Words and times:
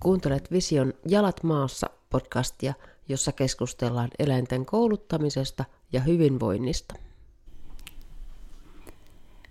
Kuuntelet 0.00 0.50
Vision 0.52 0.92
Jalat 1.08 1.42
maassa 1.42 1.90
podcastia, 2.10 2.74
jossa 3.08 3.32
keskustellaan 3.32 4.08
eläinten 4.18 4.66
kouluttamisesta 4.66 5.64
ja 5.92 6.00
hyvinvoinnista. 6.00 6.94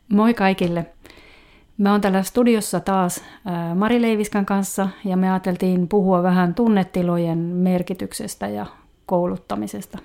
Moi 0.10 0.34
kaikille! 0.34 0.86
Me 1.78 1.92
on 1.92 2.02
täällä 2.02 2.24
studiossa 2.24 2.80
taas 2.80 3.24
Mari 3.76 4.02
Leiviskan 4.02 4.46
kanssa 4.46 4.90
ja 5.06 5.18
me 5.18 5.32
ajateltiin 5.32 5.88
puhua 5.88 6.24
vähän 6.24 6.56
tunnetilojen 6.56 7.38
merkityksestä 7.38 8.48
ja 8.48 8.66
kouluttamisesta. 9.06 9.98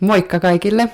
Moikka 0.00 0.40
kaikille! 0.40 0.88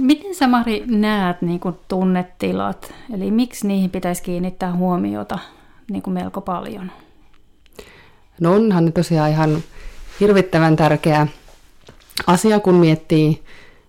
Miten 0.00 0.34
sä 0.34 0.46
Mari 0.46 0.84
näet 0.86 1.42
niin 1.42 1.60
kuin 1.60 1.78
tunnetilat, 1.88 2.94
eli 3.14 3.30
miksi 3.30 3.66
niihin 3.66 3.90
pitäisi 3.90 4.22
kiinnittää 4.22 4.72
huomiota 4.72 5.38
niin 5.90 6.02
kuin 6.02 6.14
melko 6.14 6.40
paljon? 6.40 6.92
No 8.40 8.52
onhan 8.52 8.84
ne 8.84 8.92
tosiaan 8.92 9.30
ihan 9.30 9.62
hirvittävän 10.20 10.76
tärkeä 10.76 11.26
asia, 12.26 12.60
kun 12.60 12.74
miettii 12.74 13.42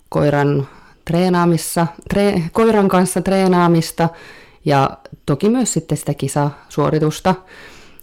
koiran 0.09 0.67
treenaamissa, 1.05 1.87
tre, 2.09 2.43
koiran 2.51 2.87
kanssa 2.87 3.21
treenaamista 3.21 4.09
ja 4.65 4.97
toki 5.25 5.49
myös 5.49 5.73
sitten 5.73 5.97
sitä 5.97 6.13
kisasuoritusta. 6.13 7.35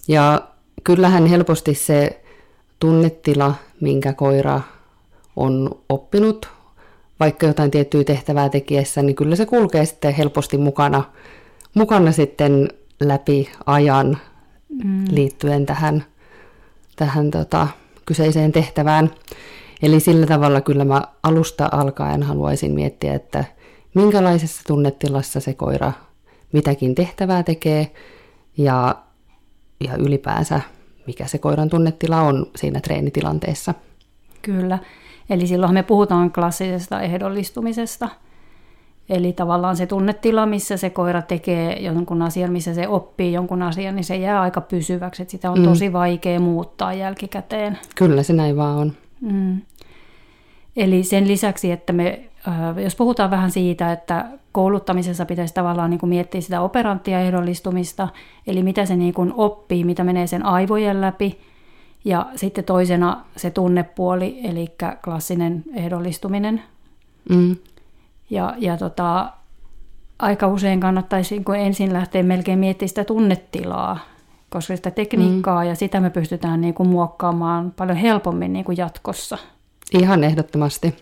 Ja 0.08 0.42
kyllähän 0.84 1.26
helposti 1.26 1.74
se 1.74 2.22
tunnetila, 2.80 3.54
minkä 3.80 4.12
koira 4.12 4.60
on 5.36 5.70
oppinut, 5.88 6.48
vaikka 7.20 7.46
jotain 7.46 7.70
tiettyä 7.70 8.04
tehtävää 8.04 8.48
tekiessä, 8.48 9.02
niin 9.02 9.16
kyllä 9.16 9.36
se 9.36 9.46
kulkee 9.46 9.84
sitten 9.84 10.14
helposti 10.14 10.58
mukana, 10.58 11.04
mukana 11.74 12.12
sitten 12.12 12.68
läpi 13.00 13.50
ajan 13.66 14.18
mm. 14.84 15.04
liittyen 15.10 15.66
tähän, 15.66 16.04
tähän 16.96 17.30
tota, 17.30 17.68
kyseiseen 18.06 18.52
tehtävään. 18.52 19.10
Eli 19.82 20.00
sillä 20.00 20.26
tavalla 20.26 20.60
kyllä 20.60 20.84
mä 20.84 21.02
alusta 21.22 21.68
alkaen 21.72 22.22
haluaisin 22.22 22.72
miettiä, 22.72 23.14
että 23.14 23.44
minkälaisessa 23.94 24.62
tunnetilassa 24.66 25.40
se 25.40 25.54
koira 25.54 25.92
mitäkin 26.52 26.94
tehtävää 26.94 27.42
tekee 27.42 27.90
ja, 28.56 28.94
ja 29.80 29.96
ylipäänsä 29.96 30.60
mikä 31.06 31.26
se 31.26 31.38
koiran 31.38 31.70
tunnetila 31.70 32.20
on 32.20 32.46
siinä 32.56 32.80
treenitilanteessa. 32.80 33.74
Kyllä. 34.42 34.78
Eli 35.30 35.46
silloin 35.46 35.74
me 35.74 35.82
puhutaan 35.82 36.32
klassisesta 36.32 37.00
ehdollistumisesta. 37.00 38.08
Eli 39.08 39.32
tavallaan 39.32 39.76
se 39.76 39.86
tunnetila, 39.86 40.46
missä 40.46 40.76
se 40.76 40.90
koira 40.90 41.22
tekee 41.22 41.80
jonkun 41.80 42.22
asian, 42.22 42.52
missä 42.52 42.74
se 42.74 42.88
oppii 42.88 43.32
jonkun 43.32 43.62
asian, 43.62 43.96
niin 43.96 44.04
se 44.04 44.16
jää 44.16 44.40
aika 44.40 44.60
pysyväksi. 44.60 45.22
Että 45.22 45.32
sitä 45.32 45.50
on 45.50 45.58
mm. 45.58 45.64
tosi 45.64 45.92
vaikea 45.92 46.40
muuttaa 46.40 46.92
jälkikäteen. 46.92 47.78
Kyllä 47.94 48.22
se 48.22 48.32
näin 48.32 48.56
vaan 48.56 48.76
on. 48.78 48.92
Mm. 49.20 49.60
Eli 50.76 51.02
sen 51.02 51.28
lisäksi, 51.28 51.72
että 51.72 51.92
me, 51.92 52.20
äh, 52.48 52.78
jos 52.78 52.96
puhutaan 52.96 53.30
vähän 53.30 53.50
siitä, 53.50 53.92
että 53.92 54.26
kouluttamisessa 54.52 55.26
pitäisi 55.26 55.54
tavallaan 55.54 55.90
niin 55.90 56.00
kuin 56.00 56.10
miettiä 56.10 56.40
sitä 56.40 56.60
operanttia 56.60 57.20
ehdollistumista, 57.20 58.08
eli 58.46 58.62
mitä 58.62 58.86
se 58.86 58.96
niin 58.96 59.14
kuin 59.14 59.32
oppii, 59.36 59.84
mitä 59.84 60.04
menee 60.04 60.26
sen 60.26 60.46
aivojen 60.46 61.00
läpi, 61.00 61.40
ja 62.04 62.26
sitten 62.36 62.64
toisena 62.64 63.24
se 63.36 63.50
tunnepuoli, 63.50 64.40
eli 64.44 64.66
klassinen 65.04 65.64
ehdollistuminen. 65.74 66.62
Mm. 67.28 67.56
Ja, 68.30 68.54
ja 68.58 68.76
tota, 68.76 69.32
aika 70.18 70.46
usein 70.46 70.80
kannattaisi 70.80 71.34
niin 71.38 71.66
ensin 71.66 71.92
lähteä 71.92 72.22
melkein 72.22 72.58
miettimään 72.58 72.88
sitä 72.88 73.04
tunnetilaa, 73.04 73.98
koska 74.50 74.76
sitä 74.76 74.90
tekniikkaa 74.90 75.62
mm. 75.62 75.68
ja 75.68 75.74
sitä 75.74 76.00
me 76.00 76.10
pystytään 76.10 76.60
niin 76.60 76.74
kuin 76.74 76.88
muokkaamaan 76.88 77.70
paljon 77.70 77.98
helpommin 77.98 78.52
niin 78.52 78.64
kuin 78.64 78.78
jatkossa. 78.78 79.38
Ihan 79.92 80.24
ehdottomasti. 80.24 80.94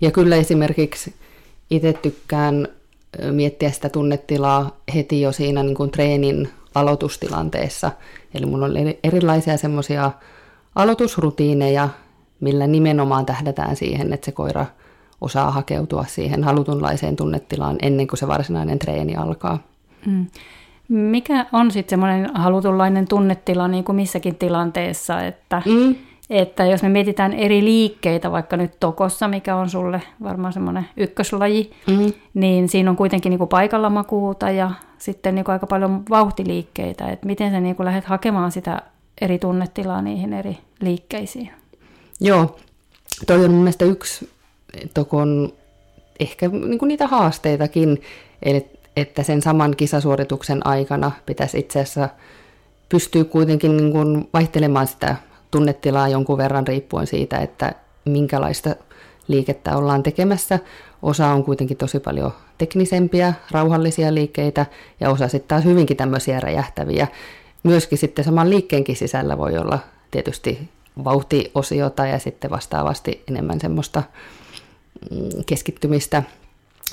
Ja 0.00 0.10
kyllä 0.10 0.36
esimerkiksi 0.36 1.14
itse 1.70 1.92
tykkään 1.92 2.68
miettiä 3.30 3.70
sitä 3.70 3.88
tunnetilaa 3.88 4.76
heti 4.94 5.20
jo 5.20 5.32
siinä 5.32 5.62
niin 5.62 5.74
kuin 5.74 5.90
treenin 5.90 6.48
aloitustilanteessa. 6.74 7.90
Eli 8.34 8.46
mulla 8.46 8.64
on 8.64 8.72
erilaisia 9.04 9.56
semmoisia 9.56 10.10
aloitusrutiineja, 10.74 11.88
millä 12.40 12.66
nimenomaan 12.66 13.26
tähdätään 13.26 13.76
siihen, 13.76 14.12
että 14.12 14.24
se 14.24 14.32
koira 14.32 14.66
osaa 15.20 15.50
hakeutua 15.50 16.04
siihen 16.08 16.44
halutunlaiseen 16.44 17.16
tunnetilaan 17.16 17.76
ennen 17.82 18.06
kuin 18.06 18.18
se 18.18 18.28
varsinainen 18.28 18.78
treeni 18.78 19.16
alkaa. 19.16 19.58
Mm. 20.06 20.26
Mikä 20.88 21.46
on 21.52 21.70
sitten 21.70 21.90
semmoinen 21.90 22.30
halutunlainen 22.34 23.08
tunnetila 23.08 23.68
niin 23.68 23.84
kuin 23.84 23.96
missäkin 23.96 24.34
tilanteessa, 24.34 25.22
että 25.22 25.62
mm. 25.66 25.94
Että 26.30 26.66
jos 26.66 26.82
me 26.82 26.88
mietitään 26.88 27.32
eri 27.32 27.64
liikkeitä, 27.64 28.32
vaikka 28.32 28.56
nyt 28.56 28.80
tokossa, 28.80 29.28
mikä 29.28 29.56
on 29.56 29.70
sulle 29.70 30.02
varmaan 30.22 30.52
semmoinen 30.52 30.86
ykköslaji, 30.96 31.72
mm. 31.86 32.12
niin 32.34 32.68
siinä 32.68 32.90
on 32.90 32.96
kuitenkin 32.96 33.30
niin 33.30 33.38
kuin 33.38 33.48
paikalla 33.48 33.90
makuuta 33.90 34.50
ja 34.50 34.70
sitten 34.98 35.34
niin 35.34 35.44
kuin 35.44 35.52
aika 35.52 35.66
paljon 35.66 36.02
vauhtiliikkeitä. 36.10 37.08
Että 37.08 37.26
miten 37.26 37.50
sä 37.50 37.60
niin 37.60 37.76
kuin 37.76 37.84
lähdet 37.84 38.04
hakemaan 38.04 38.52
sitä 38.52 38.82
eri 39.20 39.38
tunnetilaa 39.38 40.02
niihin 40.02 40.32
eri 40.32 40.58
liikkeisiin? 40.80 41.50
Joo, 42.20 42.56
toi 43.26 43.44
on 43.44 43.50
mun 43.50 43.60
mielestä 43.60 43.84
yksi 43.84 44.30
tokon 44.94 45.52
ehkä 46.20 46.48
niin 46.48 46.78
kuin 46.78 46.88
niitä 46.88 47.06
haasteitakin, 47.06 48.02
eli 48.42 48.66
että 48.96 49.22
sen 49.22 49.42
saman 49.42 49.76
kisasuorituksen 49.76 50.66
aikana 50.66 51.12
pitäisi 51.26 51.58
itse 51.58 51.80
asiassa 51.80 52.08
pystyy 52.88 53.24
kuitenkin 53.24 53.76
niin 53.76 53.92
kuin 53.92 54.28
vaihtelemaan 54.32 54.86
sitä 54.86 55.16
tunnetilaa 55.54 56.08
jonkun 56.08 56.38
verran 56.38 56.66
riippuen 56.66 57.06
siitä, 57.06 57.38
että 57.38 57.72
minkälaista 58.04 58.76
liikettä 59.28 59.76
ollaan 59.76 60.02
tekemässä. 60.02 60.58
Osa 61.02 61.26
on 61.26 61.44
kuitenkin 61.44 61.76
tosi 61.76 62.00
paljon 62.00 62.32
teknisempiä, 62.58 63.34
rauhallisia 63.50 64.14
liikkeitä 64.14 64.66
ja 65.00 65.10
osa 65.10 65.28
sitten 65.28 65.48
taas 65.48 65.64
hyvinkin 65.64 65.96
tämmöisiä 65.96 66.40
räjähtäviä. 66.40 67.08
Myöskin 67.62 67.98
sitten 67.98 68.24
saman 68.24 68.50
liikkeenkin 68.50 68.96
sisällä 68.96 69.38
voi 69.38 69.58
olla 69.58 69.78
tietysti 70.10 70.68
vauhtiosiota 71.04 72.06
ja 72.06 72.18
sitten 72.18 72.50
vastaavasti 72.50 73.24
enemmän 73.28 73.60
semmoista 73.60 74.02
mm, 75.10 75.18
keskittymistä, 75.46 76.22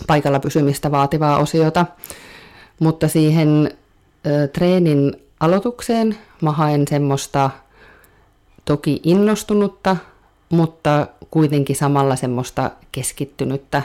paikalla 0.07 0.39
pysymistä 0.39 0.91
vaativaa 0.91 1.38
osiota. 1.38 1.85
Mutta 2.79 3.07
siihen 3.07 3.72
ö, 4.28 4.47
treenin 4.47 5.16
aloitukseen 5.39 6.17
mä 6.41 6.51
haen 6.51 6.88
semmoista 6.88 7.49
toki 8.66 8.99
innostunutta, 9.03 9.97
mutta 10.49 11.07
kuitenkin 11.31 11.75
samalla 11.75 12.16
semmoista 12.16 12.72
keskittynyttä 12.91 13.81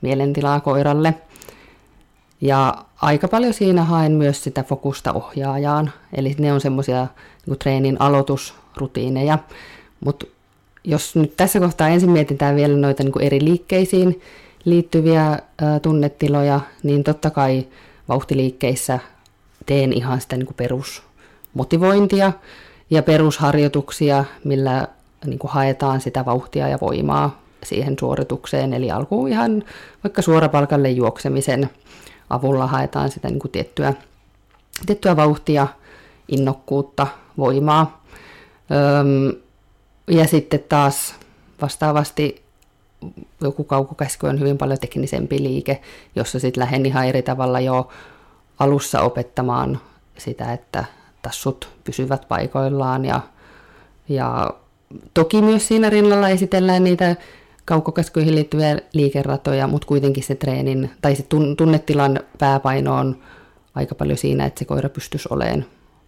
mielentilaa 0.00 0.60
koiralle. 0.60 1.14
Ja 2.40 2.84
aika 3.02 3.28
paljon 3.28 3.54
siinä 3.54 3.84
haen 3.84 4.12
myös 4.12 4.44
sitä 4.44 4.62
fokusta 4.62 5.12
ohjaajaan, 5.12 5.92
eli 6.16 6.34
ne 6.38 6.52
on 6.52 6.60
semmoisia 6.60 7.06
niin 7.46 7.58
treenin 7.58 8.00
aloitusrutiineja. 8.00 9.38
Mutta 10.04 10.26
jos 10.84 11.16
nyt 11.16 11.36
tässä 11.36 11.60
kohtaa 11.60 11.88
ensin 11.88 12.10
mietitään 12.10 12.56
vielä 12.56 12.76
noita 12.76 13.02
niin 13.02 13.22
eri 13.22 13.44
liikkeisiin 13.44 14.20
liittyviä 14.64 15.22
ää, 15.22 15.80
tunnetiloja, 15.82 16.60
niin 16.82 17.04
totta 17.04 17.30
kai 17.30 17.66
vauhtiliikkeissä 18.08 18.98
teen 19.66 19.92
ihan 19.92 20.20
sitä 20.20 20.36
niin 20.36 20.54
perusmotivointia, 20.56 22.32
ja 22.90 23.02
perusharjoituksia, 23.02 24.24
millä 24.44 24.88
niin 25.26 25.38
kuin 25.38 25.50
haetaan 25.50 26.00
sitä 26.00 26.24
vauhtia 26.24 26.68
ja 26.68 26.78
voimaa 26.80 27.42
siihen 27.64 27.96
suoritukseen. 28.00 28.72
Eli 28.72 28.90
alkuun 28.90 29.28
ihan 29.28 29.64
vaikka 30.04 30.22
suorapalkalle 30.22 30.90
juoksemisen 30.90 31.70
avulla 32.30 32.66
haetaan 32.66 33.10
sitä 33.10 33.28
niin 33.28 33.38
kuin 33.38 33.52
tiettyä, 33.52 33.94
tiettyä 34.86 35.16
vauhtia, 35.16 35.66
innokkuutta, 36.28 37.06
voimaa. 37.38 38.04
Öm, 39.00 39.40
ja 40.08 40.26
sitten 40.26 40.64
taas 40.68 41.14
vastaavasti 41.62 42.42
joku 43.40 43.64
kaukokäsky 43.64 44.26
on 44.26 44.40
hyvin 44.40 44.58
paljon 44.58 44.78
teknisempi 44.78 45.42
liike, 45.42 45.80
jossa 46.16 46.38
sitten 46.38 46.60
lähden 46.60 46.86
ihan 46.86 47.06
eri 47.06 47.22
tavalla 47.22 47.60
jo 47.60 47.88
alussa 48.58 49.00
opettamaan 49.00 49.80
sitä, 50.18 50.52
että 50.52 50.84
tassut 51.28 51.68
pysyvät 51.84 52.28
paikoillaan 52.28 53.04
ja, 53.04 53.20
ja 54.08 54.50
toki 55.14 55.42
myös 55.42 55.68
siinä 55.68 55.90
rinnalla 55.90 56.28
esitellään 56.28 56.84
niitä 56.84 57.16
kaukokäskyihin 57.64 58.34
liittyviä 58.34 58.78
liikeratoja, 58.92 59.66
mutta 59.66 59.86
kuitenkin 59.86 60.22
se 60.24 60.34
treenin 60.34 60.90
tai 61.02 61.16
se 61.16 61.26
tunnetilan 61.56 62.20
pääpaino 62.38 62.94
on 62.94 63.16
aika 63.74 63.94
paljon 63.94 64.18
siinä, 64.18 64.46
että 64.46 64.58
se 64.58 64.64
koira 64.64 64.88
pystyisi 64.88 65.28
olemaan, 65.30 65.64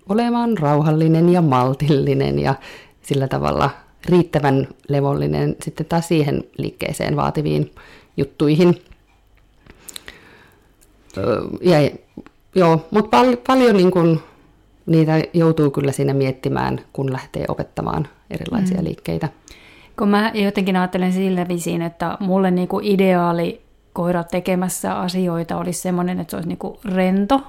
olemaan 0.09 0.59
rauhallinen 0.59 1.29
ja 1.29 1.43
maltillinen 1.43 2.39
ja 2.39 2.55
sillä 3.03 3.29
tavalla 3.29 3.71
riittävän 4.07 4.69
levollinen 4.89 5.57
sitten 5.65 5.87
taas 5.87 6.09
siihen 6.09 6.45
liikkeeseen 6.59 7.17
vaativiin 7.17 7.71
juttuihin. 8.17 8.83
Ja, 11.61 11.91
joo, 12.55 12.87
mutta 12.91 13.11
pal- 13.11 13.37
paljon 13.47 13.77
niin 13.77 13.91
kun, 13.91 14.23
niitä 14.91 15.23
joutuu 15.33 15.71
kyllä 15.71 15.93
siinä 15.93 16.15
miettimään, 16.15 16.81
kun 16.93 17.13
lähtee 17.13 17.45
opettamaan 17.49 18.09
erilaisia 18.31 18.79
mm. 18.79 18.85
liikkeitä. 18.85 19.29
Kun 19.99 20.09
mä 20.09 20.31
jotenkin 20.35 20.77
ajattelen 20.77 21.13
sille 21.13 21.49
visiin, 21.49 21.83
että 21.83 22.17
mulle 22.21 22.51
niinku 22.51 22.81
ideaali 22.83 23.61
koira 23.93 24.25
tekemässä 24.25 24.99
asioita 24.99 25.57
olisi 25.57 25.81
sellainen, 25.81 26.21
että 26.21 26.31
se 26.31 26.37
olisi 26.37 26.49
niinku 26.49 26.79
rento 26.85 27.43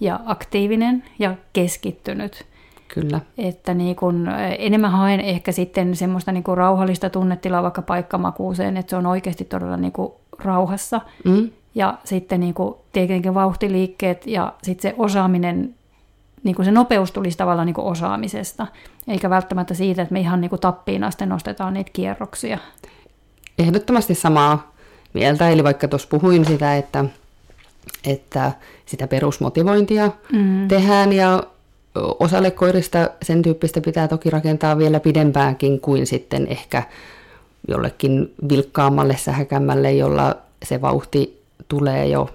ja 0.00 0.20
aktiivinen 0.26 1.04
ja 1.18 1.34
keskittynyt. 1.52 2.46
Kyllä. 2.88 3.20
Että 3.38 3.74
niin 3.74 3.96
kun, 3.96 4.28
enemmän 4.58 4.90
haen 4.90 5.20
ehkä 5.20 5.52
sitten 5.52 5.96
semmoista 5.96 6.32
niin 6.32 6.44
kuin 6.44 6.56
rauhallista 6.56 7.10
tunnetilaa 7.10 7.62
vaikka 7.62 7.82
paikkamakuuseen, 7.82 8.76
että 8.76 8.90
se 8.90 8.96
on 8.96 9.06
oikeasti 9.06 9.44
todella 9.44 9.76
niin 9.76 9.92
rauhassa. 10.38 11.00
Mm. 11.24 11.50
Ja 11.74 11.98
sitten 12.04 12.40
niin 12.40 12.54
tietenkin 12.92 13.34
vauhtiliikkeet 13.34 14.26
ja 14.26 14.52
sitten 14.62 14.90
se 14.90 14.94
osaaminen, 14.98 15.74
niin 16.44 16.54
kuin 16.56 16.66
se 16.66 16.72
nopeus 16.72 17.12
tulisi 17.12 17.38
tavallaan 17.38 17.66
niin 17.66 17.74
kuin 17.74 17.86
osaamisesta, 17.86 18.66
eikä 19.08 19.30
välttämättä 19.30 19.74
siitä, 19.74 20.02
että 20.02 20.12
me 20.12 20.20
ihan 20.20 20.40
niin 20.40 20.48
kuin 20.48 20.60
tappiin 20.60 21.04
asti 21.04 21.26
nostetaan 21.26 21.74
niitä 21.74 21.90
kierroksia. 21.92 22.58
Ehdottomasti 23.58 24.14
samaa 24.14 24.72
mieltä, 25.12 25.48
eli 25.48 25.64
vaikka 25.64 25.88
tuossa 25.88 26.08
puhuin 26.08 26.44
sitä, 26.44 26.76
että, 26.76 27.04
että 28.06 28.52
sitä 28.86 29.06
perusmotivointia 29.06 30.10
mm. 30.32 30.68
tehdään 30.68 31.12
ja 31.12 31.42
osalle 32.20 32.50
koirista 32.50 33.10
sen 33.22 33.42
tyyppistä 33.42 33.80
pitää 33.80 34.08
toki 34.08 34.30
rakentaa 34.30 34.78
vielä 34.78 35.00
pidempäänkin 35.00 35.80
kuin 35.80 36.06
sitten 36.06 36.46
ehkä 36.46 36.82
jollekin 37.68 38.34
vilkkaammalle 38.48 39.16
sähäkämmälle, 39.16 39.92
jolla 39.92 40.36
se 40.64 40.80
vauhti 40.80 41.42
tulee 41.68 42.06
jo 42.06 42.30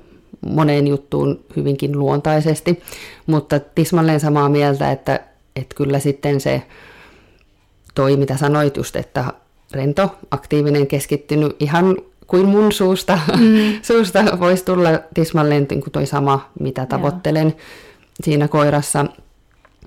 moneen 0.46 0.88
juttuun 0.88 1.46
hyvinkin 1.56 2.00
luontaisesti, 2.00 2.84
mutta 3.28 3.60
tismalleen 3.60 4.20
samaa 4.20 4.50
mieltä, 4.50 4.92
että, 4.92 5.20
että 5.56 5.76
kyllä 5.76 6.00
sitten 6.00 6.42
se 6.42 6.62
toi, 7.96 8.18
mitä 8.18 8.38
sanoit 8.38 8.78
just, 8.78 8.96
että 8.96 9.26
rento, 9.72 10.16
aktiivinen, 10.32 10.88
keskittynyt, 10.88 11.56
ihan 11.60 11.98
kuin 12.28 12.48
mun 12.48 12.72
suusta, 12.72 13.20
mm. 13.38 13.80
suusta 13.82 14.40
voisi 14.40 14.66
tulla 14.66 14.90
tismalleen 15.14 15.68
niin 15.70 15.82
kuin 15.82 15.92
toi 15.92 16.06
sama, 16.06 16.50
mitä 16.60 16.86
tavoittelen 16.86 17.48
Joo. 17.48 17.58
siinä 18.24 18.48
koirassa 18.48 19.06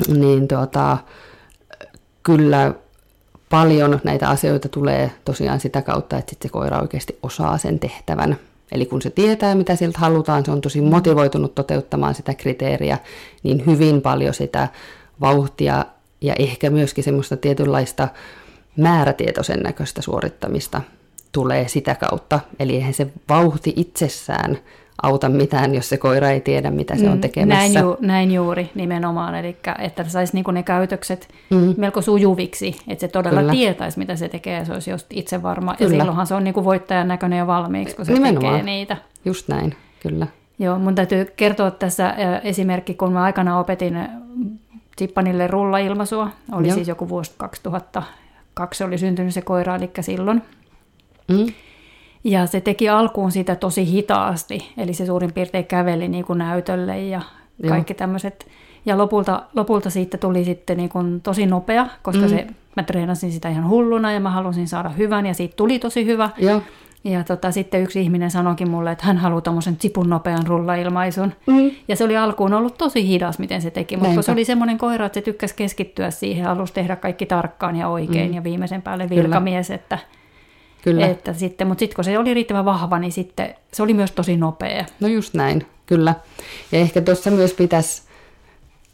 niin 0.08 0.48
tuota, 0.48 0.98
kyllä 2.22 2.75
paljon 3.50 4.00
näitä 4.05 4.28
asioita 4.28 4.69
tulee 4.69 5.10
tosiaan 5.25 5.60
sitä 5.60 5.82
kautta, 5.82 6.19
että 6.19 6.31
sitten 6.31 6.48
se 6.48 6.52
koira 6.52 6.81
oikeasti 6.81 7.19
osaa 7.22 7.58
sen 7.58 7.78
tehtävän. 7.78 8.37
Eli 8.72 8.86
kun 8.86 9.02
se 9.02 9.10
tietää, 9.10 9.54
mitä 9.54 9.76
siltä 9.76 9.98
halutaan, 9.98 10.44
se 10.44 10.50
on 10.50 10.60
tosi 10.60 10.80
motivoitunut 10.80 11.54
toteuttamaan 11.54 12.14
sitä 12.14 12.34
kriteeriä, 12.34 12.98
niin 13.42 13.66
hyvin 13.66 14.02
paljon 14.02 14.34
sitä 14.34 14.69
vauhtia 15.20 15.84
ja 16.20 16.34
ehkä 16.38 16.70
myöskin 16.70 17.04
semmoista 17.04 17.36
tietynlaista 17.36 18.08
määrätietoisen 18.76 19.60
näköistä 19.60 20.02
suorittamista 20.02 20.80
tulee 21.32 21.69
sitä 21.69 21.94
kautta. 21.94 22.40
Eli 22.58 22.74
eihän 22.74 22.94
se 22.94 23.06
vauhti 23.28 23.72
itsessään 23.76 24.58
auta 25.03 25.29
mitään, 25.29 25.75
jos 25.75 25.89
se 25.89 25.97
koira 25.97 26.31
ei 26.31 26.41
tiedä, 26.41 26.71
mitä 26.71 26.97
se 26.97 27.06
mm, 27.06 27.12
on 27.12 27.21
tekemässä. 27.21 27.73
Näin, 27.73 27.87
ju, 27.87 27.97
näin 28.00 28.33
juuri 28.33 28.71
nimenomaan, 28.75 29.35
eli 29.35 29.56
että 29.79 30.05
saisi 30.09 30.35
niinku 30.35 30.50
ne 30.50 30.62
käytökset 30.62 31.29
mm. 31.50 31.75
melko 31.77 32.03
sujuviksi, 32.03 32.77
että 32.89 33.00
se 33.00 33.09
todella 33.09 33.41
Kyllä. 33.41 33.53
tietäisi, 33.53 33.99
mitä 33.99 34.17
se 34.17 34.29
tekee, 34.29 34.59
ja 34.59 34.65
se 34.65 34.73
olisi 34.73 34.91
just 34.91 35.06
itse 35.11 35.43
varma. 35.43 35.75
Kyllä. 35.75 35.91
Ja 35.91 35.99
silloinhan 35.99 36.27
se 36.27 36.35
on 36.35 36.44
niinku 36.44 36.65
voittajan 36.65 37.09
näköinen 37.09 37.39
jo 37.39 37.47
valmiiksi, 37.47 37.97
kun 37.97 38.06
se 38.06 38.12
nimenomaan. 38.12 38.55
tekee 38.55 38.62
niitä. 38.65 38.97
Just 39.25 39.49
näin, 39.49 39.75
kyllä. 40.00 40.27
Joo, 40.59 40.79
mun 40.79 40.94
täytyy 40.94 41.25
kertoa 41.37 41.71
tässä 41.71 42.15
esimerkki, 42.43 42.94
kun 42.94 43.12
mä 43.12 43.23
aikana 43.23 43.59
opetin 43.59 43.99
Tippanille 44.97 45.47
rullailmaisua. 45.47 46.31
Oli 46.53 46.69
Joo. 46.69 46.75
siis 46.75 46.89
joku 46.89 47.09
vuosi 47.09 47.33
2002 47.37 48.85
oli 48.85 48.99
syntynyt 48.99 49.35
se 49.35 49.43
koira, 49.43 49.77
eli 49.77 49.91
silloin. 50.00 50.43
Mm. 51.29 51.47
Ja 52.24 52.46
se 52.46 52.60
teki 52.60 52.88
alkuun 52.88 53.32
sitä 53.32 53.56
tosi 53.56 53.86
hitaasti, 53.86 54.72
eli 54.76 54.94
se 54.94 55.06
suurin 55.06 55.32
piirtein 55.32 55.64
käveli 55.64 56.08
niin 56.08 56.24
kuin 56.24 56.38
näytölle 56.38 57.00
ja 57.00 57.22
kaikki 57.69 57.94
tämmöiset. 57.94 58.46
Ja 58.86 58.98
lopulta, 58.98 59.42
lopulta 59.54 59.90
siitä 59.90 60.19
tuli 60.19 60.44
sitten 60.44 60.76
niin 60.76 60.88
kuin 60.88 61.20
tosi 61.20 61.46
nopea, 61.46 61.86
koska 62.02 62.22
mm. 62.22 62.28
se, 62.28 62.46
mä 62.76 62.82
treenasin 62.82 63.32
sitä 63.32 63.48
ihan 63.48 63.69
hulluna 63.69 64.12
ja 64.12 64.20
mä 64.20 64.30
halusin 64.30 64.69
saada 64.69 64.88
hyvän 64.88 65.26
ja 65.26 65.34
siitä 65.34 65.56
tuli 65.56 65.78
tosi 65.78 66.06
hyvä. 66.06 66.30
Ja, 66.38 66.60
ja 67.04 67.24
tota, 67.24 67.52
sitten 67.52 67.82
yksi 67.82 68.00
ihminen 68.00 68.30
sanoikin 68.30 68.70
mulle, 68.70 68.92
että 68.92 69.06
hän 69.06 69.16
haluaa 69.16 69.40
tämmöisen 69.40 69.76
sipun 69.80 70.10
nopean 70.10 70.46
rullailmaisun. 70.46 71.32
Mm. 71.46 71.70
Ja 71.88 71.96
se 71.96 72.04
oli 72.04 72.16
alkuun 72.16 72.54
ollut 72.54 72.78
tosi 72.78 73.08
hidas, 73.08 73.38
miten 73.38 73.62
se 73.62 73.70
teki, 73.70 73.96
mutta 73.96 74.22
se 74.22 74.32
oli 74.32 74.44
semmoinen 74.44 74.78
koira, 74.78 75.06
että 75.06 75.20
se 75.20 75.24
tykkäsi 75.24 75.54
keskittyä 75.54 76.10
siihen, 76.10 76.46
halusi 76.46 76.72
tehdä 76.72 76.96
kaikki 76.96 77.26
tarkkaan 77.26 77.76
ja 77.76 77.88
oikein 77.88 78.30
mm. 78.30 78.34
ja 78.34 78.44
viimeisen 78.44 78.82
päälle 78.82 79.08
virkamies, 79.10 79.66
Kyllä. 79.66 79.74
että 79.74 79.98
Kyllä. 80.82 81.06
Että 81.06 81.32
sitten, 81.32 81.67
mutta 81.67 81.81
sitten 81.81 81.94
kun 81.94 82.05
se 82.05 82.19
oli 82.19 82.34
riittävän 82.34 82.64
vahva, 82.64 82.99
niin 82.99 83.12
sitten 83.12 83.55
se 83.73 83.82
oli 83.82 83.94
myös 83.94 84.12
tosi 84.12 84.37
nopea. 84.37 84.84
No 85.00 85.08
just 85.08 85.34
näin, 85.34 85.67
kyllä. 85.87 86.14
Ja 86.73 86.79
ehkä 86.79 87.00
tuossa 87.00 87.31
myös 87.31 87.52
pitäisi 87.52 88.02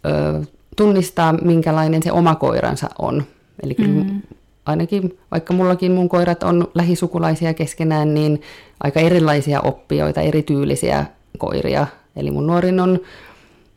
ö, 0.07 0.43
tunnistaa, 0.77 1.33
minkälainen 1.33 2.03
se 2.03 2.13
oma 2.13 2.35
koiransa 2.35 2.89
on. 2.99 3.25
Eli 3.63 3.75
kyllä 3.75 4.05
mm. 4.05 4.23
ainakin, 4.67 5.19
vaikka 5.31 5.55
mullakin 5.55 5.93
mun 5.93 6.09
koirat 6.09 6.43
on 6.43 6.69
lähisukulaisia 6.75 7.55
keskenään, 7.55 8.15
niin 8.15 8.43
aika 8.81 9.01
erilaisia 9.01 9.61
oppijoita, 9.61 10.21
erityylisiä 10.21 11.07
koiria. 11.39 11.87
Eli 12.17 12.31
mun 12.31 12.47
nuorin 12.47 12.81
on 12.81 13.01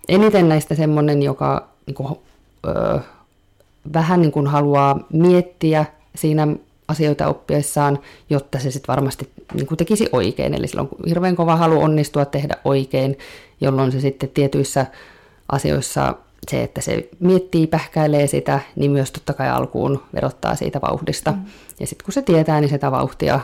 eniten 0.08 0.50
näistä 0.50 0.76
semmoinen, 0.76 1.24
joka 1.24 1.68
niin 1.86 1.96
kuin, 1.96 2.16
ö, 2.68 3.00
vähän 3.94 4.22
niin 4.22 4.32
kuin 4.32 4.48
haluaa 4.48 5.00
miettiä 5.14 5.86
siinä 6.16 6.48
asioita 6.88 7.28
oppiessaan, 7.28 8.00
jotta 8.30 8.60
se 8.60 8.72
sitten 8.72 8.88
varmasti 8.88 9.30
niin 9.54 9.68
kuin 9.68 9.78
tekisi 9.78 10.10
oikein. 10.12 10.54
Eli 10.54 10.68
sillä 10.68 10.82
on 10.82 10.90
hirveän 11.10 11.36
kova 11.36 11.56
halu 11.56 11.82
onnistua 11.82 12.26
tehdä 12.26 12.56
oikein, 12.66 13.18
jolloin 13.62 13.92
se 13.92 14.00
sitten 14.00 14.30
tietyissä 14.30 14.86
asioissa 15.52 16.16
se, 16.50 16.64
että 16.64 16.82
se 16.82 17.10
miettii, 17.20 17.68
pähkäilee 17.68 18.28
sitä, 18.28 18.60
niin 18.76 18.92
myös 18.92 19.12
totta 19.12 19.34
kai 19.34 19.50
alkuun 19.50 20.04
verottaa 20.14 20.56
siitä 20.56 20.82
vauhdista. 20.82 21.32
Mm. 21.32 21.46
Ja 21.80 21.88
sitten 21.88 22.06
kun 22.06 22.14
se 22.14 22.22
tietää, 22.22 22.62
niin 22.62 22.70
sitä 22.70 22.92
vauhtia 22.92 23.40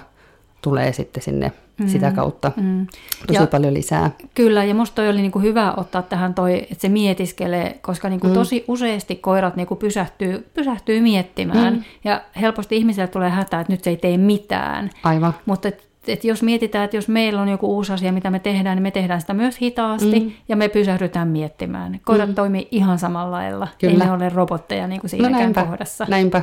tulee 0.62 0.94
sitten 0.94 1.24
sinne 1.24 1.52
mm, 1.78 1.88
sitä 1.88 2.12
kautta 2.12 2.52
mm. 2.56 2.88
tosi 3.28 3.40
ja, 3.40 3.48
paljon 3.48 3.74
lisää. 3.74 4.12
Kyllä, 4.34 4.64
ja 4.64 4.76
musta 4.76 4.96
toi 4.96 5.10
oli 5.10 5.22
niinku 5.22 5.40
hyvä 5.40 5.74
ottaa 5.78 6.02
tähän 6.02 6.34
toi, 6.34 6.58
että 6.58 6.82
se 6.82 6.90
mietiskelee, 6.90 7.80
koska 7.82 8.10
niinku 8.10 8.28
mm. 8.28 8.34
tosi 8.34 8.66
useasti 8.68 9.16
koirat 9.16 9.56
niinku 9.56 9.76
pysähtyy, 9.76 10.48
pysähtyy 10.54 11.02
miettimään, 11.02 11.74
mm. 11.74 11.84
ja 12.04 12.22
helposti 12.42 12.78
ihmiselle 12.78 13.08
tulee 13.08 13.30
hätä, 13.30 13.60
että 13.60 13.74
nyt 13.74 13.84
se 13.84 13.90
ei 13.90 13.98
tee 13.98 14.18
mitään. 14.18 14.90
Aivan. 15.04 15.34
Mutta 15.46 15.68
et, 15.68 15.88
et 16.08 16.24
jos 16.24 16.44
mietitään, 16.44 16.86
että 16.86 16.98
jos 16.98 17.08
meillä 17.08 17.42
on 17.42 17.50
joku 17.50 17.76
uusi 17.76 17.94
asia, 17.94 18.12
mitä 18.12 18.30
me 18.30 18.40
tehdään, 18.40 18.76
niin 18.76 18.84
me 18.84 18.92
tehdään 18.92 19.22
sitä 19.22 19.34
myös 19.34 19.62
hitaasti, 19.62 20.20
mm. 20.20 20.32
ja 20.50 20.56
me 20.56 20.70
pysähdytään 20.70 21.28
miettimään. 21.28 22.00
Koirat 22.06 22.30
mm. 22.30 22.36
toimii 22.36 22.68
ihan 22.72 23.00
samalla 23.00 23.32
lailla, 23.32 23.68
Kyllä. 23.80 23.94
ei 23.94 24.00
ne 24.00 24.12
ole 24.12 24.30
robotteja 24.30 24.88
niin 24.88 25.02
kuin 25.02 25.10
siinäkään 25.10 25.34
no 25.34 25.40
näinpä, 25.40 25.64
kohdassa. 25.64 26.06
Näinpä. 26.10 26.42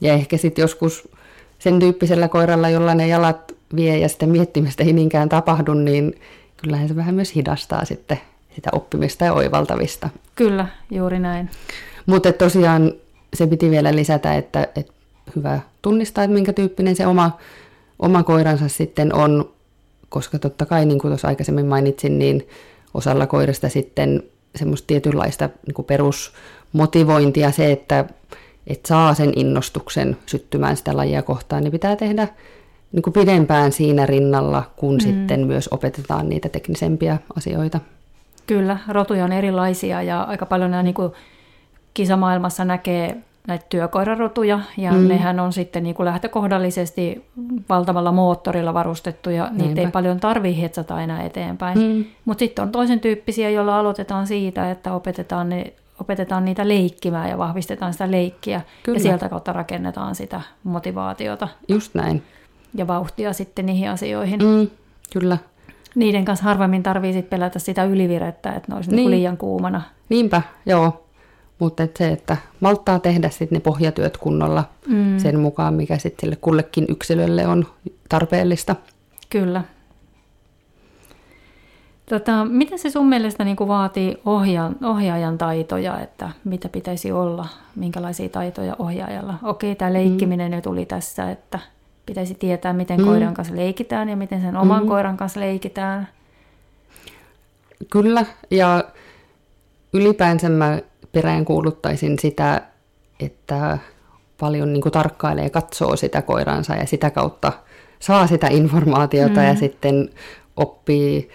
Ja 0.00 0.12
ehkä 0.12 0.36
sitten 0.36 0.62
joskus 0.62 1.08
sen 1.66 1.78
tyyppisellä 1.78 2.28
koiralla, 2.28 2.68
jolla 2.68 2.94
ne 2.94 3.06
jalat 3.06 3.52
vie 3.76 3.98
ja 3.98 4.08
sitten 4.08 4.28
miettimistä 4.28 4.84
ei 4.84 4.92
niinkään 4.92 5.28
tapahdu, 5.28 5.74
niin 5.74 6.20
kyllähän 6.56 6.88
se 6.88 6.96
vähän 6.96 7.14
myös 7.14 7.34
hidastaa 7.34 7.84
sitten 7.84 8.20
sitä 8.54 8.70
oppimista 8.72 9.24
ja 9.24 9.32
oivaltavista. 9.32 10.10
Kyllä, 10.34 10.66
juuri 10.90 11.18
näin. 11.18 11.50
Mutta 12.06 12.32
tosiaan 12.32 12.92
se 13.34 13.46
piti 13.46 13.70
vielä 13.70 13.94
lisätä, 13.94 14.34
että, 14.34 14.68
että 14.76 14.92
hyvä 15.36 15.60
tunnistaa, 15.82 16.24
että 16.24 16.34
minkä 16.34 16.52
tyyppinen 16.52 16.96
se 16.96 17.06
oma, 17.06 17.38
oma 17.98 18.22
koiransa 18.22 18.68
sitten 18.68 19.14
on, 19.14 19.50
koska 20.08 20.38
totta 20.38 20.66
kai, 20.66 20.86
niin 20.86 20.98
kuin 20.98 21.10
tuossa 21.10 21.28
aikaisemmin 21.28 21.66
mainitsin, 21.66 22.18
niin 22.18 22.48
osalla 22.94 23.26
koirista 23.26 23.68
sitten 23.68 24.22
semmoista 24.56 24.86
tietynlaista 24.86 25.50
niin 25.66 25.84
perusmotivointia, 25.86 27.50
se, 27.50 27.72
että 27.72 28.04
että 28.66 28.88
saa 28.88 29.14
sen 29.14 29.32
innostuksen 29.36 30.16
syttymään 30.26 30.76
sitä 30.76 30.96
lajia 30.96 31.22
kohtaan, 31.22 31.62
niin 31.62 31.72
pitää 31.72 31.96
tehdä 31.96 32.28
niin 32.92 33.02
kuin 33.02 33.14
pidempään 33.14 33.72
siinä 33.72 34.06
rinnalla, 34.06 34.62
kun 34.76 34.94
mm. 34.94 35.00
sitten 35.00 35.46
myös 35.46 35.68
opetetaan 35.68 36.28
niitä 36.28 36.48
teknisempiä 36.48 37.18
asioita. 37.36 37.80
Kyllä, 38.46 38.78
rotuja 38.88 39.24
on 39.24 39.32
erilaisia 39.32 40.02
ja 40.02 40.22
aika 40.22 40.46
paljon 40.46 40.70
nämä 40.70 40.82
niin 40.82 40.94
kuin 40.94 41.12
kisamaailmassa 41.94 42.64
näkee 42.64 43.16
näitä 43.46 43.66
työkoirarotuja, 43.68 44.60
ja 44.76 44.92
mm. 44.92 45.08
nehän 45.08 45.40
on 45.40 45.52
sitten 45.52 45.82
niin 45.82 45.94
kuin 45.94 46.04
lähtökohdallisesti 46.04 47.24
valtavalla 47.68 48.12
moottorilla 48.12 48.74
varustettuja, 48.74 49.48
niitä 49.50 49.64
Niinpä. 49.64 49.80
ei 49.80 49.86
paljon 49.86 50.20
tarvitse 50.20 50.62
hetsata 50.62 51.02
enää 51.02 51.22
eteenpäin. 51.22 51.78
Mm. 51.78 52.04
Mutta 52.24 52.38
sitten 52.38 52.62
on 52.62 52.72
toisen 52.72 53.00
tyyppisiä, 53.00 53.50
joilla 53.50 53.78
aloitetaan 53.78 54.26
siitä, 54.26 54.70
että 54.70 54.92
opetetaan 54.92 55.48
ne 55.48 55.72
opetetaan 56.00 56.44
niitä 56.44 56.68
leikkimään 56.68 57.30
ja 57.30 57.38
vahvistetaan 57.38 57.92
sitä 57.92 58.10
leikkiä. 58.10 58.60
Kyllä. 58.82 58.96
Ja 58.98 59.02
sieltä 59.02 59.28
kautta 59.28 59.52
rakennetaan 59.52 60.14
sitä 60.14 60.40
motivaatiota 60.64 61.48
Just 61.68 61.94
näin. 61.94 62.22
ja 62.74 62.86
vauhtia 62.86 63.32
sitten 63.32 63.66
niihin 63.66 63.90
asioihin. 63.90 64.40
Mm, 64.44 64.68
kyllä. 65.12 65.38
Niiden 65.94 66.24
kanssa 66.24 66.44
harvemmin 66.44 66.82
tarvii 66.82 67.12
sit 67.12 67.30
pelätä 67.30 67.58
sitä 67.58 67.84
ylivirettä, 67.84 68.52
että 68.52 68.72
ne 68.72 68.76
olisi 68.76 68.90
niin. 68.90 68.96
Niin. 68.96 69.10
liian 69.10 69.36
kuumana. 69.36 69.82
Niinpä, 70.08 70.42
joo. 70.66 71.02
Mutta 71.58 71.82
et 71.82 71.96
se, 71.96 72.08
että 72.08 72.36
malttaa 72.60 72.98
tehdä 72.98 73.30
sitten 73.30 73.56
ne 73.56 73.60
pohjatyöt 73.60 74.16
kunnolla 74.16 74.64
Mm. 74.86 75.18
sen 75.18 75.40
mukaan, 75.40 75.74
mikä 75.74 75.98
sitten 75.98 76.20
sille 76.20 76.36
kullekin 76.36 76.84
yksilölle 76.88 77.46
on 77.46 77.66
tarpeellista. 78.08 78.76
Kyllä. 79.30 79.64
Tota, 82.10 82.44
mitä 82.44 82.76
se 82.76 82.90
sun 82.90 83.08
mielestä 83.08 83.44
niin 83.44 83.56
kuin 83.56 83.68
vaatii 83.68 84.18
ohjaajan, 84.24 84.76
ohjaajan 84.84 85.38
taitoja, 85.38 86.00
että 86.00 86.30
mitä 86.44 86.68
pitäisi 86.68 87.12
olla, 87.12 87.48
minkälaisia 87.76 88.28
taitoja 88.28 88.76
ohjaajalla? 88.78 89.34
Okei, 89.42 89.74
tämä 89.74 89.92
leikkiminen 89.92 90.50
mm. 90.52 90.56
jo 90.56 90.60
tuli 90.60 90.86
tässä, 90.86 91.30
että 91.30 91.58
pitäisi 92.06 92.34
tietää, 92.34 92.72
miten 92.72 93.00
mm. 93.00 93.06
koiran 93.06 93.34
kanssa 93.34 93.56
leikitään 93.56 94.08
ja 94.08 94.16
miten 94.16 94.40
sen 94.40 94.56
oman 94.56 94.82
mm. 94.82 94.88
koiran 94.88 95.16
kanssa 95.16 95.40
leikitään. 95.40 96.08
Kyllä, 97.90 98.24
ja 98.50 98.84
ylipäänsä 99.92 100.48
mä 100.48 100.78
peräänkuuluttaisin 101.12 102.18
sitä, 102.18 102.62
että 103.20 103.78
paljon 104.40 104.72
niin 104.72 104.82
tarkkailee 104.92 105.44
ja 105.44 105.50
katsoo 105.50 105.96
sitä 105.96 106.22
koiransa 106.22 106.74
ja 106.74 106.86
sitä 106.86 107.10
kautta 107.10 107.52
saa 107.98 108.26
sitä 108.26 108.46
informaatiota 108.50 109.40
mm. 109.40 109.46
ja 109.46 109.54
sitten 109.54 110.10
oppii 110.56 111.30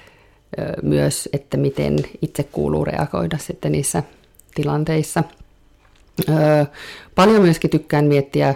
myös, 0.82 1.30
että 1.34 1.58
miten 1.58 1.96
itse 2.22 2.44
kuuluu 2.44 2.86
reagoida 2.86 3.38
sitten 3.38 3.72
niissä 3.72 4.04
tilanteissa. 4.56 5.24
Paljon 7.16 7.42
myöskin 7.42 7.70
tykkään 7.70 8.06
miettiä 8.06 8.56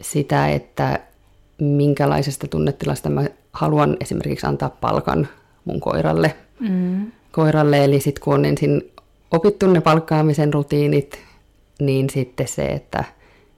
sitä, 0.00 0.48
että 0.48 1.00
minkälaisesta 1.58 2.48
tunnetilasta 2.48 3.10
mä 3.10 3.24
haluan 3.52 3.96
esimerkiksi 4.00 4.46
antaa 4.46 4.70
palkan 4.70 5.28
mun 5.64 5.80
koiralle. 5.80 6.34
Mm. 6.60 7.12
koiralle. 7.32 7.84
Eli 7.84 8.00
sitten 8.00 8.24
kun 8.24 8.34
on 8.34 8.44
ensin 8.44 8.90
opittu 9.30 9.66
ne 9.66 9.80
palkkaamisen 9.80 10.54
rutiinit, 10.54 11.18
niin 11.80 12.10
sitten 12.10 12.48
se, 12.48 12.66
että 12.66 13.04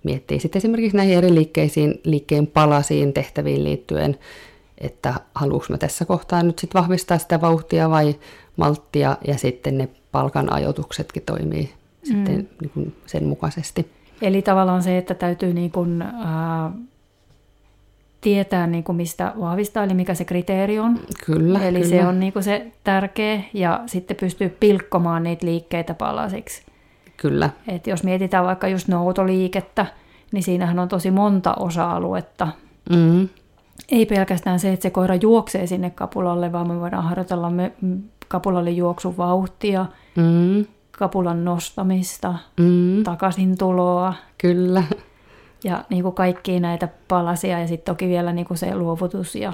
miettii 0.03 0.41
sitten 0.41 0.61
esimerkiksi 0.61 0.97
näihin 0.97 1.19
eri 1.19 1.35
liikkeisiin, 1.35 2.01
liikkeen 2.05 2.47
palasiin 2.47 3.13
tehtäviin 3.13 3.65
liittyen, 3.65 4.19
että 4.79 5.15
haluanko 5.35 5.67
mä 5.69 5.79
tässä 5.79 6.05
kohtaa 6.05 6.43
nyt 6.43 6.59
sitten 6.59 6.81
vahvistaa 6.83 7.19
sitä 7.19 7.41
vauhtia 7.41 7.91
vai 7.91 8.15
malttia, 8.57 9.17
ja 9.27 9.39
sitten 9.39 9.79
ne 9.79 9.89
palkan 10.13 10.53
ajoituksetkin 10.53 11.23
toimii 11.27 11.63
mm. 11.63 12.07
sitten 12.07 12.49
niin 12.61 12.71
kuin 12.75 12.97
sen 13.07 13.25
mukaisesti. 13.25 13.91
Eli 14.23 14.43
tavallaan 14.43 14.83
se, 14.83 14.99
että 14.99 15.15
täytyy 15.15 15.53
niin 15.53 15.71
kuin, 15.71 16.03
ää, 16.03 16.73
tietää, 18.21 18.67
niin 18.67 18.85
kuin 18.85 18.97
mistä 18.97 19.33
vahvistaa, 19.41 19.85
eli 19.85 19.95
mikä 19.95 20.15
se 20.15 20.25
kriteeri 20.25 20.79
on. 20.79 21.01
Kyllä, 21.27 21.65
Eli 21.65 21.81
kyllä. 21.81 21.91
se 21.91 22.07
on 22.07 22.21
niin 22.21 22.33
kuin 22.33 22.43
se 22.43 22.73
tärkeä, 22.85 23.41
ja 23.55 23.81
sitten 23.87 24.17
pystyy 24.17 24.49
pilkkomaan 24.49 25.23
niitä 25.23 25.47
liikkeitä 25.47 25.95
palasiksi. 25.95 26.63
Kyllä, 27.17 27.51
Et 27.69 27.87
jos 27.87 28.05
mietitään 28.05 28.45
vaikka 28.45 28.69
just 28.69 28.89
noutoliikettä, 28.89 29.87
niin 30.33 30.43
siinähän 30.43 30.79
on 30.79 30.89
tosi 30.89 31.11
monta 31.11 31.55
osa-aluetta. 31.55 32.49
mm, 32.91 33.29
Ei 33.89 34.07
pelkästään 34.07 34.61
se, 34.61 34.73
että 34.73 34.83
se 34.83 34.91
koira 34.91 35.15
juoksee 35.15 35.67
sinne 35.67 35.91
kapulalle, 35.91 36.53
vaan 36.53 36.69
me 36.69 36.81
voidaan 36.81 37.05
harjoitella 37.05 37.51
me, 37.51 37.73
kapulalle 38.29 38.71
juoksun 38.71 39.17
vauhtia, 39.17 39.87
mm, 40.17 40.67
kapulan 40.99 41.45
nostamista, 41.45 42.35
mm, 42.61 43.05
takaisin 43.05 43.59
tuloa 43.59 44.15
kyllä, 44.39 44.83
ja 45.65 45.85
niin 45.91 46.03
kuin 46.03 46.15
kaikkia 46.15 46.61
näitä 46.61 46.89
palasia 47.09 47.61
ja 47.61 47.67
sitten 47.67 47.95
toki 47.95 48.09
vielä 48.09 48.33
niin 48.33 48.47
kuin 48.47 48.59
se 48.59 48.75
luovutus 48.75 49.35
ja, 49.35 49.53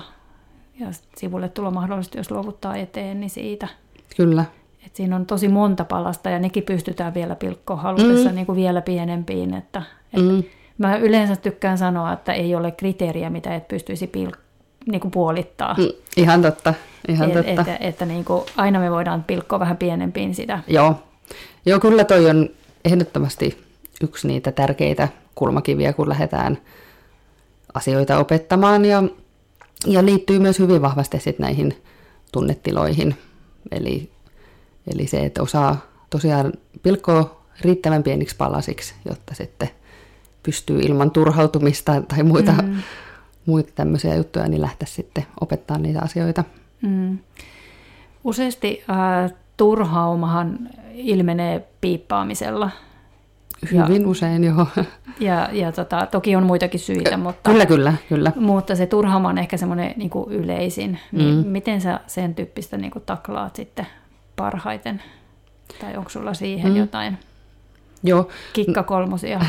ja 0.80 0.86
sivulle 1.16 1.48
tulo 1.48 1.70
mahdollisesti, 1.70 2.18
jos 2.18 2.30
luovuttaa 2.30 2.76
eteen, 2.76 3.20
niin 3.20 3.30
siitä. 3.30 3.68
kyllä, 4.16 4.44
Et 4.86 4.96
siinä 4.96 5.16
on 5.16 5.26
tosi 5.26 5.48
monta 5.48 5.84
palasta 5.84 6.30
ja 6.30 6.38
nekin 6.38 6.62
pystytään 6.62 7.14
vielä 7.14 7.34
pilkkoon 7.34 7.80
halutessa 7.80 8.28
mm. 8.28 8.34
niin 8.34 8.46
kuin 8.46 8.56
vielä 8.56 8.82
pienempiin. 8.82 9.54
Että, 9.54 9.82
et 10.12 10.22
mm, 10.22 10.42
Mä 10.82 10.96
yleensä 10.96 11.36
tykkään 11.36 11.78
sanoa, 11.78 12.12
että 12.12 12.32
ei 12.32 12.54
ole 12.54 12.70
kriteeriä, 12.70 13.30
mitä 13.30 13.54
et 13.54 13.68
pystyisi 13.68 14.06
pil- 14.16 14.36
niin 14.86 15.00
kuin 15.00 15.10
puolittaa. 15.10 15.74
mm, 15.78 15.88
ihan 16.16 16.42
totta, 16.42 16.74
ihan 17.08 17.28
Et, 17.30 17.34
totta. 17.34 17.50
että 17.60 17.76
että 17.80 18.06
niin 18.06 18.24
kuin 18.24 18.44
aina 18.56 18.80
me 18.80 18.90
voidaan 18.90 19.24
pilkkoa 19.24 19.60
vähän 19.60 19.76
pienempiin 19.76 20.34
sitä. 20.34 20.58
Joo. 20.66 21.02
Joo, 21.66 21.80
kyllä 21.80 22.04
toi 22.04 22.30
on 22.30 22.48
ehdottomasti 22.84 23.64
yksi 24.02 24.28
niitä 24.28 24.52
tärkeitä 24.52 25.08
kulmakiviä, 25.34 25.92
kun 25.92 26.08
lähdetään 26.08 26.58
asioita 27.74 28.18
opettamaan 28.18 28.84
ja, 28.84 29.02
ja 29.86 30.04
liittyy 30.04 30.38
myös 30.38 30.58
hyvin 30.58 30.82
vahvasti 30.82 31.20
sit 31.20 31.38
näihin 31.38 31.82
tunnetiloihin. 32.32 33.16
Eli, 33.70 34.10
eli 34.94 35.06
se, 35.06 35.24
että 35.24 35.42
osaa 35.42 35.76
tosiaan 36.10 36.52
pilkkoa 36.82 37.42
riittävän 37.60 38.02
pieniksi 38.02 38.36
palasiksi, 38.36 38.94
jotta 39.04 39.34
sitten 39.34 39.70
pystyy 40.42 40.80
ilman 40.80 41.10
turhautumista 41.10 42.02
tai 42.08 42.22
muita, 42.22 42.52
mm. 42.52 42.82
muita 43.46 43.72
tämmöisiä 43.74 44.14
juttuja, 44.14 44.48
niin 44.48 44.62
lähteä 44.62 44.86
sitten 44.86 45.24
opettaa 45.40 45.78
niitä 45.78 46.00
asioita. 46.00 46.44
Mm. 46.82 47.18
Useasti 48.24 48.84
äh, 48.90 49.32
turhaumahan 49.56 50.58
ilmenee 50.94 51.68
piippaamisella. 51.80 52.70
Hyvin 53.72 54.06
usein, 54.06 54.44
joo. 54.44 54.66
Ja, 55.20 55.48
ja 55.52 55.72
tota, 55.72 56.06
toki 56.06 56.36
on 56.36 56.42
muitakin 56.42 56.80
syitä, 56.80 57.16
mutta, 57.16 57.50
Kyllä, 57.50 57.66
kyllä, 57.66 57.94
kyllä. 58.08 58.32
mutta 58.36 58.76
se 58.76 58.86
turhauma 58.86 59.28
on 59.28 59.38
ehkä 59.38 59.56
semmoinen 59.56 59.94
niin 59.96 60.10
kuin 60.10 60.32
yleisin. 60.32 60.98
Niin 61.12 61.46
miten 61.46 61.80
sä 61.80 62.00
sen 62.06 62.34
tyyppistä 62.34 62.76
niin 62.76 62.90
kuin 62.90 63.02
taklaat 63.06 63.56
sitten 63.56 63.86
parhaiten? 64.36 65.02
Tai 65.80 65.96
onko 65.96 66.10
sulla 66.10 66.34
siihen 66.34 66.72
mm. 66.72 66.76
jotain 66.76 67.18
Joo, 68.02 68.28
kikkakolmosia? 68.52 69.40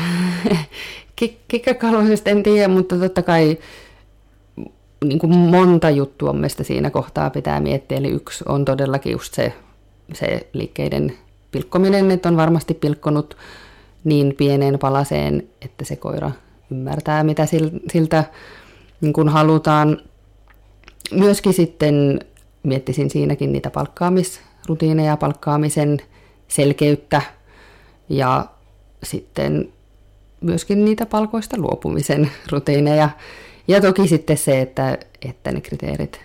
Kik- 1.22 1.38
Kikkakalvoisesta 1.48 2.30
en 2.30 2.42
tiedä, 2.42 2.68
mutta 2.68 2.96
totta 2.96 3.22
kai 3.22 3.58
niin 5.04 5.18
kuin 5.18 5.36
monta 5.36 5.90
juttua 5.90 6.32
mielestä 6.32 6.64
siinä 6.64 6.90
kohtaa 6.90 7.30
pitää 7.30 7.60
miettiä. 7.60 7.98
Eli 7.98 8.08
yksi 8.08 8.44
on 8.48 8.64
todellakin 8.64 9.12
just 9.12 9.34
se, 9.34 9.52
se 10.12 10.46
liikkeiden 10.52 11.12
pilkkominen, 11.50 12.10
että 12.10 12.28
on 12.28 12.36
varmasti 12.36 12.74
pilkkonut 12.74 13.36
niin 14.04 14.34
pieneen 14.36 14.78
palaseen, 14.78 15.48
että 15.62 15.84
se 15.84 15.96
koira 15.96 16.30
ymmärtää, 16.70 17.24
mitä 17.24 17.44
sil- 17.52 17.80
siltä 17.92 18.24
niin 19.00 19.12
kuin 19.12 19.28
halutaan. 19.28 19.98
Myöskin 21.12 21.52
sitten 21.52 22.20
miettisin 22.62 23.10
siinäkin 23.10 23.52
niitä 23.52 23.70
palkkaamisrutiineja, 23.70 25.16
palkkaamisen 25.16 25.98
selkeyttä 26.48 27.22
ja 28.16 28.46
sitten 29.02 29.72
myöskin 30.40 30.84
niitä 30.84 31.06
palkoista 31.06 31.56
luopumisen 31.58 32.30
rutiineja. 32.52 33.08
Ja 33.68 33.80
toki 33.80 34.08
sitten 34.08 34.36
se, 34.36 34.60
että, 34.60 34.98
että 35.22 35.52
ne 35.52 35.60
kriteerit 35.60 36.20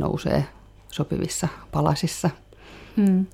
nousee 0.00 0.44
sopivissa 0.88 1.48
palasissa. 1.72 2.30
Mm. 2.96 3.26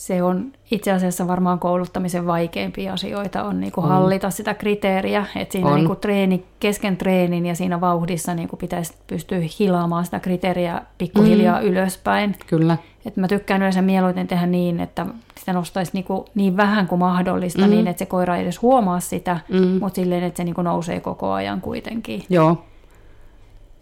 Se 0.00 0.22
on 0.22 0.52
itse 0.70 0.92
asiassa 0.92 1.28
varmaan 1.28 1.58
kouluttamisen 1.58 2.26
vaikeimpia 2.26 2.92
asioita 2.92 3.44
on 3.44 3.60
niin 3.60 3.72
kuin 3.72 3.84
On. 3.84 3.90
hallita 3.90 4.30
sitä 4.30 4.54
kriteeriä, 4.54 5.26
että 5.36 5.52
siinä 5.52 5.68
On. 5.68 5.74
niin 5.76 5.86
kuin 5.86 5.98
treeni, 5.98 6.44
kesken 6.60 6.96
treenin 6.96 7.46
ja 7.46 7.54
siinä 7.54 7.80
vauhdissa 7.80 8.34
niin 8.34 8.48
kuin 8.48 8.58
pitäisi 8.58 8.94
pystyä 9.06 9.38
hilaamaan 9.58 10.04
sitä 10.04 10.20
kriteeriä 10.20 10.82
pikkuhiljaa 10.98 11.60
mm. 11.60 11.66
ylöspäin. 11.66 12.36
Kyllä, 12.46 12.78
Et 13.06 13.16
mä 13.16 13.28
tykkään 13.28 13.60
yleensä 13.60 13.82
mieluiten 13.82 14.26
tehdä 14.28 14.46
niin, 14.46 14.80
että 14.80 15.06
sitä 15.38 15.52
nostaisi 15.52 15.90
niinku 15.94 16.24
niin 16.34 16.56
vähän 16.56 16.86
kuin 16.86 16.98
mahdollista, 16.98 17.62
mm. 17.62 17.70
niin 17.70 17.86
että 17.86 17.98
se 17.98 18.06
koira 18.06 18.36
ei 18.36 18.42
edes 18.42 18.62
huomaa 18.62 19.00
sitä, 19.00 19.40
mm. 19.48 19.58
mutta 19.80 19.96
silleen, 19.96 20.24
että 20.24 20.36
se 20.36 20.44
niinku 20.44 20.62
nousee 20.62 21.00
koko 21.00 21.32
ajan 21.32 21.60
kuitenkin. 21.60 22.22
joo. 22.28 22.64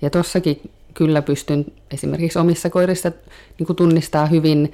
Ja 0.02 0.10
tossakin 0.10 0.70
kyllä 0.94 1.22
pystyn 1.22 1.64
esimerkiksi 1.90 2.38
omissa 2.38 2.70
koirissa 2.70 3.12
niin 3.58 3.76
tunnistaa 3.76 4.26
hyvin 4.26 4.72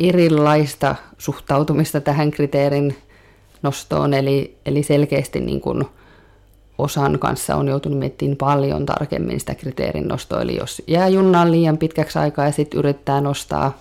erilaista 0.00 0.94
suhtautumista 1.18 2.00
tähän 2.00 2.30
kriteerin 2.30 2.96
nostoon. 3.62 4.14
Eli, 4.14 4.56
eli 4.66 4.82
selkeästi 4.82 5.40
niin 5.40 5.60
kuin 5.60 5.84
osan 6.78 7.18
kanssa 7.18 7.56
on 7.56 7.68
joutunut 7.68 7.98
miettimään 7.98 8.36
paljon 8.36 8.86
tarkemmin 8.86 9.40
sitä 9.40 9.54
kriteerin 9.54 10.08
nostoa. 10.08 10.42
Eli 10.42 10.56
jos 10.56 10.82
jää 10.86 11.08
junnaan 11.08 11.52
liian 11.52 11.78
pitkäksi 11.78 12.18
aikaa 12.18 12.46
ja 12.46 12.52
sitten 12.52 12.78
yrittää 12.78 13.20
nostaa, 13.20 13.78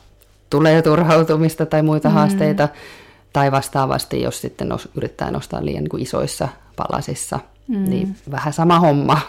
tulee 0.49 0.81
turhautumista 0.81 1.65
tai 1.65 1.83
muita 1.83 2.09
mm. 2.09 2.13
haasteita, 2.13 2.69
tai 3.33 3.51
vastaavasti, 3.51 4.21
jos 4.21 4.41
sitten 4.41 4.69
nos, 4.69 4.89
yrittää 4.95 5.31
nostaa 5.31 5.65
liian 5.65 5.83
niin 5.83 5.89
kuin 5.89 6.03
isoissa 6.03 6.47
palasissa, 6.75 7.39
mm. 7.67 7.89
niin 7.89 8.15
vähän 8.31 8.53
sama 8.53 8.79
homma. 8.79 9.19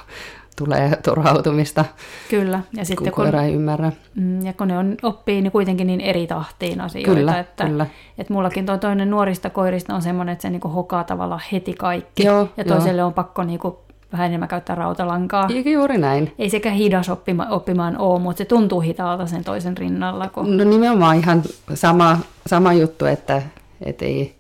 Tulee 0.57 0.97
turhautumista, 1.05 1.85
Kyllä. 2.31 2.57
Ja 2.57 2.77
kun 2.77 2.87
sitten 2.87 3.13
kun, 3.13 3.25
koira 3.25 3.43
ei 3.43 3.55
ymmärrä. 3.55 3.93
mm, 4.15 4.47
ja 4.47 4.53
kun 4.53 4.69
ne 4.69 4.79
on, 4.79 4.97
oppii 5.03 5.43
niin 5.43 5.53
kuitenkin 5.53 5.87
niin 5.87 6.01
eri 6.01 6.27
tahtiin 6.27 6.81
asioita. 6.81 7.11
Kyllä, 7.15 7.39
että, 7.39 7.65
kyllä. 7.67 7.87
Että 8.19 8.33
mullakin 8.33 8.67
tuo 8.67 8.79
toinen 8.79 9.11
nuorista 9.11 9.51
koirista 9.51 9.95
on 9.95 10.03
semmoinen, 10.03 10.33
että 10.33 10.43
se 10.43 10.51
niin 10.51 10.61
hokaa 10.61 11.05
tavallaan 11.05 11.43
heti 11.53 11.75
kaikki. 11.75 12.27
Joo, 12.27 12.49
ja 12.57 12.65
joo. 12.67 12.77
toiselle 12.77 13.05
on 13.05 13.15
pakko 13.15 13.45
niin 13.45 13.59
kuin 13.59 13.75
vähän 14.13 14.27
enemmän 14.27 14.49
käyttää 14.49 14.77
rautalankaa. 14.77 15.49
Ju- 15.51 15.73
Juuri 15.73 15.99
näin. 15.99 16.33
Ei 16.39 16.51
sekä 16.51 16.71
hidas 16.71 17.09
oppima, 17.09 17.47
oppimaan 17.51 17.99
ole, 17.99 18.21
mutta 18.21 18.39
se 18.39 18.45
tuntuu 18.45 18.81
hitaalta 18.81 19.27
sen 19.27 19.45
toisen 19.45 19.77
rinnalla. 19.77 20.29
Kun... 20.29 20.57
No 20.57 20.65
nimenomaan 20.65 21.17
ihan 21.17 21.43
sama, 21.75 22.19
sama 22.47 22.73
juttu, 22.73 23.05
että 23.05 23.43
et 23.83 24.03
ei 24.03 24.35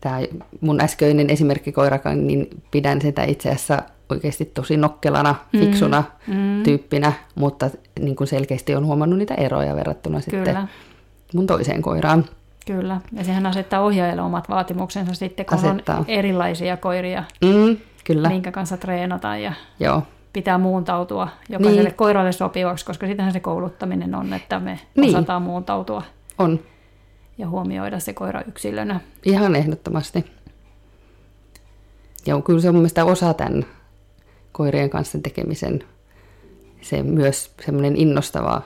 tämä 0.00 0.20
mun 0.60 0.80
äskeinen 0.80 1.30
esimerkkikoirakaan, 1.30 2.26
niin 2.26 2.48
pidän 2.70 3.02
sitä 3.02 3.24
itse 3.24 3.48
asiassa 3.48 3.82
oikeasti 4.10 4.44
tosi 4.44 4.76
nokkelana, 4.76 5.34
fiksuna 5.58 6.04
mm. 6.26 6.62
tyyppinä, 6.62 7.12
mutta 7.34 7.70
niin 8.00 8.16
kuin 8.16 8.28
selkeästi 8.28 8.74
on 8.74 8.86
huomannut 8.86 9.18
niitä 9.18 9.34
eroja 9.34 9.76
verrattuna 9.76 10.20
sitten 10.20 10.44
Kyllä, 10.44 10.68
mun 11.34 11.46
toiseen 11.46 11.82
koiraan. 11.82 12.24
kyllä. 12.66 13.00
Ja 13.12 13.24
sehän 13.24 13.46
asettaa 13.46 13.80
ohjaajalle 13.80 14.22
omat 14.22 14.48
vaatimuksensa 14.48 15.14
sitten, 15.14 15.46
kun 15.46 15.58
Asettaa. 15.58 15.98
on 15.98 16.04
erilaisia 16.08 16.76
koiria, 16.76 17.24
Mm, 17.44 17.76
kyllä, 18.04 18.28
minkä 18.28 18.52
kanssa 18.52 18.76
treenataan 18.76 19.42
ja 19.42 19.52
joo. 19.80 20.02
pitää 20.32 20.58
muuntautua 20.58 21.28
jokaiselle 21.48 21.88
Niin. 21.88 21.94
koiralle 21.96 22.32
sopivaksi, 22.32 22.86
koska 22.86 23.06
sitähän 23.06 23.32
se 23.32 23.40
kouluttaminen 23.40 24.14
on, 24.14 24.32
että 24.32 24.60
me 24.60 24.80
Niin. 24.96 25.16
osataan 25.16 25.42
muuntautua 25.42 26.02
On 26.38 26.60
ja 27.38 27.48
huomioida 27.48 28.00
se 28.00 28.12
koira 28.12 28.42
yksilönä. 28.48 29.00
ihan 29.24 29.56
ehdottomasti. 29.56 30.24
Ja 32.26 32.40
kyllä 32.40 32.60
se 32.60 32.68
on 32.68 32.74
mun 32.74 32.80
mielestä 32.82 33.04
osa 33.04 33.34
tämän 33.34 33.64
koirien 34.56 34.90
kanssa 34.90 35.18
tekemisen 35.18 35.84
se 36.82 37.02
myös 37.02 37.50
semmoinen 37.64 37.96
innostava 37.96 38.62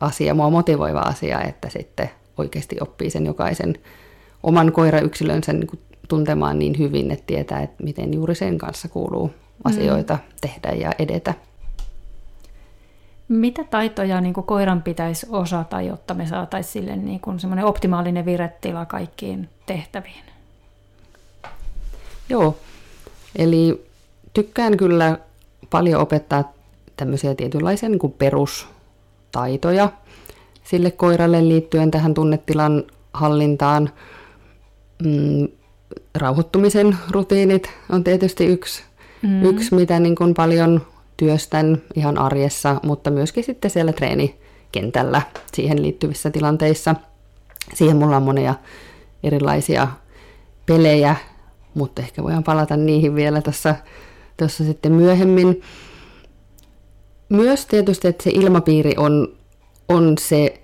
asia, 0.00 0.34
mua 0.34 0.50
motivoiva 0.50 1.00
asia, 1.00 1.42
että 1.42 1.68
sitten 1.68 2.10
oikeasti 2.38 2.76
oppii 2.80 3.10
sen 3.10 3.26
jokaisen 3.26 3.74
oman 4.42 4.72
koirayksilönsä 4.72 5.52
niin 5.52 5.66
kuin 5.66 5.80
tuntemaan 6.08 6.58
niin 6.58 6.78
hyvin, 6.78 7.10
että 7.10 7.24
tietää, 7.26 7.62
että 7.62 7.84
miten 7.84 8.14
juuri 8.14 8.34
sen 8.34 8.58
kanssa 8.58 8.88
kuuluu 8.88 9.30
asioita 9.64 10.14
mm. 10.14 10.20
tehdä 10.40 10.70
ja 10.70 10.92
edetä. 10.98 11.34
Mitä 13.28 13.64
taitoja 13.64 14.20
niin 14.20 14.34
kuin 14.34 14.46
koiran 14.46 14.82
pitäisi 14.82 15.26
osata, 15.30 15.80
jotta 15.80 16.14
me 16.14 16.26
saataisiin 16.26 16.72
sille 16.72 16.96
niin 16.96 17.20
kuin 17.20 17.40
semmoinen 17.40 17.64
optimaalinen 17.64 18.24
viretila 18.24 18.86
kaikkiin 18.86 19.48
tehtäviin? 19.66 20.24
Joo, 22.28 22.58
eli 23.36 23.86
tykkään 24.32 24.76
kyllä 24.76 25.18
paljon 25.70 26.00
opettaa 26.00 26.52
tämmöisiä 26.96 27.34
tietynlaisia 27.34 27.88
niin 27.88 27.98
kuin 27.98 28.12
perustaitoja 28.12 29.88
sille 30.64 30.90
koiralle 30.90 31.48
liittyen 31.48 31.90
tähän 31.90 32.14
tunnetilan 32.14 32.84
hallintaan. 33.14 33.90
Mm, 35.04 35.48
rauhoittumisen 36.14 36.96
rutiinit 37.10 37.70
on 37.90 38.04
tietysti 38.04 38.46
yksi, 38.46 38.82
mm. 39.22 39.42
yksi 39.42 39.74
mitä 39.74 40.00
niin 40.00 40.14
kuin 40.14 40.34
paljon 40.34 40.86
työstän 41.16 41.82
ihan 41.94 42.18
arjessa, 42.18 42.80
mutta 42.82 43.10
myöskin 43.10 43.44
sitten 43.44 43.70
siellä 43.70 43.92
treenikentällä 43.92 45.22
siihen 45.52 45.82
liittyvissä 45.82 46.30
tilanteissa. 46.30 46.94
Siihen 47.74 47.96
mulla 47.96 48.16
on 48.16 48.22
monia 48.22 48.54
erilaisia 49.22 49.88
pelejä, 50.66 51.16
mutta 51.74 52.02
ehkä 52.02 52.22
voidaan 52.22 52.44
palata 52.44 52.76
niihin 52.76 53.14
vielä 53.14 53.42
tuossa, 53.42 53.74
tuossa 54.42 54.64
sitten 54.64 54.92
myöhemmin. 54.92 55.62
Myös 57.28 57.66
tietysti, 57.66 58.08
että 58.08 58.24
se 58.24 58.30
ilmapiiri 58.30 58.94
on, 58.96 59.28
on 59.88 60.18
se, 60.18 60.62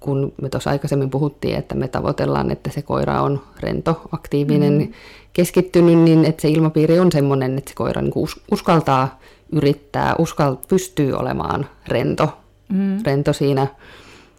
kun 0.00 0.32
me 0.42 0.48
tuossa 0.48 0.70
aikaisemmin 0.70 1.10
puhuttiin, 1.10 1.56
että 1.56 1.74
me 1.74 1.88
tavoitellaan, 1.88 2.50
että 2.50 2.70
se 2.70 2.82
koira 2.82 3.22
on 3.22 3.42
rento, 3.60 4.02
aktiivinen, 4.12 4.78
mm. 4.78 4.92
keskittynyt, 5.32 5.98
niin 5.98 6.24
että 6.24 6.42
se 6.42 6.48
ilmapiiri 6.48 7.00
on 7.00 7.12
semmoinen, 7.12 7.58
että 7.58 7.70
se 7.70 7.74
koira 7.74 8.02
niin 8.02 8.12
us- 8.16 8.40
uskaltaa 8.50 9.20
yrittää, 9.52 10.14
uskal- 10.18 10.66
pystyy 10.68 11.12
olemaan 11.12 11.66
rento, 11.88 12.38
mm. 12.68 12.98
rento 13.02 13.32
siinä 13.32 13.66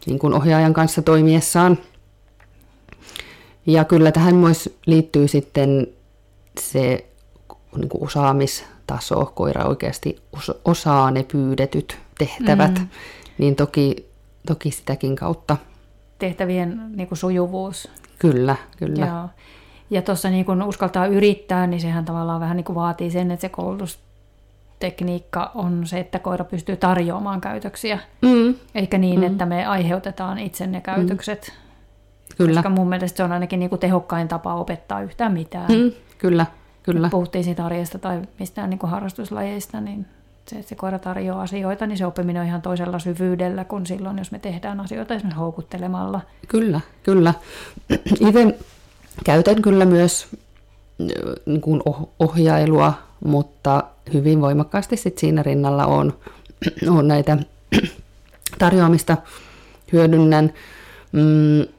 niin 0.06 0.20
kuin 0.20 0.34
ohjaajan 0.34 0.74
kanssa 0.74 1.02
toimiessaan. 1.02 1.78
Ja 3.66 3.86
kyllä 3.86 4.12
tähän 4.12 4.36
myös 4.36 4.78
liittyy 4.86 5.28
sitten 5.28 5.88
se 6.60 7.09
niin 7.78 7.90
kuin 7.90 8.04
osaamistaso, 8.04 9.32
koira 9.36 9.66
oikeasti 9.66 10.22
os- 10.38 10.58
osaa 10.66 11.12
ne 11.12 11.24
pyydetyt 11.24 11.98
tehtävät, 12.18 12.80
mm. 12.80 12.88
niin 13.38 13.56
toki, 13.56 14.10
toki 14.48 14.72
sitäkin 14.72 15.16
kautta. 15.16 15.58
Tehtävien 16.20 16.82
niin 16.96 17.08
kuin 17.08 17.18
sujuvuus. 17.18 17.90
Kyllä, 18.20 18.56
kyllä. 18.78 19.06
Joo. 19.06 19.30
Ja 19.90 20.02
tuossa 20.02 20.30
niin 20.30 20.46
kun 20.46 20.64
uskaltaa 20.64 21.06
yrittää, 21.06 21.68
niin 21.68 21.82
sehän 21.82 22.06
tavallaan 22.06 22.40
vähän 22.42 22.58
niin 22.58 22.64
kuin 22.66 22.76
vaatii 22.76 23.12
sen, 23.12 23.32
että 23.32 23.42
se 23.42 23.50
koulutustekniikka 23.50 25.52
on 25.56 25.88
se, 25.88 26.00
että 26.00 26.20
koira 26.20 26.46
pystyy 26.46 26.76
tarjoamaan 26.78 27.42
käytöksiä. 27.42 28.00
Mm, 28.22 28.56
Eikä 28.76 28.98
niin, 28.98 29.20
mm. 29.20 29.26
että 29.26 29.46
me 29.46 29.66
aiheutetaan 29.66 30.40
itse 30.40 30.68
ne 30.68 30.82
käytökset. 30.82 31.54
kyllä, 32.38 32.54
Koska 32.54 32.70
mun 32.70 32.90
mielestä 32.90 33.18
se 33.18 33.24
on 33.24 33.32
ainakin 33.32 33.60
niin 33.60 33.70
kuin 33.70 33.80
tehokkain 33.80 34.28
tapa 34.28 34.54
opettaa 34.56 35.02
yhtään 35.02 35.34
mitään. 35.34 35.72
mm, 35.72 35.92
kyllä, 36.18 36.46
kyllä. 36.94 37.10
Puhuttiin 37.10 37.44
siitä 37.44 37.66
arjesta 37.66 38.00
tai 38.00 38.22
mistään 38.40 38.70
niin 38.70 38.80
kuin 38.80 38.90
harrastuslajeista, 38.90 39.82
niin 39.82 40.06
se, 40.48 40.56
että 40.56 40.70
se 40.70 40.76
koira 40.76 41.00
tarjoaa 41.00 41.42
asioita, 41.42 41.88
niin 41.88 41.98
se 41.98 42.06
oppiminen 42.06 42.42
on 42.42 42.48
ihan 42.48 42.62
toisella 42.62 43.00
syvyydellä 43.00 43.64
kuin 43.64 43.86
silloin, 43.86 44.18
jos 44.18 44.32
me 44.32 44.40
tehdään 44.40 44.80
asioita 44.80 45.14
esimerkiksi 45.14 45.40
houkuttelemalla. 45.40 46.22
Kyllä, 46.48 46.82
kyllä. 47.04 47.34
Itse 48.28 48.58
käytän 49.26 49.62
kyllä 49.62 49.86
myös 49.86 50.28
ö, 51.02 51.36
niin 51.46 51.62
kuin 51.62 51.82
oh- 51.90 52.10
ohjailua, 52.20 52.94
mutta 53.26 53.84
hyvin 54.14 54.42
voimakkaasti 54.42 54.98
sit 54.98 55.18
siinä 55.18 55.44
rinnalla 55.44 55.86
on, 55.86 56.14
on 56.98 57.08
näitä 57.08 57.38
tarjoamista 58.60 59.18
hyödynnän. 59.94 60.54
Mm, 61.12 61.74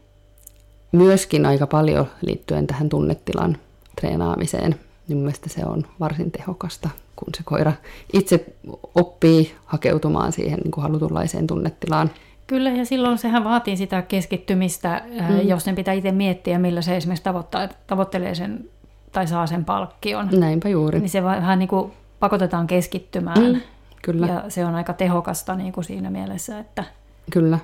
myöskin 0.92 1.46
aika 1.46 1.66
paljon 1.66 2.06
liittyen 2.22 2.66
tähän 2.66 2.88
tunnetilan 2.88 3.56
treenaamiseen. 4.00 4.76
Niin 5.10 5.18
mun 5.18 5.24
mielestä 5.24 5.48
se 5.48 5.64
on 5.66 5.82
varsin 6.00 6.30
tehokasta, 6.30 6.90
kun 7.16 7.28
se 7.36 7.42
koira 7.44 7.72
itse 8.12 8.46
oppii 8.94 9.54
hakeutumaan 9.64 10.32
siihen 10.32 10.58
niin 10.58 10.70
kuin 10.70 10.82
halutunlaiseen 10.82 11.46
tunnetilaan. 11.46 12.10
Kyllä, 12.46 12.70
ja 12.70 12.84
silloin 12.84 13.18
sehän 13.18 13.44
vaatii 13.44 13.76
sitä 13.76 14.02
keskittymistä, 14.02 15.02
mm. 15.28 15.48
jos 15.48 15.64
sen 15.64 15.74
pitää 15.74 15.94
itse 15.94 16.12
miettiä, 16.12 16.58
millä 16.58 16.82
se 16.82 16.96
esimerkiksi 16.96 17.24
tavoittaa, 17.24 17.68
tavoittelee 17.86 18.34
sen 18.34 18.64
tai 19.12 19.26
saa 19.26 19.46
sen 19.46 19.64
palkkion. 19.64 20.28
Näinpä 20.32 20.68
juuri. 20.68 21.00
Niin 21.00 21.10
se 21.10 21.22
vähän 21.22 21.58
niin 21.58 21.68
kuin 21.68 21.92
pakotetaan 22.20 22.66
keskittymään. 22.66 23.42
Mm, 23.42 23.60
kyllä, 24.02 24.26
Ja 24.26 24.44
se 24.48 24.64
on 24.64 24.74
aika 24.74 24.92
tehokasta 24.92 25.56
niin 25.56 25.72
kuin 25.72 25.84
siinä 25.84 26.10
mielessä, 26.10 26.58
että, 26.58 26.84
kyllä. 27.30 27.58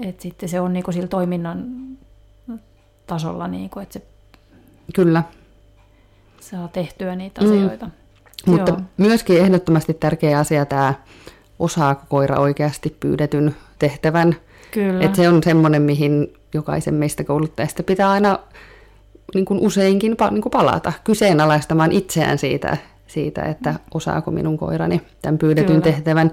että 0.00 0.22
sitten 0.22 0.48
se 0.48 0.60
on 0.60 0.72
niin 0.72 0.84
kuin 0.84 0.94
sillä 0.94 1.08
toiminnan 1.08 1.64
tasolla, 3.06 3.48
niin 3.48 3.70
kuin, 3.70 3.82
että 3.82 3.92
se 3.92 4.06
Kyllä, 4.94 5.22
saa 6.40 6.68
tehtyä 6.68 7.16
niitä 7.16 7.40
Mm. 7.40 7.46
asioita. 7.46 7.90
mutta 8.46 8.70
Joo. 8.70 8.80
myöskin 8.96 9.38
ehdottomasti 9.40 9.94
tärkeä 9.94 10.38
asia 10.38 10.66
tämä, 10.66 10.94
osaako 11.58 12.02
koira 12.08 12.36
oikeasti 12.40 12.96
pyydetyn 13.00 13.54
tehtävän. 13.78 14.36
Kyllä. 14.70 15.04
Et 15.04 15.14
se 15.14 15.28
on 15.28 15.42
semmoinen, 15.42 15.82
mihin 15.82 16.32
jokaisen 16.54 16.94
meistä 16.94 17.24
kouluttajista 17.24 17.82
pitää 17.82 18.10
aina 18.10 18.38
niin 19.34 19.44
kuin 19.44 19.60
useinkin 19.60 20.16
niin 20.30 20.42
kuin 20.42 20.50
palata 20.50 20.92
kyseenalaistamaan 21.04 21.92
itseään 21.92 22.38
siitä, 22.38 22.76
siitä, 23.06 23.42
että 23.42 23.74
osaako 23.94 24.30
minun 24.30 24.58
koirani 24.58 25.02
tämän 25.22 25.38
pyydetyn 25.38 25.82
Kyllä. 25.82 25.94
tehtävän. 25.94 26.30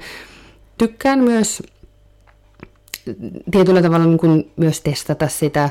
Tykkään 0.78 1.20
myös 1.20 1.63
tietyllä 3.52 3.82
tavalla 3.82 4.06
niin 4.06 4.18
kuin 4.18 4.52
myös 4.56 4.82
testata 4.82 5.28
sitä 5.28 5.70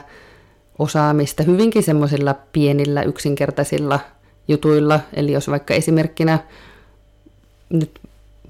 osaamista 0.79 1.43
hyvinkin 1.43 1.83
semmoisilla 1.83 2.35
pienillä 2.53 3.03
yksinkertaisilla 3.03 4.01
jutuilla. 4.49 5.01
Eli 5.13 5.33
jos 5.33 5.49
vaikka 5.49 5.75
esimerkkinä 5.75 6.39
nyt 7.71 8.01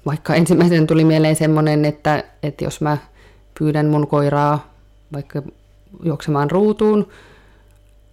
vaikka 0.07 0.35
ensimmäisen 0.35 0.87
tuli 0.87 1.05
mieleen 1.05 1.37
semmoinen, 1.37 1.85
että, 1.85 2.25
että 2.43 2.65
jos 2.65 2.81
mä 2.81 2.99
pyydän 3.59 3.87
mun 3.87 4.07
koiraa 4.07 4.75
vaikka 5.13 5.43
juoksemaan 6.03 6.51
ruutuun, 6.51 7.09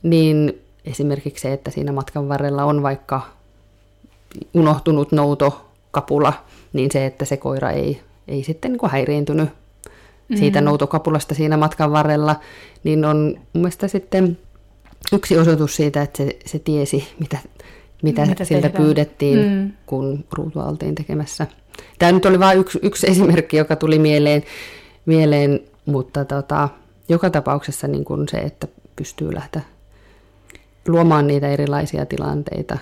niin 0.03 0.61
esimerkiksi 0.85 1.41
se, 1.41 1.53
että 1.53 1.71
siinä 1.71 1.91
matkan 1.91 2.29
varrella 2.29 2.63
on 2.63 2.83
vaikka 2.83 3.21
unohtunut 4.53 5.11
noutokapula, 5.11 6.33
niin 6.73 6.91
se, 6.91 7.05
että 7.05 7.25
se 7.25 7.37
koira 7.37 7.71
ei, 7.71 8.01
ei 8.27 8.43
sitten 8.43 8.71
niin 8.71 8.79
kuin 8.79 8.91
häiriintynyt 8.91 9.49
siitä 10.35 10.61
noutokapulasta 10.61 11.35
siinä 11.35 11.57
matkan 11.57 11.91
varrella, 11.91 12.35
niin 12.83 13.05
on 13.05 13.17
mun 13.53 13.61
mielestä 13.61 13.87
sitten 13.87 14.37
yksi 15.13 15.37
osoitus 15.37 15.75
siitä, 15.75 16.01
että 16.01 16.17
se, 16.17 16.37
se 16.45 16.59
tiesi, 16.59 17.07
mitä 17.19 17.37
mitä, 18.01 18.25
Mitä 18.25 18.45
siltä 18.45 18.69
tehdään. 18.69 18.83
pyydettiin, 18.83 19.39
mm. 19.39 19.71
kun 19.85 20.25
ruutua 20.31 20.65
oltiin 20.65 20.95
tekemässä. 20.95 21.47
Tämä 21.99 22.11
nyt 22.11 22.25
oli 22.25 22.39
vain 22.39 22.59
yksi, 22.59 22.79
yksi 22.81 23.07
esimerkki, 23.11 23.57
joka 23.57 23.75
tuli 23.75 23.99
mieleen, 23.99 24.43
mieleen 25.05 25.59
mutta 25.85 26.25
tota, 26.25 26.69
joka 27.09 27.29
tapauksessa 27.29 27.87
niin 27.87 28.05
kuin 28.05 28.29
se, 28.29 28.37
että 28.37 28.67
pystyy 28.95 29.35
lähteä 29.35 29.61
luomaan 30.87 31.27
niitä 31.27 31.47
erilaisia 31.47 32.05
tilanteita 32.05 32.77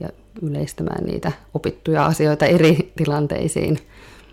ja 0.00 0.08
yleistämään 0.42 1.04
niitä 1.04 1.32
opittuja 1.54 2.06
asioita 2.06 2.46
eri 2.46 2.92
tilanteisiin. 2.96 3.78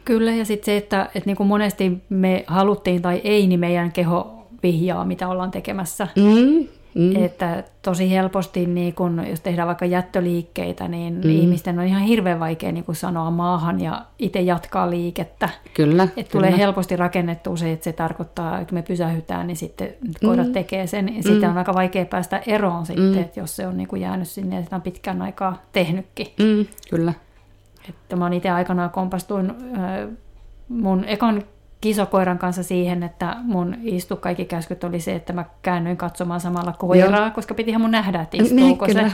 Kyllä, 0.05 0.31
ja 0.31 0.45
sitten 0.45 0.65
se, 0.65 0.77
että, 0.77 1.03
että 1.15 1.27
niin 1.27 1.37
kuin 1.37 1.47
monesti 1.47 1.91
me 2.09 2.43
haluttiin 2.47 3.01
tai 3.01 3.21
ei, 3.23 3.47
niin 3.47 3.59
meidän 3.59 3.91
keho 3.91 4.47
vihjaa, 4.63 5.05
mitä 5.05 5.27
ollaan 5.27 5.51
tekemässä. 5.51 6.07
Mm, 6.15 6.67
mm, 6.97 7.15
Että 7.15 7.63
tosi 7.81 8.11
helposti, 8.11 8.65
niin 8.65 8.95
kun, 8.95 9.25
jos 9.29 9.41
tehdään 9.41 9.67
vaikka 9.67 9.85
jättöliikkeitä, 9.85 10.87
niin 10.87 11.13
mm. 11.13 11.29
ihmisten 11.29 11.79
on 11.79 11.85
ihan 11.85 12.01
hirveän 12.01 12.39
vaikea 12.39 12.71
niin 12.71 12.83
kun 12.83 12.95
sanoa 12.95 13.31
maahan 13.31 13.81
ja 13.81 14.05
itse 14.19 14.41
jatkaa 14.41 14.89
liikettä. 14.89 15.49
kyllä. 15.73 16.03
Että 16.03 16.31
tulee 16.31 16.49
kyllä. 16.49 16.63
helposti 16.63 16.95
rakennettua 16.95 17.57
se, 17.57 17.71
että 17.71 17.83
se 17.83 17.93
tarkoittaa, 17.93 18.59
että 18.59 18.73
me 18.73 18.81
pysähytään, 18.81 19.47
niin 19.47 19.57
sitten 19.57 19.95
koirat 20.23 20.47
mm. 20.47 20.53
tekee 20.53 20.87
sen. 20.87 21.15
Ja 21.15 21.23
siitä 21.23 21.49
on 21.49 21.57
aika 21.57 21.73
vaikea 21.73 22.05
päästä 22.05 22.41
eroon 22.47 22.85
sitten, 22.85 23.05
mm. 23.05 23.17
että 23.17 23.39
jos 23.39 23.55
se 23.55 23.67
on 23.67 23.77
niin 23.77 23.87
kuin 23.87 24.01
jäänyt 24.01 24.27
sinne 24.27 24.55
ja 24.55 24.63
sitä 24.63 24.75
on 24.75 24.81
pitkän 24.81 25.21
aikaa 25.21 25.61
tehnytkin. 25.71 26.27
Mm, 26.39 26.65
kyllä. 26.89 27.13
Että 27.89 28.15
mä 28.15 28.25
oon 28.25 28.33
itse 28.33 28.49
aikanaan 28.49 28.89
kompastuin 28.89 29.53
mun 30.69 31.03
ekan 31.03 31.43
kisokoiran 31.81 32.37
kanssa 32.37 32.63
siihen, 32.63 33.03
että 33.03 33.35
mun 33.43 33.75
istu 33.81 34.15
kaikki 34.15 34.45
käskyt 34.45 34.83
oli 34.83 34.99
se, 34.99 35.15
että 35.15 35.33
mä 35.33 35.45
käännyin 35.61 35.97
katsomaan 35.97 36.39
samalla 36.39 36.73
koiraa, 36.73 37.21
Joo. 37.21 37.31
koska 37.31 37.53
pitihän 37.53 37.81
mun 37.81 37.91
nähdä, 37.91 38.21
että 38.21 38.37
istuuko 38.43 38.85
Niin, 38.85 38.95
se. 38.95 39.11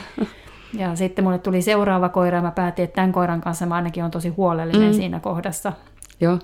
Ja 0.78 0.96
sitten 0.96 1.26
mulle 1.26 1.40
tuli 1.40 1.62
seuraava 1.62 2.10
koira 2.10 2.38
ja 2.38 2.42
mä 2.42 2.52
päätin, 2.52 2.84
että 2.84 2.96
tämän 2.96 3.12
koiran 3.12 3.42
kanssa 3.42 3.66
mä 3.66 3.76
ainakin 3.76 4.04
on 4.04 4.12
tosi 4.12 4.30
huolellinen 4.30 4.90
mm. 4.90 4.94
siinä 4.94 5.20
kohdassa. 5.20 5.74
Joo. 6.22 6.40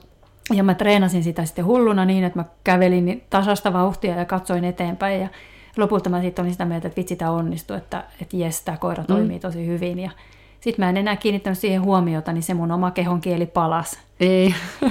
Ja 0.54 0.64
mä 0.64 0.74
treenasin 0.74 1.24
sitä 1.24 1.46
sitten 1.46 1.66
hulluna 1.66 2.06
niin, 2.06 2.24
että 2.24 2.40
mä 2.40 2.46
kävelin 2.64 3.06
niin 3.06 3.24
tasasta 3.30 3.74
vauhtia 3.74 4.16
ja 4.16 4.26
katsoin 4.26 4.64
eteenpäin. 4.64 5.22
Ja 5.22 5.30
lopulta 5.78 6.10
mä 6.10 6.22
sitten 6.22 6.44
olin 6.44 6.52
sitä 6.52 6.66
mieltä, 6.66 6.88
että 6.88 6.98
vitsi 6.98 7.16
tämä 7.16 7.32
onnistui, 7.32 7.78
että, 7.78 8.04
että 8.22 8.38
jes, 8.38 8.62
tämä 8.62 8.78
koira 8.78 9.04
toimii 9.04 9.40
tosi 9.40 9.68
hyvin. 9.68 10.00
Ja 10.00 10.12
sitten 10.62 10.86
mä 10.86 10.90
en 10.90 10.98
enää 10.98 11.16
kiinnittänyt 11.16 11.60
siihen 11.60 11.82
huomiota, 11.82 12.34
niin 12.34 12.44
se 12.44 12.54
mun 12.54 12.72
oma 12.72 12.92
kehon 12.92 13.22
kieli 13.22 13.46
palas. 13.46 14.00
Ei. 14.20 14.56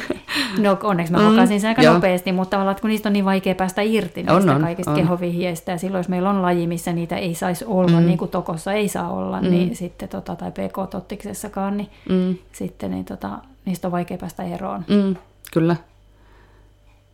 No 0.58 0.78
onneksi 0.82 1.12
mä 1.12 1.18
Mm, 1.18 1.24
huokasin 1.24 1.60
sen 1.60 1.68
aika 1.68 1.82
joo. 1.82 1.94
nopeasti, 1.94 2.32
mutta 2.32 2.50
tavallaan, 2.50 2.76
kun 2.80 2.90
niistä 2.90 3.08
on 3.08 3.12
niin 3.12 3.24
vaikea 3.24 3.54
päästä 3.54 3.82
irti 3.82 4.20
On, 4.28 4.36
niistä 4.36 4.54
on, 4.54 4.60
kaikista 4.62 4.90
on. 4.90 4.96
kehovihjeistä, 4.96 5.72
ja 5.72 5.78
silloin 5.78 5.98
jos 6.00 6.08
meillä 6.08 6.30
on 6.30 6.42
laji, 6.42 6.66
missä 6.66 6.92
niitä 6.92 7.16
ei 7.16 7.34
saisi 7.34 7.64
olla, 7.64 8.00
mm. 8.00 8.06
niin 8.06 8.18
kuin 8.18 8.30
tokossa 8.30 8.72
ei 8.72 8.88
saa 8.88 9.10
olla, 9.12 9.40
mm. 9.40 9.50
niin 9.50 9.76
sitten, 9.76 10.08
tota, 10.08 10.36
tai 10.36 10.50
PK-tottiksessakaan, 10.50 11.76
niin 11.76 11.88
Mm, 12.08 12.36
sitten 12.52 12.90
niin, 12.90 13.04
tota, 13.04 13.30
niistä 13.64 13.88
on 13.88 13.92
vaikea 13.92 14.18
päästä 14.18 14.42
eroon. 14.42 14.84
mm, 14.88 15.16
kyllä. 15.52 15.76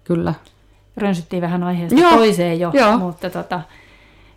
Kyllä. 0.05 0.35
Rönsyttiin 0.97 1.43
vähän 1.43 1.63
aiheesta 1.63 2.01
Joo, 2.01 2.11
toiseen 2.11 2.61
jo, 2.61 2.71
joo. 2.75 2.99
mutta 2.99 3.31
tota, 3.31 3.61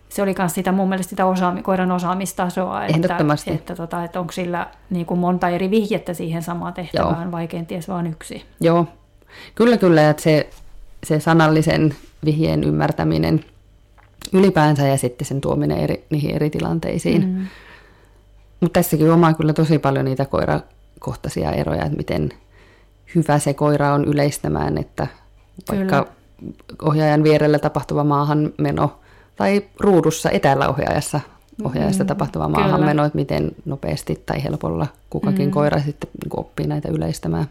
se 0.08 0.22
oli 0.22 0.34
myös 0.38 0.54
sitä 0.54 0.72
mun 0.72 0.88
mielestä 0.88 1.10
sitä 1.10 1.26
osaami, 1.26 1.62
koiran 1.62 1.90
osaamistasoa, 1.90 2.86
että, 2.86 3.16
että, 3.46 3.74
tota, 3.74 4.04
että 4.04 4.20
onko 4.20 4.32
sillä 4.32 4.66
niin 4.90 5.06
kuin 5.06 5.20
monta 5.20 5.48
eri 5.48 5.70
vihjettä 5.70 6.14
siihen 6.14 6.42
samaan 6.42 6.74
tehtävään, 6.74 7.32
vai 7.32 7.48
kenties 7.48 7.88
vain 7.88 8.06
yksi. 8.06 8.44
Joo, 8.60 8.86
kyllä 9.54 9.76
kyllä, 9.76 10.10
että 10.10 10.22
se, 10.22 10.50
se 11.04 11.20
sanallisen 11.20 11.94
vihjeen 12.24 12.64
ymmärtäminen 12.64 13.44
ylipäänsä 14.32 14.86
ja 14.86 14.96
sitten 14.96 15.26
sen 15.26 15.40
tuominen 15.40 15.78
eri, 15.78 16.04
niihin 16.10 16.34
eri 16.34 16.50
tilanteisiin. 16.50 17.26
Mm. 17.26 17.46
Mutta 18.60 18.80
tässäkin 18.80 19.10
omaa 19.10 19.34
kyllä 19.34 19.52
tosi 19.52 19.78
paljon 19.78 20.04
niitä 20.04 20.24
koirakohtaisia 20.24 21.52
eroja, 21.52 21.84
että 21.84 21.96
miten 21.96 22.32
hyvä 23.14 23.38
se 23.38 23.54
koira 23.54 23.94
on 23.94 24.04
yleistämään, 24.04 24.78
että 24.78 25.06
vaikka 25.68 26.02
Kyllä. 26.02 26.16
ohjaajan 26.82 27.22
vierellä 27.22 27.58
tapahtuva 27.58 28.04
maahanmeno 28.04 28.98
tai 29.38 29.62
ruudussa 29.80 30.30
etäällä 30.30 30.68
ohjaajassa 30.68 31.20
ohjaajasta 31.64 32.04
tapahtuva 32.04 32.48
Mm, 32.48 32.54
kyllä. 32.54 32.66
maahanmeno, 32.66 33.04
että 33.04 33.18
miten 33.18 33.50
nopeasti 33.64 34.22
tai 34.26 34.44
helpolla 34.44 34.86
kukakin 35.10 35.48
mm. 35.48 35.50
koira 35.50 35.80
sitten 35.80 36.10
niin 36.24 36.40
oppii 36.40 36.66
näitä 36.66 36.88
yleistämään. 36.88 37.46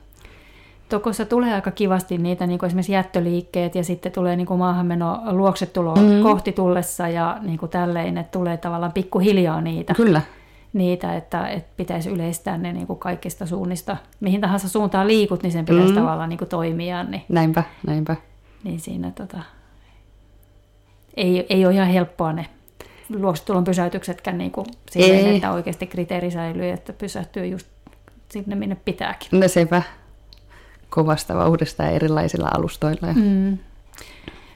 Tokossa 0.89 1.25
tulee 1.25 1.53
aika 1.53 1.71
kivasti 1.71 2.17
niitä 2.17 2.47
niin 2.47 2.59
kuin 2.59 2.67
esimerkiksi 2.67 2.91
jättöliikkeet 2.91 3.75
ja 3.75 3.83
sitten 3.83 4.11
tulee 4.11 4.35
niin 4.35 4.47
kuin 4.47 4.57
maahanmeno 4.57 5.21
luoksetulo 5.31 5.95
mm. 5.95 6.23
kohti 6.23 6.51
tullessa 6.51 7.07
ja 7.07 7.37
niin 7.41 7.57
kuin 7.57 7.69
tälleen, 7.69 8.17
että 8.17 8.31
tulee 8.31 8.57
tavallaan 8.57 8.91
pikkuhiljaa 8.93 9.61
niitä, 9.61 9.93
Kyllä, 9.93 10.21
niitä 10.73 11.15
että, 11.15 11.47
että 11.47 11.69
pitäisi 11.77 12.09
yleistää 12.09 12.57
ne 12.57 12.73
niin 12.73 12.87
kuin 12.87 12.99
kaikista 12.99 13.45
suunnista. 13.45 13.97
Mihin 14.19 14.41
tahansa 14.41 14.69
suuntaan 14.69 15.07
liikut, 15.07 15.43
niin 15.43 15.51
sen 15.51 15.65
pitäisi 15.65 15.93
mm. 15.93 15.99
tavallaan 15.99 16.29
niin 16.29 16.37
kuin 16.37 16.49
toimia, 16.49 17.03
niin, 17.03 17.23
näinpä, 17.29 17.63
näinpä. 17.87 18.15
niin 18.63 18.79
siinä 18.79 19.11
tota, 19.11 19.39
ei, 21.17 21.45
ei 21.49 21.65
ole 21.65 21.73
ihan 21.73 21.87
helppoa 21.87 22.33
ne 22.33 22.45
luoksetulon 23.09 23.63
pysäytyksetkään 23.63 24.37
niin 24.37 24.51
kuin 24.51 24.65
silleen, 24.91 25.35
että 25.35 25.51
oikeasti 25.51 25.87
kriteeri 25.87 26.31
säilyy, 26.31 26.69
että 26.69 26.93
pysähtyy 26.93 27.45
just 27.45 27.67
sinne, 28.29 28.55
minne 28.55 28.77
pitääkin. 28.85 29.29
No 29.31 29.47
sepä 29.47 29.81
kovasta 30.89 31.35
vauhdista 31.35 31.83
ja 31.83 31.89
erilaisilla 31.89 32.49
alustoilla. 32.57 33.13
Mm. 33.13 33.57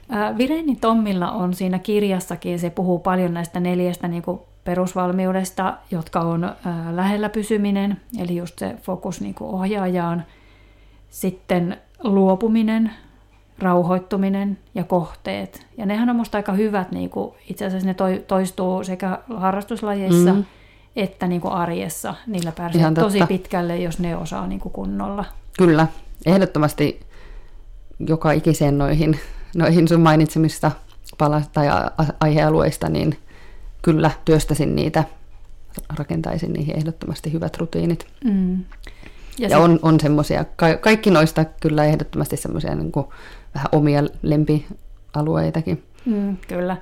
Ää, 0.08 0.38
Vireini 0.38 0.76
Tommilla 0.76 1.30
on 1.30 1.54
siinä 1.54 1.78
kirjassakin, 1.78 2.58
se 2.58 2.70
puhuu 2.70 2.98
paljon 2.98 3.34
näistä 3.34 3.60
neljästä 3.60 4.08
niin 4.08 4.22
kuin 4.22 4.40
perusvalmiudesta, 4.64 5.76
jotka 5.90 6.20
on 6.20 6.52
lähellä 6.90 7.28
pysyminen, 7.28 8.00
eli 8.18 8.36
just 8.36 8.58
se 8.58 8.76
fokus 8.82 9.20
niin 9.20 9.34
kuin 9.34 9.50
ohjaajaan, 9.50 10.24
sitten 11.10 11.76
luopuminen, 12.02 12.90
rauhoittuminen 13.62 14.58
ja 14.74 14.84
kohteet. 14.84 15.66
Ja 15.78 15.86
nehän 15.86 16.10
on 16.10 16.16
musta 16.16 16.38
aika 16.38 16.52
hyvät, 16.52 16.92
niin 16.92 17.10
kuin, 17.10 17.34
itse 17.50 17.66
asiassa 17.66 17.88
ne 17.88 17.94
toi, 17.94 18.24
toistuu 18.26 18.84
sekä 18.84 19.18
harrastuslajeissa 19.36 20.32
mm. 20.32 20.44
että 20.96 21.26
niin 21.26 21.40
kuin 21.40 21.54
arjessa. 21.54 22.14
Niillä 22.26 22.52
pääsee 22.52 22.92
tosi 22.94 23.18
pitkälle, 23.28 23.78
jos 23.78 23.98
ne 23.98 24.16
osaa 24.16 24.46
niin 24.46 24.60
kuin 24.60 24.72
kunnolla. 24.72 25.24
Kyllä, 25.58 25.86
ehdottomasti 26.26 27.00
joka 27.98 28.32
ikiseen 28.32 28.78
noihin, 28.78 29.18
noihin 29.56 29.88
sun 29.88 30.00
mainitsemista 30.00 30.70
pala- 31.18 31.42
tai 31.52 31.66
aihealueista, 32.20 32.88
niin 32.88 33.18
kyllä 33.82 34.10
työstäsin 34.24 34.76
niitä, 34.76 35.04
rakentaisin 35.98 36.52
niihin 36.52 36.76
ehdottomasti 36.76 37.32
hyvät 37.32 37.56
rutiinit. 37.56 38.06
Mm. 38.24 38.64
Ja, 39.38 39.48
sit- 39.48 39.50
ja 39.50 39.58
on, 39.58 39.78
on 39.82 40.00
semmoisia, 40.00 40.44
ka- 40.56 40.76
kaikki 40.76 41.10
noista 41.10 41.44
kyllä 41.44 41.84
ehdottomasti 41.84 42.36
semmoisia 42.36 42.74
niin 42.74 42.92
vähän 43.54 43.68
omia 43.72 44.02
lempialueitakin. 44.22 45.82
Mm, 46.04 46.36
kyllä. 46.48 46.76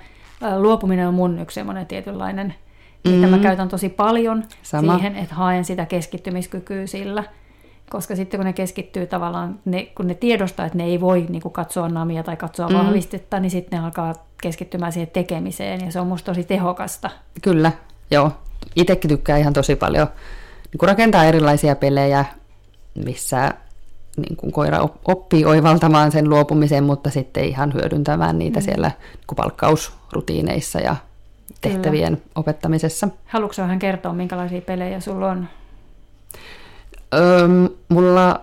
Luopuminen 0.58 1.08
on 1.08 1.14
mun 1.14 1.38
yksi 1.38 1.54
semmoinen 1.54 1.86
tietynlainen, 1.86 2.54
mitä 3.04 3.26
mä 3.26 3.36
Mm. 3.36 3.42
käytän 3.42 3.68
tosi 3.68 3.88
paljon 3.88 4.44
Sama. 4.62 4.94
siihen, 4.94 5.16
että 5.16 5.34
haen 5.34 5.64
sitä 5.64 5.86
keskittymiskykyä 5.86 6.86
sillä. 6.86 7.24
Koska 7.90 8.16
sitten 8.16 8.38
kun 8.38 8.44
ne 8.46 8.52
keskittyy 8.52 9.06
tavallaan, 9.06 9.58
ne, 9.64 9.82
kun 9.96 10.06
ne 10.06 10.14
tiedostaa, 10.14 10.66
että 10.66 10.78
ne 10.78 10.84
ei 10.84 11.00
voi 11.00 11.26
niin 11.28 11.42
kuin 11.42 11.52
katsoa 11.52 11.88
namia 11.88 12.22
tai 12.22 12.36
katsoa 12.36 12.68
Mm. 12.68 12.74
vahvistetta, 12.74 13.40
niin 13.40 13.50
sitten 13.50 13.78
ne 13.78 13.84
alkaa 13.84 14.14
keskittymään 14.42 14.92
siihen 14.92 15.10
tekemiseen 15.12 15.80
ja 15.84 15.92
se 15.92 16.00
on 16.00 16.06
musta 16.06 16.26
tosi 16.30 16.44
tehokasta. 16.44 17.10
Kyllä, 17.42 17.72
joo. 18.10 18.32
Itsekin 18.76 19.08
tykkään 19.08 19.40
ihan 19.40 19.52
tosi 19.52 19.76
paljon 19.76 20.06
niin 20.72 20.88
rakentaa 20.88 21.24
erilaisia 21.24 21.76
pelejä, 21.76 22.24
missä 22.94 23.55
niin 24.16 24.37
kuin 24.37 24.53
koira 24.53 24.81
op- 24.81 25.09
oppii 25.09 25.44
oivaltamaan 25.44 26.12
sen 26.12 26.31
luopumisen, 26.31 26.85
mutta 26.85 27.11
sitten 27.11 27.44
ihan 27.44 27.74
hyödyntämään 27.74 28.38
niitä 28.38 28.61
mm. 28.61 28.64
siellä 28.64 28.90
niin 29.11 29.37
palkkausrutiineissa 29.37 30.81
ja 30.81 30.96
tehtävien 31.61 32.16
Kyllä. 32.16 32.31
opettamisessa. 32.35 33.09
Haluatko 33.26 33.62
vähän 33.62 33.79
kertoa, 33.79 34.12
minkälaisia 34.12 34.61
pelejä 34.61 35.00
sulla 35.00 35.31
on? 35.31 35.48
Öm, 37.14 37.68
mulla 37.88 38.40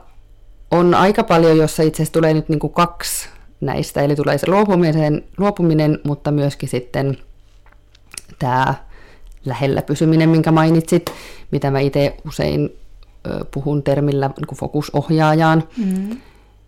on 0.72 0.94
aika 0.94 1.24
paljon, 1.24 1.58
jossa 1.58 1.84
itse 1.84 1.98
asiassa 1.98 2.14
tulee 2.14 2.34
nyt 2.34 2.50
niin 2.50 2.60
kuin 2.60 2.74
kaksi 2.74 3.30
näistä, 3.62 4.02
eli 4.02 4.16
tulee 4.16 4.38
se 4.38 4.52
luopuminen, 4.52 5.24
luopuminen 5.38 6.00
mutta 6.04 6.32
myöskin 6.32 6.70
sitten 6.70 7.18
tämä 8.40 8.74
lähellä 9.46 9.82
pysyminen, 9.82 10.30
minkä 10.30 10.52
mainitsit, 10.52 11.12
mitä 11.52 11.72
mä 11.72 11.80
itse 11.80 12.18
usein 12.28 12.78
puhun 13.52 13.84
termillä 13.84 14.28
niin 14.28 14.58
fokusohjaajaan. 14.58 15.64
Mm. 15.78 16.18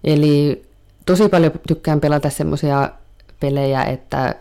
Eli 0.03 0.63
tosi 1.05 1.29
paljon 1.29 1.51
tykkään 1.67 1.99
pelata 1.99 2.29
semmoisia 2.29 2.89
pelejä, 3.39 3.83
että, 3.83 4.35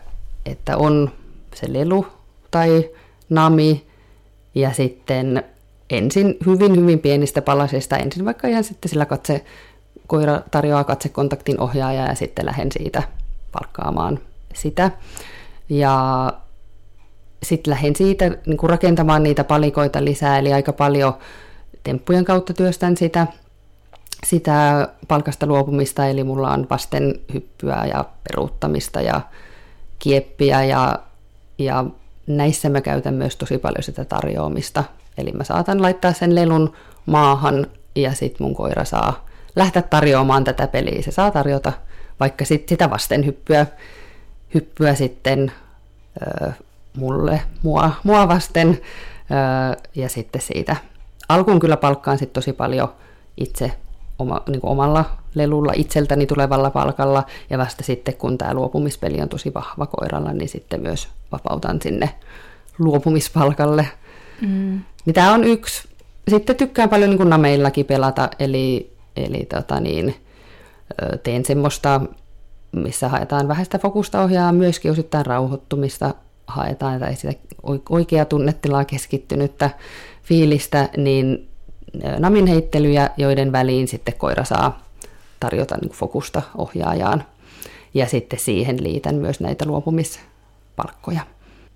että 0.45 0.77
on 0.77 1.11
se 1.55 1.73
lelu 1.73 2.07
tai 2.51 2.89
nami 3.29 3.85
ja 4.55 4.73
sitten 4.73 5.43
ensin 5.89 6.37
hyvin 6.45 6.75
hyvin 6.75 6.99
pienistä 6.99 7.41
palasista, 7.41 7.97
ensin 7.97 8.25
vaikka 8.25 8.47
ihan 8.47 8.63
sitten 8.63 8.89
sillä 8.89 9.05
katse, 9.05 9.45
koira 10.07 10.41
tarjoaa 10.51 10.83
katsekontaktin 10.83 11.59
ohjaaja 11.59 12.05
ja 12.05 12.15
sitten 12.15 12.45
lähden 12.45 12.71
siitä 12.71 13.03
palkkaamaan 13.51 14.19
sitä. 14.53 14.91
Ja 15.69 16.33
sitten 17.43 17.71
lähdin 17.71 17.95
siitä 17.95 18.29
niin 18.45 18.57
rakentamaan 18.63 19.23
niitä 19.23 19.43
palikoita 19.43 20.05
lisää, 20.05 20.39
eli 20.39 20.53
aika 20.53 20.73
paljon 20.73 21.13
temppujen 21.89 22.25
kautta 22.25 22.53
työstän 22.53 22.97
sitä, 22.97 23.27
sitä 24.25 24.87
palkasta 25.07 25.45
luopumista, 25.45 26.07
eli 26.07 26.23
mulla 26.23 26.51
on 26.51 26.67
vasten 26.69 27.15
hyppyä 27.33 27.85
ja 27.93 28.05
peruuttamista 28.23 29.01
ja 29.01 29.21
kieppiä 29.99 30.63
ja, 30.63 30.99
ja 31.57 31.85
näissä 32.27 32.69
mä 32.69 32.81
käytän 32.81 33.13
myös 33.13 33.35
tosi 33.35 33.57
paljon 33.57 33.83
sitä 33.83 34.05
tarjoamista. 34.05 34.83
Eli 35.17 35.31
mä 35.31 35.43
saatan 35.43 35.81
laittaa 35.81 36.13
sen 36.13 36.35
lelun 36.35 36.73
maahan 37.05 37.67
ja 37.95 38.13
sitten 38.13 38.45
mun 38.47 38.55
koira 38.55 38.85
saa 38.85 39.25
lähteä 39.55 39.81
tarjoamaan 39.81 40.43
tätä 40.43 40.67
peliä. 40.67 41.01
Se 41.01 41.11
saa 41.11 41.31
tarjota 41.31 41.73
vaikka 42.19 42.45
sit 42.45 42.69
sitä 42.69 42.89
vasten 42.89 43.25
hyppyä, 43.25 43.65
hyppyä 44.53 44.95
sitten 44.95 45.51
ö, 46.21 46.51
mulle, 46.97 47.41
mua, 47.63 47.91
mua 48.03 48.27
vasten 48.27 48.69
ö, 48.69 49.81
ja 49.95 50.09
sitten 50.09 50.41
siitä. 50.41 50.75
Alkuun 51.29 51.59
kyllä 51.59 51.77
palkkaan 51.77 52.17
sitten 52.17 52.33
tosi 52.33 52.53
paljon 52.53 52.93
itse 53.37 53.71
oma, 54.19 54.41
niin 54.47 54.61
kuin 54.61 54.71
omalla 54.71 55.05
lelulla 55.35 55.73
itseltäni 55.75 56.25
tulevalla 56.25 56.71
palkalla 56.71 57.23
ja 57.49 57.57
vasta 57.57 57.83
sitten 57.83 58.13
kun 58.13 58.37
tämä 58.37 58.53
luopumispeli 58.53 59.21
on 59.21 59.29
tosi 59.29 59.53
vahva 59.53 59.85
koiralla, 59.85 60.33
niin 60.33 60.49
sitten 60.49 60.81
myös 60.81 61.07
vapautan 61.31 61.81
sinne 61.81 62.09
luopumispalkalle. 62.79 63.87
Mm. 64.41 64.81
Niin 65.05 65.13
tämä 65.13 65.33
on 65.33 65.43
yksi. 65.43 65.89
Sitten 66.29 66.55
tykkään 66.55 66.89
paljon 66.89 67.09
niin 67.09 67.17
kuin 67.17 67.29
nameillakin 67.29 67.85
pelata, 67.85 68.29
eli, 68.39 68.93
eli 69.15 69.45
tota 69.45 69.79
niin, 69.79 70.15
teen 71.23 71.45
semmoista, 71.45 72.01
missä 72.71 73.09
haetaan 73.09 73.47
vähän 73.47 73.65
sitä 73.65 73.79
fokusta 73.79 74.21
ohjaa, 74.21 74.51
myöskin 74.51 74.91
osittain 74.91 75.25
rauhoittumista 75.25 76.13
haetaan 76.47 76.99
tai 76.99 77.15
sitä 77.15 77.33
oikeaa 77.89 78.25
tunnetilaa 78.25 78.85
keskittynyttä 78.85 79.69
fiilistä, 80.29 80.89
niin 80.97 81.49
namin 82.19 82.47
heittelyjä, 82.47 83.09
joiden 83.17 83.51
väliin 83.51 83.87
sitten 83.87 84.13
koira 84.17 84.43
saa 84.43 84.79
tarjota 85.39 85.77
niin 85.77 85.91
fokusta 85.91 86.41
ohjaajaan. 86.57 87.23
Ja 87.93 88.05
sitten 88.07 88.39
siihen 88.39 88.83
liitän 88.83 89.15
myös 89.15 89.39
näitä 89.39 89.65
luopumispalkkoja. 89.65 91.21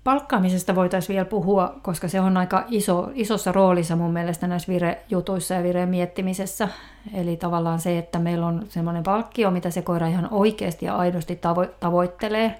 Palkkaamisesta 0.04 0.74
voitaisiin 0.74 1.14
vielä 1.14 1.24
puhua, 1.24 1.74
koska 1.82 2.08
se 2.08 2.20
on 2.20 2.36
aika 2.36 2.64
iso, 2.68 3.10
isossa 3.14 3.52
roolissa 3.52 3.96
mun 3.96 4.12
mielestä 4.12 4.46
näissä 4.46 4.72
virejutuissa 4.72 5.54
ja 5.54 5.62
vireen 5.62 5.88
miettimisessä. 5.88 6.68
Eli 7.14 7.36
tavallaan 7.36 7.80
se, 7.80 7.98
että 7.98 8.18
meillä 8.18 8.46
on 8.46 8.66
semmoinen 8.68 9.02
palkkio, 9.02 9.50
mitä 9.50 9.70
se 9.70 9.82
koira 9.82 10.06
ihan 10.06 10.28
oikeasti 10.30 10.86
ja 10.86 10.96
aidosti 10.96 11.34
tavo- 11.34 11.74
tavoittelee. 11.80 12.54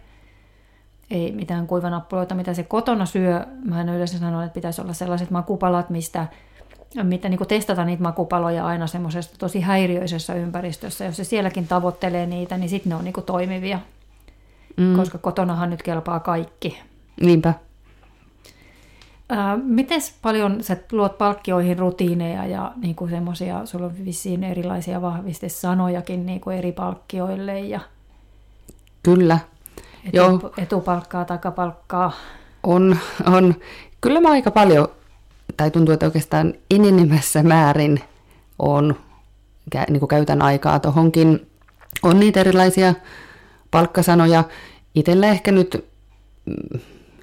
Ei 1.10 1.32
mitään 1.32 1.66
kuivanappuloita, 1.66 2.34
mitä 2.34 2.54
se 2.54 2.62
kotona 2.62 3.06
syö. 3.06 3.46
Mä 3.64 3.80
en 3.80 3.88
yleensä 3.88 4.18
sano, 4.18 4.42
että 4.42 4.54
pitäisi 4.54 4.80
olla 4.80 4.92
sellaiset 4.92 5.30
makupalat, 5.30 5.90
mistä 5.90 6.26
mitä 7.02 7.28
niin 7.28 7.46
testata 7.48 7.84
niitä 7.84 8.02
makupaloja 8.02 8.66
aina 8.66 8.86
semmoisessa 8.86 9.38
tosi 9.38 9.60
häiriöisessä 9.60 10.34
ympäristössä. 10.34 11.04
Jos 11.04 11.16
se 11.16 11.24
sielläkin 11.24 11.66
tavoittelee 11.66 12.26
niitä, 12.26 12.56
niin 12.56 12.68
sitten 12.68 12.90
ne 12.90 12.96
on 12.96 13.04
niin 13.04 13.14
toimivia. 13.26 13.78
Mm. 14.76 14.96
Koska 14.96 15.18
kotonahan 15.18 15.70
nyt 15.70 15.82
kelpaa 15.82 16.20
kaikki. 16.20 16.80
Niinpä. 17.20 17.54
Miten 19.62 20.00
paljon 20.22 20.62
sä 20.62 20.76
luot 20.92 21.18
palkkioihin 21.18 21.78
rutiineja 21.78 22.46
ja 22.46 22.72
niin 22.76 22.94
kuin 22.94 23.10
semmoisia, 23.10 23.66
sulla 23.66 23.86
on 23.86 24.04
vissiin 24.04 24.44
erilaisia 24.44 25.02
vahvistesanojakin 25.02 26.26
niin 26.26 26.40
kuin 26.40 26.58
eri 26.58 26.72
palkkioille 26.72 27.60
ja 27.60 27.80
Kyllä. 29.02 29.38
Etu, 30.04 30.16
Joo. 30.16 30.52
Etupalkkaa, 30.58 31.24
takapalkkaa. 31.24 32.12
On, 32.62 32.98
on. 33.26 33.54
Kyllä 34.00 34.20
mä 34.20 34.30
aika 34.30 34.50
paljon, 34.50 34.88
tai 35.56 35.70
tuntuu, 35.70 35.92
että 35.92 36.06
oikeastaan 36.06 36.54
enenemässä 36.70 37.42
määrin 37.42 38.00
on, 38.58 38.96
niin 39.88 40.00
kuin 40.00 40.08
käytän 40.08 40.42
aikaa 40.42 40.80
tuohonkin. 40.80 41.46
On 42.02 42.20
niitä 42.20 42.40
erilaisia 42.40 42.94
palkkasanoja. 43.70 44.44
Itsellä 44.94 45.26
ehkä 45.26 45.52
nyt 45.52 45.84
mm, 46.44 46.80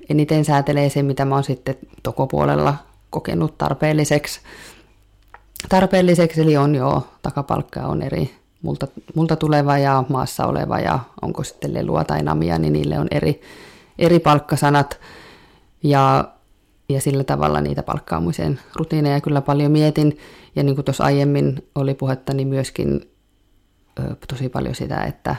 eniten 0.10 0.46
säätelee 0.46 0.90
se, 0.90 1.04
mitä 1.04 1.26
mä 1.26 1.36
oon 1.36 1.44
sitten 1.44 1.76
tokopuolella 2.04 2.76
kokenut 3.10 3.58
tarpeelliseksi. 3.58 4.42
Tarpeelliseksi, 5.70 6.42
eli 6.42 6.58
on 6.58 6.76
jo 6.76 7.08
takapalkka 7.22 7.82
on 7.82 8.02
eri 8.02 8.41
multa, 8.62 8.88
multa 9.16 9.36
tuleva 9.36 9.78
ja 9.78 10.04
maassa 10.10 10.46
oleva 10.46 10.80
ja 10.80 11.00
onko 11.22 11.44
sitten 11.44 11.74
lelua 11.74 12.04
tai 12.04 12.24
namia, 12.24 12.58
niin 12.58 12.74
niille 12.74 13.00
on 13.00 13.08
eri, 13.12 13.42
eri 14.00 14.20
palkkasanat. 14.20 15.00
Ja, 15.84 16.32
ja 16.90 17.02
sillä 17.02 17.24
tavalla 17.24 17.62
niitä 17.62 17.84
palkkaamisen 17.84 18.60
rutiineja 18.76 19.22
kyllä 19.22 19.42
paljon 19.42 19.72
mietin. 19.72 20.18
Ja 20.56 20.64
niin 20.64 20.76
kuin 20.76 20.86
tuossa 20.86 21.04
aiemmin 21.04 21.68
oli 21.76 21.94
puhetta, 21.94 22.34
niin 22.34 22.48
myöskin 22.48 23.12
ö, 24.00 24.16
tosi 24.28 24.50
paljon 24.50 24.76
sitä, 24.76 25.04
että, 25.04 25.36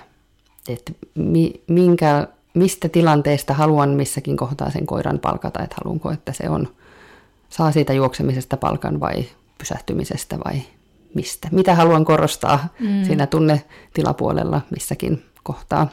että 0.69 0.93
mi, 1.15 1.63
minkä, 1.69 2.29
mistä 2.55 2.89
tilanteesta 2.89 3.55
haluan 3.55 3.91
missäkin 3.91 4.37
kohtaa 4.37 4.71
sen 4.71 4.87
koiran 4.87 5.19
palkata, 5.19 5.63
että 5.63 5.77
haluanko, 5.85 6.11
että 6.11 6.33
se 6.33 6.49
on, 6.49 6.69
saa 7.49 7.73
siitä 7.73 7.93
juoksemisesta 7.93 8.57
palkan 8.57 9.01
vai 9.01 9.25
pysähtymisestä 9.59 10.39
vai 10.45 10.63
mistä. 11.15 11.49
Mitä 11.53 11.75
haluan 11.75 12.05
korostaa 12.05 12.69
mm. 12.81 13.05
siinä 13.05 13.27
tunnetilapuolella 13.27 14.61
missäkin 14.71 15.25
kohtaa. 15.43 15.89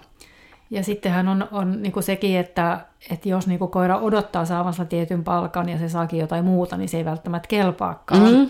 Ja 0.69 0.83
sittenhän 0.83 1.27
on, 1.27 1.47
on 1.51 1.81
niin 1.81 1.91
kuin 1.91 2.03
sekin, 2.03 2.37
että, 2.37 2.79
että 3.11 3.29
jos 3.29 3.47
niin 3.47 3.59
kuin 3.59 3.71
koira 3.71 3.97
odottaa 3.97 4.45
saavansa 4.45 4.85
tietyn 4.85 5.23
palkan 5.23 5.69
ja 5.69 5.77
se 5.77 5.89
saakin 5.89 6.19
jotain 6.19 6.45
muuta, 6.45 6.77
niin 6.77 6.89
se 6.89 6.97
ei 6.97 7.05
välttämättä 7.05 7.47
kelpaakaan. 7.47 8.33
Mm. 8.33 8.49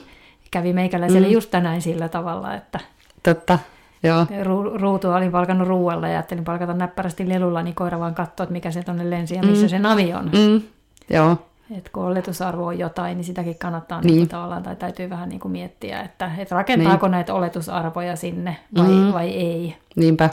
Kävi 0.51 0.73
meikäläiselle 0.73 1.27
mm. 1.27 1.34
just 1.34 1.51
tänään 1.51 1.82
sillä 1.82 2.10
tavalla, 2.10 2.55
että 2.55 2.79
Totta. 3.23 3.60
Joo. 4.03 4.23
Ru- 4.23 4.82
ruutua 4.82 5.15
olin 5.15 5.32
palkannut 5.32 5.67
ruualla 5.67 6.08
ja 6.08 6.13
ajattelin 6.13 6.43
palkata 6.43 6.73
näppärästi 6.73 7.29
lelulla, 7.29 7.63
niin 7.63 7.75
koira 7.75 7.99
vaan 7.99 8.15
katsoo, 8.15 8.43
että 8.43 8.53
mikä 8.53 8.71
se 8.71 8.84
tuonne 8.84 9.10
lensi 9.10 9.36
ja 9.36 9.43
missä 9.43 9.65
mm. 9.65 9.69
se 9.69 9.79
navi 9.79 10.13
on. 10.13 10.25
Mm. 10.25 10.62
Joo. 11.10 11.38
Et 11.77 11.89
kun 11.89 12.03
oletusarvo 12.03 12.65
on 12.65 12.79
jotain, 12.79 13.17
niin 13.17 13.25
sitäkin 13.25 13.60
kannattaa 13.60 14.01
niin. 14.01 14.15
Niin 14.15 14.27
tavallaan, 14.27 14.63
tai 14.63 14.75
täytyy 14.75 15.10
vähän 15.10 15.29
niin 15.29 15.39
kuin 15.39 15.51
miettiä, 15.51 16.01
että, 16.01 16.32
että 16.38 16.55
rakentaako 16.55 17.08
niin. 17.08 17.12
näitä 17.12 17.34
oletusarvoja 17.34 18.15
sinne 18.15 18.58
vai, 18.77 18.88
mm. 18.88 19.13
vai 19.13 19.29
ei. 19.29 19.75
Niinpä. 19.95 20.29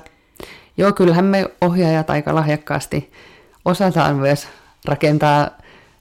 Joo, 0.77 0.93
kyllähän 0.93 1.25
me 1.25 1.51
ohjaajat 1.61 2.11
aika 2.11 2.35
lahjakkaasti 2.35 3.13
osataan 3.65 4.17
myös 4.17 4.49
rakentaa 4.85 5.51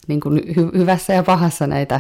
niin 0.07 0.19
kuin 0.19 0.37
hy- 0.37 0.77
hyvässä 0.77 1.13
ja 1.13 1.23
pahassa 1.23 1.67
näitä 1.67 1.99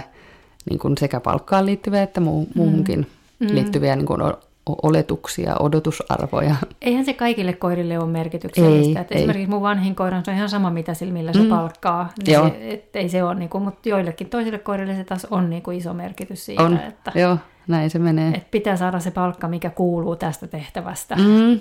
niin 0.69 0.79
kuin 0.79 0.97
sekä 0.97 1.19
palkkaan 1.19 1.65
liittyviä 1.65 2.03
että 2.03 2.21
muu- 2.21 2.47
muuhunkin 2.55 3.07
mm. 3.39 3.47
liittyviä 3.51 3.95
niin 3.95 4.05
kuin 4.05 4.21
oletuksia, 4.65 5.55
odotusarvoja. 5.59 6.55
Eihän 6.81 7.05
se 7.05 7.13
kaikille 7.13 7.53
koirille 7.53 7.99
ole 7.99 8.07
merkityksellistä. 8.07 8.99
Ei, 8.99 9.05
ei. 9.09 9.17
Esimerkiksi 9.17 9.49
mun 9.49 9.61
vanhin 9.61 9.95
koira 9.95 10.17
on 10.27 10.33
ihan 10.33 10.49
sama, 10.49 10.69
mitä 10.69 10.93
sillä, 10.93 11.13
millä 11.13 11.33
se 11.33 11.41
mm. 11.41 11.49
palkkaa. 11.49 12.09
Niin 12.25 12.33
Joo. 12.33 12.49
Se, 12.49 12.69
et, 12.69 12.95
ei 12.95 13.09
se 13.09 13.23
ole, 13.23 13.35
niin 13.35 13.49
kuin, 13.49 13.63
mutta 13.63 13.89
joillekin 13.89 14.29
toisille 14.29 14.59
koirille 14.59 14.95
se 14.95 15.03
taas 15.03 15.27
on 15.31 15.49
niin 15.49 15.63
kuin 15.63 15.77
iso 15.77 15.93
merkitys 15.93 16.45
siitä. 16.45 16.63
On. 16.63 16.79
Että, 16.87 17.11
Joo, 17.15 17.37
näin 17.67 17.89
se 17.89 17.99
menee. 17.99 18.33
Että 18.33 18.51
pitää 18.51 18.77
saada 18.77 18.99
se 18.99 19.11
palkka, 19.11 19.47
mikä 19.47 19.69
kuuluu 19.69 20.15
tästä 20.15 20.47
tehtävästä. 20.47 21.15
Mm. 21.15 21.59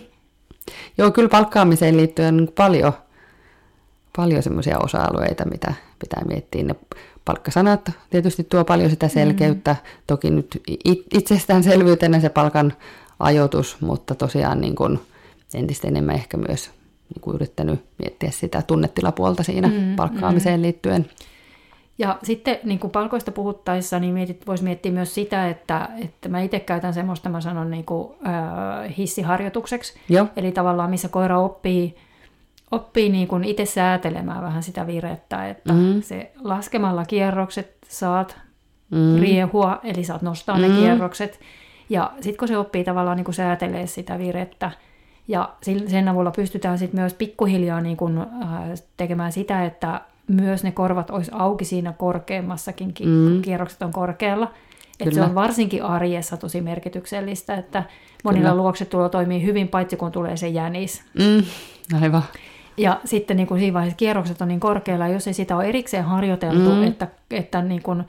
Joo, 0.99 1.11
kyllä 1.11 1.29
palkkaamiseen 1.29 1.97
liittyen 1.97 2.41
on 2.41 2.49
paljon, 2.55 2.93
paljon 4.17 4.43
semmoisia 4.43 4.79
osa-alueita, 4.79 5.45
mitä 5.45 5.75
pitää 5.99 6.23
miettiä. 6.29 6.63
Ne 6.63 6.75
palkkasanat 7.25 7.91
tietysti 8.11 8.45
tuo 8.45 8.65
paljon 8.65 8.91
sitä 8.91 9.09
selkeyttä. 9.09 9.71
Mm. 9.71 9.89
Toki 10.07 10.31
nyt 10.31 10.63
itsestäänselvyytenä 11.15 12.21
se 12.21 12.29
palkan 12.29 12.73
ajoitus, 13.19 13.81
mutta 13.81 14.15
tosiaan 14.15 14.61
niin 14.61 14.75
kuin 14.75 15.01
entistä 15.55 15.89
enemmän 15.89 16.15
ehkä 16.15 16.37
myös 16.37 16.71
niin 17.15 17.21
kuin 17.21 17.35
yrittänyt 17.35 17.85
miettiä 17.99 18.31
sitä 18.31 18.63
tunnetilapuolta 18.63 19.43
siinä 19.43 19.69
mm, 19.69 19.97
palkkaamiseen 19.97 20.61
mm. 20.61 20.63
liittyen. 20.63 21.07
Ja 21.99 22.19
sitten 22.23 22.59
niin 22.65 22.79
kuin 22.79 22.91
palkoista 22.91 23.33
puhuttaessa, 23.33 23.99
niin 23.99 24.15
mietit, 24.15 24.47
voisi 24.47 24.65
miettiä 24.65 24.93
myös 24.93 25.15
sitä, 25.15 25.49
että, 25.49 25.89
että 26.05 26.29
mä 26.29 26.41
itse 26.41 26.61
käytän 26.61 26.95
semmoista, 26.95 27.29
mä 27.29 27.41
sanon 27.41 27.71
niin 27.71 27.85
kuin, 27.85 28.13
äh, 28.27 28.97
hissiharjoitukseksi. 28.99 29.95
Joo. 30.09 30.27
Eli 30.37 30.53
tavallaan 30.53 30.91
missä 30.91 31.09
koira 31.09 31.39
oppii 31.39 31.97
oppii 32.75 33.09
niin 33.09 33.29
kuin 33.29 33.45
itse 33.45 33.65
säätelemään 33.65 34.43
vähän 34.43 34.63
sitä 34.63 34.87
virettä, 34.87 35.49
että 35.49 35.73
mm. 35.73 36.03
se 36.03 36.33
laskemalla 36.41 37.05
kierrokset 37.05 37.77
saat 37.89 38.39
mm. 38.91 39.21
riehua, 39.21 39.81
eli 39.85 40.05
saat 40.05 40.23
nostaa 40.23 40.57
mm. 40.57 40.63
ne 40.63 40.69
kierrokset. 40.69 41.41
Ja 41.89 42.13
sitten 42.15 42.37
kun 42.37 42.49
se 42.49 42.59
oppii 42.59 42.85
tavallaan 42.85 43.17
niin 43.17 43.25
kuin 43.25 43.35
säätelee 43.35 43.87
sitä 43.87 44.19
virettä, 44.19 44.71
ja 45.29 45.55
sen 45.87 46.09
avulla 46.09 46.31
pystytään 46.31 46.79
sitten 46.79 47.01
myös 47.01 47.15
pikkuhiljaa 47.15 47.81
niin 47.81 47.97
kuin, 47.97 48.19
äh, 48.19 48.27
tekemään 48.97 49.33
sitä, 49.33 49.65
että 49.65 50.01
myös 50.29 50.65
ne 50.65 50.73
korvat 50.73 51.11
olisi 51.11 51.31
auki 51.35 51.65
siinä 51.65 51.93
korkeammassakin, 51.93 52.89
mm. 52.89 52.95
kun 52.95 53.43
kierrokset 53.43 53.83
on 53.83 53.93
korkealla. 53.93 54.53
Että 55.01 55.15
se 55.15 55.23
on 55.23 55.35
varsinkin 55.35 55.83
arjessa 55.83 56.37
tosi 56.37 56.61
merkityksellistä, 56.61 57.55
että 57.55 57.83
monilla 58.25 58.49
Kyllä. 58.49 58.63
luokset 58.63 58.91
tulo 58.91 59.09
toimii 59.09 59.43
hyvin, 59.43 59.69
paitsi 59.69 59.97
kun 59.97 60.13
tulee 60.13 60.37
se 60.37 60.49
jänis. 60.49 61.03
Mm, 61.15 61.45
aivan. 62.03 62.23
Ja 62.77 63.01
sitten 63.05 63.37
niin 63.37 63.47
kuin 63.47 63.61
siinä 63.61 63.75
vaiheessa 63.75 63.97
kierrokset 63.97 64.43
on 64.43 64.49
niin 64.49 64.61
korkealla, 64.61 65.09
jos 65.09 65.27
ei 65.27 65.35
sitä 65.35 65.57
ole 65.57 65.65
erikseen 65.65 66.05
harjoiteltu, 66.05 66.71
mm. 66.75 66.83
että, 66.83 67.09
että 67.31 67.63
niin 67.63 67.83
kuin, 67.83 68.05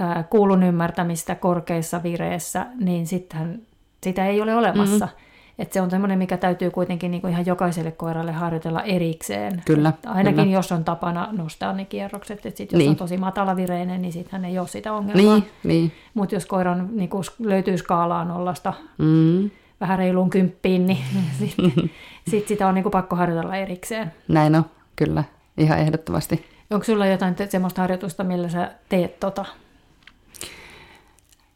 ää, 0.00 0.22
kuulun 0.30 0.62
ymmärtämistä 0.62 1.34
korkeissa 1.34 2.02
vireissä, 2.02 2.66
niin 2.80 3.06
sitten 3.06 3.62
sitä 4.02 4.26
ei 4.26 4.40
ole 4.40 4.54
olemassa. 4.54 5.06
Mm. 5.06 5.12
Että 5.58 5.72
se 5.74 5.80
on 5.80 5.90
semmoinen, 5.90 6.18
mikä 6.18 6.36
täytyy 6.36 6.70
kuitenkin 6.70 7.10
niin 7.10 7.20
kuin 7.20 7.30
ihan 7.32 7.46
jokaiselle 7.46 7.92
koiralle 7.92 8.32
harjoitella 8.32 8.82
erikseen. 8.82 9.62
Kyllä. 9.66 9.92
Ainakin 10.06 10.44
kyllä. 10.44 10.56
jos 10.56 10.72
on 10.72 10.84
tapana 10.84 11.28
nostaa 11.32 11.72
ne 11.72 11.84
kierrokset. 11.84 12.46
Että 12.46 12.58
sit 12.58 12.72
jos 12.72 12.78
Niin. 12.78 12.90
on 12.90 12.96
tosi 12.96 13.16
matalavireinen, 13.16 14.02
niin 14.02 14.12
sittenhän 14.12 14.50
ei 14.50 14.58
ole 14.58 14.68
sitä 14.68 14.92
ongelmaa. 14.92 15.34
Niin, 15.34 15.50
niin. 15.64 15.92
Mutta 16.14 16.34
jos 16.34 16.46
koiran 16.46 16.88
niin 16.92 17.08
kuin 17.10 17.24
löytyy 17.38 17.78
skaalaa 17.78 18.24
nollasta 18.24 18.72
Mm. 18.98 19.50
Vähän 19.82 19.98
reiluun 19.98 20.30
kymppiin, 20.30 20.86
niin 20.86 20.98
sitten 21.38 21.90
sit 22.30 22.48
sitä 22.48 22.68
on 22.68 22.74
niin 22.74 22.82
kuin 22.82 22.90
pakko 22.90 23.16
harjoitella 23.16 23.56
erikseen. 23.56 24.12
Näin 24.28 24.54
on, 24.54 24.64
kyllä. 24.96 25.24
Ihan 25.56 25.78
ehdottomasti. 25.78 26.46
Onko 26.70 26.84
sulla 26.84 27.06
jotain 27.06 27.34
te- 27.34 27.50
semmoista 27.50 27.80
harjoitusta, 27.80 28.24
millä 28.24 28.48
sä 28.48 28.70
teet 28.88 29.20
tota? 29.20 29.44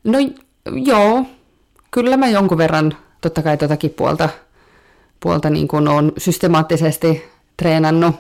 No 0.05 0.19
joo, 0.85 1.25
kyllä 1.91 2.17
mä 2.17 2.29
jonkun 2.29 2.59
verran 2.59 2.97
totta 3.21 3.43
kai 3.43 3.57
totakin 3.57 3.91
puolta, 3.91 4.29
puolta 5.21 5.51
niin 5.51 5.69
kuin 5.69 5.89
on 5.89 6.13
systemaattisesti 6.19 7.25
treenannut. 7.57 8.17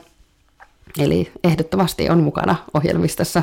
Eli 0.99 1.33
ehdottomasti 1.45 2.11
on 2.11 2.23
mukana 2.23 2.57
ohjelmistossa. 2.75 3.43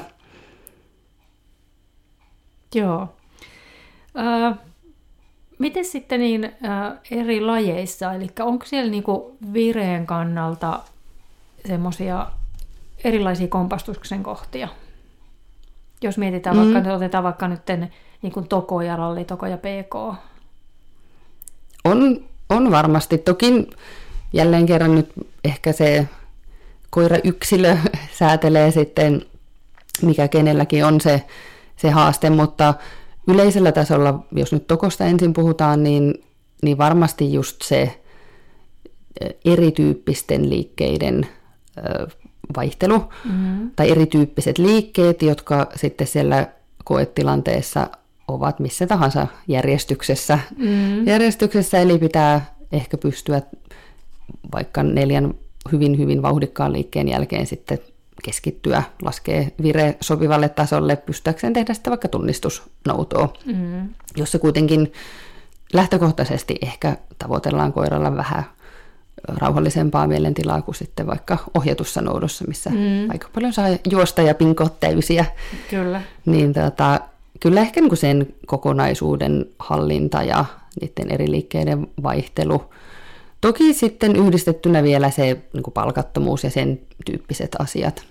Joo. 2.75 3.07
Öö, 4.17 4.51
miten 5.63 5.85
sitten 5.85 6.19
niin 6.19 6.45
ö, 6.45 6.95
eri 7.11 7.41
lajeissa, 7.41 8.13
eli 8.13 8.27
onko 8.39 8.65
siellä 8.65 8.91
niinku 8.91 9.37
vireen 9.53 10.05
kannalta 10.05 10.79
semmoisia 11.67 12.27
erilaisia 13.03 13.47
kompastuksen 13.47 14.23
kohtia? 14.23 14.67
Jos 16.01 16.17
mietitään 16.17 16.57
Mm. 16.57 16.73
vaikka, 16.73 16.93
otetaan 16.93 17.23
vaikka 17.23 17.47
nyt 17.47 17.61
niin 18.21 18.33
kuin 18.33 18.47
toko 18.47 18.81
ja 18.81 18.95
ralli, 18.95 19.25
toko 19.25 19.45
ja 19.45 19.57
pk. 19.57 20.17
On, 21.83 22.19
on 22.49 22.71
varmasti. 22.71 23.17
Toki 23.17 23.69
jälleen 24.33 24.65
kerran 24.65 24.95
nyt 24.95 25.11
ehkä 25.43 25.71
se 25.71 26.07
koira-yksilö 26.89 27.77
säätelee 28.19 28.71
sitten, 28.71 29.25
mikä 30.01 30.27
kenelläkin 30.27 30.85
on 30.85 31.01
se, 31.01 31.23
se 31.75 31.89
haaste, 31.89 32.29
mutta 32.29 32.73
yleisellä 33.27 33.71
tasolla, 33.71 34.25
jos 34.31 34.51
nyt 34.51 34.67
tokosta 34.67 35.05
ensin 35.05 35.33
puhutaan, 35.33 35.83
niin, 35.83 36.23
niin 36.61 36.77
varmasti 36.77 37.33
just 37.33 37.61
se 37.61 37.81
eh, 37.81 39.35
erityyppisten 39.45 40.49
liikkeiden 40.49 41.27
vaihtelu 42.55 43.03
Mm-hmm. 43.25 43.71
tai 43.75 43.91
erityyppiset 43.91 44.57
liikkeet, 44.57 45.21
jotka 45.21 45.67
sitten 45.75 46.07
siellä 46.07 46.47
koetilanteessa 46.83 47.87
ovat 48.27 48.59
missä 48.59 48.87
tahansa 48.87 49.27
järjestyksessä. 49.47 50.39
Mm. 50.57 51.07
Järjestyksessä 51.07 51.79
eli 51.79 51.97
pitää 51.97 52.55
ehkä 52.71 52.97
pystyä 52.97 53.41
vaikka 54.53 54.83
neljän 54.83 55.33
hyvin 55.71 55.97
hyvin 55.97 56.21
vauhdikkaan 56.21 56.73
liikkeen 56.73 57.07
jälkeen 57.07 57.47
sitten 57.47 57.79
keskittyä, 58.23 58.83
laskee 59.01 59.51
vire 59.63 59.97
sopivalle 60.01 60.49
tasolle, 60.49 60.95
pystyäkseen 60.95 61.53
tehdä 61.53 61.73
sitä 61.73 61.89
vaikka 61.89 62.07
tunnistusnoutoa, 62.07 63.33
Mm. 63.45 63.89
jossa 64.15 64.39
kuitenkin 64.39 64.93
lähtökohtaisesti 65.73 66.55
ehkä 66.61 66.97
tavoitellaan 67.19 67.73
koiralla 67.73 68.15
vähän 68.15 68.43
rauhallisempaa 69.27 70.07
mielentilaa 70.07 70.61
kuin 70.61 70.75
sitten 70.75 71.07
vaikka 71.07 71.37
ohjatussa 71.53 72.01
noudossa, 72.01 72.45
missä 72.47 72.69
Mm. 72.69 73.09
aika 73.09 73.29
paljon 73.33 73.53
saa 73.53 73.67
juosta 73.91 74.21
ja 74.21 74.35
pinkoa 74.35 74.69
täysiä. 74.79 75.25
Kyllä. 75.69 76.01
Niin 76.25 76.53
tota, 76.53 76.99
kyllä 77.39 77.61
ehkä 77.61 77.81
niin 77.81 77.89
kuin 77.89 77.97
sen 77.97 78.27
kokonaisuuden 78.45 79.45
hallinta 79.59 80.23
ja 80.23 80.45
niiden 80.81 81.11
eri 81.11 81.31
liikkeiden 81.31 81.87
vaihtelu. 82.03 82.63
Toki 83.41 83.73
sitten 83.73 84.15
yhdistettynä 84.15 84.83
vielä 84.83 85.09
se 85.11 85.37
niin 85.53 85.63
kuin 85.63 85.73
palkattomuus 85.73 86.43
ja 86.43 86.49
sen 86.49 86.79
tyyppiset 87.05 87.55
asiat. 87.59 88.05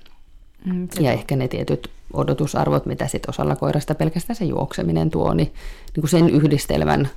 Mm. 0.64 0.88
Ja 1.00 1.12
ehkä 1.12 1.36
ne 1.36 1.48
tietyt 1.48 1.90
odotusarvot, 2.12 2.86
mitä 2.86 3.06
sitten 3.06 3.30
osalla 3.30 3.56
koirasta 3.56 3.94
pelkästään 3.94 4.36
se 4.36 4.44
juokseminen 4.44 5.10
tuo, 5.10 5.34
niin, 5.34 5.52
niin 5.94 6.00
kuin 6.00 6.10
sen 6.10 6.30
yhdistelmän 6.30 7.08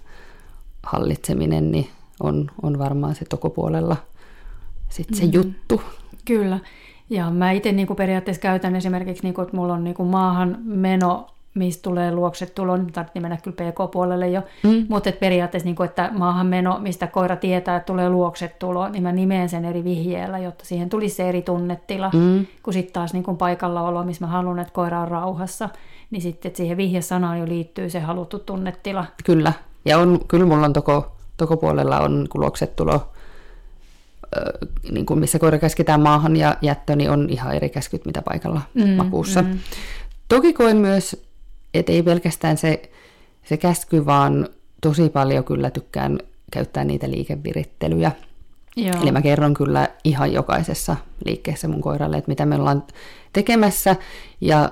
hallitseminen 0.83 1.71
niin 1.71 1.89
on, 2.23 2.51
on 2.63 2.79
varmaan 2.79 3.15
se 3.15 3.25
tokopuolella 3.25 3.97
sitten 4.89 5.17
se 5.17 5.25
Mm. 5.25 5.31
juttu. 5.33 5.81
Kyllä. 6.25 6.59
Ja 7.09 7.29
mä 7.31 7.51
itse 7.51 7.71
niin 7.71 7.87
periaatteessa 7.95 8.41
käytän 8.41 8.75
esimerkiksi, 8.75 9.23
niin 9.23 9.33
kuin, 9.33 9.43
että 9.43 9.57
mulla 9.57 9.73
on 9.73 9.83
niin 9.83 9.95
kuin 9.95 10.09
maahan 10.09 10.57
meno, 10.63 11.27
mistä 11.55 11.81
tulee 11.81 12.11
luokset 12.11 12.55
tulo, 12.55 12.77
nyt 12.77 12.93
tarvitsee 12.93 13.21
mennä 13.21 13.37
kyllä 13.43 13.55
PK-puolelle 13.71 14.29
jo, 14.29 14.41
Mm. 14.63 14.85
mutta 14.89 15.09
et 15.09 15.19
periaatteessa, 15.19 15.65
niin 15.65 15.75
kuin, 15.75 15.89
että 15.89 16.09
maahan 16.13 16.47
meno, 16.47 16.79
mistä 16.79 17.07
koira 17.07 17.35
tietää, 17.35 17.75
että 17.75 17.85
tulee 17.85 18.09
luokset 18.09 18.59
tulo, 18.59 18.89
niin 18.89 19.03
mä 19.03 19.11
nimeen 19.11 19.49
sen 19.49 19.65
eri 19.65 19.83
vihjeellä, 19.83 20.39
jotta 20.39 20.65
siihen 20.65 20.89
tulisi 20.89 21.15
se 21.15 21.29
eri 21.29 21.41
tunnetila, 21.41 22.11
Mm. 22.13 22.45
kun 22.63 22.73
sitten 22.73 22.93
taas 22.93 23.13
niin 23.13 23.23
kuin 23.23 23.37
paikallaolo, 23.37 24.03
missä 24.03 24.25
mä 24.25 24.31
haluan, 24.31 24.59
että 24.59 24.73
koira 24.73 25.01
on 25.01 25.07
rauhassa, 25.07 25.69
niin 26.11 26.21
sitten 26.21 26.49
että 26.49 26.57
siihen 26.57 26.77
vihjesanaan 26.77 27.39
jo 27.39 27.47
liittyy 27.47 27.89
se 27.89 27.99
haluttu 27.99 28.39
tunnetila. 28.39 29.05
Kyllä. 29.25 29.53
Ja 29.85 29.97
on, 29.99 30.19
kyllä 30.27 30.45
mulla 30.45 30.65
on 30.65 30.73
toko, 30.73 31.15
toko 31.37 31.57
puolella 31.57 31.99
on 31.99 32.19
niin 32.19 32.29
luoksetulo, 32.33 33.07
niin 34.91 35.05
kuin 35.05 35.19
missä 35.19 35.39
koira 35.39 35.57
käsketään 35.59 36.01
maahan 36.01 36.35
ja 36.35 36.55
jättö, 36.61 36.95
niin 36.95 37.09
on 37.11 37.27
ihan 37.29 37.55
eri 37.55 37.69
käskyt, 37.69 38.05
mitä 38.05 38.21
paikalla 38.21 38.61
mm, 38.73 38.89
makuussa. 38.89 39.41
Mm. 39.41 39.59
Toki 40.29 40.53
koen 40.53 40.77
myös, 40.77 41.24
että 41.79 41.91
ei 41.91 42.03
pelkästään 42.03 42.57
se, 42.57 42.81
se 43.43 43.57
käsky, 43.57 44.05
vaan 44.05 44.49
tosi 44.81 45.09
paljon 45.09 45.43
kyllä 45.43 45.71
tykkään 45.71 46.19
käyttää 46.51 46.83
niitä 46.83 47.09
liikevirittelyjä. 47.09 48.11
Joo. 48.77 49.01
Eli 49.01 49.11
mä 49.11 49.21
kerron 49.21 49.53
kyllä 49.53 49.87
ihan 50.03 50.33
jokaisessa 50.33 50.95
liikkeessä 51.25 51.67
mun 51.67 51.81
koiralle, 51.81 52.17
että 52.17 52.31
mitä 52.31 52.45
me 52.45 52.55
ollaan 52.55 52.83
tekemässä. 53.33 53.95
Ja 54.41 54.69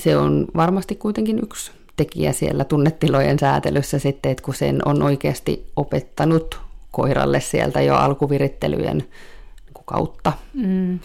se 0.00 0.16
on 0.16 0.46
varmasti 0.56 0.94
kuitenkin 0.94 1.38
yksi 1.42 1.70
tekijä 1.96 2.32
siellä 2.32 2.64
tunnetilojen 2.64 3.38
säätelyssä 3.38 3.98
sitten, 3.98 4.32
että 4.32 4.44
kun 4.44 4.54
sen 4.54 4.88
on 4.88 5.02
oikeasti 5.02 5.66
opettanut 5.76 6.60
koiralle 6.90 7.40
sieltä 7.40 7.80
jo 7.80 7.94
alkuvirittelyjen 7.94 8.98
niin 8.98 9.84
kautta. 9.84 10.32
Mm. 10.54 10.98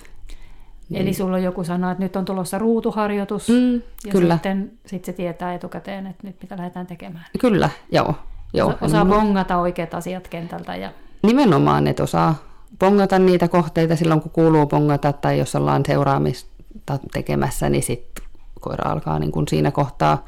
Eli 0.94 1.14
sulla 1.14 1.36
on 1.36 1.44
joku 1.44 1.64
sana, 1.64 1.92
että 1.92 2.04
nyt 2.04 2.16
on 2.16 2.26
tulossa 2.26 2.58
ruutuharjoitus, 2.60 3.50
Mm, 3.50 3.74
ja 3.74 4.12
kyllä, 4.12 4.34
sitten 4.34 4.72
sit 4.86 5.06
se 5.06 5.14
tietää 5.14 5.54
etukäteen, 5.54 6.08
että 6.08 6.28
nyt 6.28 6.36
mitä 6.42 6.58
lähdetään 6.58 6.88
tekemään. 6.88 7.26
kyllä, 7.40 7.70
joo. 7.92 8.16
joo. 8.54 8.70
Osa- 8.70 8.78
Osaa 8.86 9.06
bongata 9.06 9.58
oikeat 9.58 9.94
asiat 9.94 10.28
kentältä. 10.28 10.76
Ja... 10.76 10.92
Nimenomaan, 11.24 11.88
että 11.88 12.04
osaa 12.04 12.36
pongata 12.80 13.20
niitä 13.20 13.48
kohteita 13.48 13.96
silloin, 13.96 14.22
kun 14.22 14.32
kuuluu 14.32 14.66
pongata, 14.66 15.14
tai 15.14 15.40
jos 15.40 15.56
ollaan 15.56 15.84
seuraamista 15.86 17.00
tekemässä, 17.14 17.70
niin 17.70 17.84
sitten 17.84 18.26
koira 18.60 18.92
alkaa 18.92 19.20
niin 19.20 19.32
kuin 19.32 19.48
siinä 19.48 19.72
kohtaa 19.72 20.26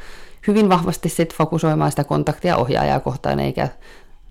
hyvin 0.48 0.70
vahvasti 0.70 1.10
sit 1.10 1.34
fokusoimaan 1.36 1.92
sitä 1.92 2.04
kontaktia 2.04 2.58
ohjaajaa 2.58 3.00
kohtaan, 3.00 3.40
eikä 3.40 3.68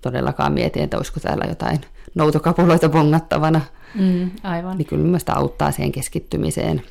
todellakaan 0.01 0.53
mieti, 0.53 0.81
että 0.81 0.97
olisiko 0.97 1.19
täällä 1.19 1.45
jotain 1.49 1.81
noutokapuloita 2.15 2.89
bongattavana. 2.89 3.61
Mm, 3.95 4.31
aivan. 4.43 4.77
Niin 4.77 4.85
kyllä 4.85 5.03
mielestäni 5.03 5.39
auttaa 5.39 5.71
siihen 5.71 5.91
keskittymiseen. 5.91 6.81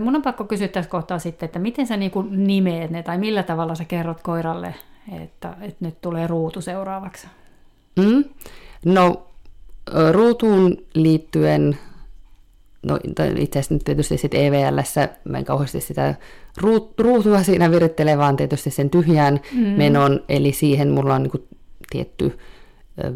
Mun 0.00 0.16
on 0.16 0.22
pakko 0.22 0.44
kysyä 0.44 0.68
tässä 0.68 0.90
kohtaa 0.90 1.18
sitten, 1.18 1.46
että 1.46 1.58
miten 1.58 1.86
sä 1.86 1.96
niin 1.96 2.12
nimeet 2.30 2.90
ne, 2.90 3.02
tai 3.02 3.18
millä 3.18 3.42
tavalla 3.42 3.74
sä 3.74 3.84
kerrot 3.84 4.20
koiralle, 4.20 4.74
että, 5.22 5.56
että 5.60 5.84
nyt 5.84 6.00
tulee 6.00 6.26
ruutu 6.26 6.60
seuraavaksi? 6.60 7.26
Mm. 7.96 8.24
No 8.84 9.26
ruutuun 10.12 10.76
liittyen, 10.94 11.78
no 12.82 12.98
itse 13.36 13.58
asiassa 13.58 13.74
nyt 13.74 13.84
tietysti 13.84 14.18
sitten 14.18 14.44
EVLssä, 14.44 15.08
mä 15.24 15.38
en 15.38 15.44
kauheasti 15.44 15.80
sitä 15.80 16.14
ruut- 16.60 16.94
ruutua 16.98 17.42
siinä 17.42 17.70
virittele, 17.70 18.18
vaan 18.18 18.36
tietysti 18.36 18.70
sen 18.70 18.90
tyhjään 18.90 19.40
mm. 19.52 19.58
menon, 19.60 20.20
eli 20.28 20.52
siihen 20.52 20.90
mulla 20.90 21.14
on 21.14 21.22
niin 21.22 21.48
tietty 21.90 22.38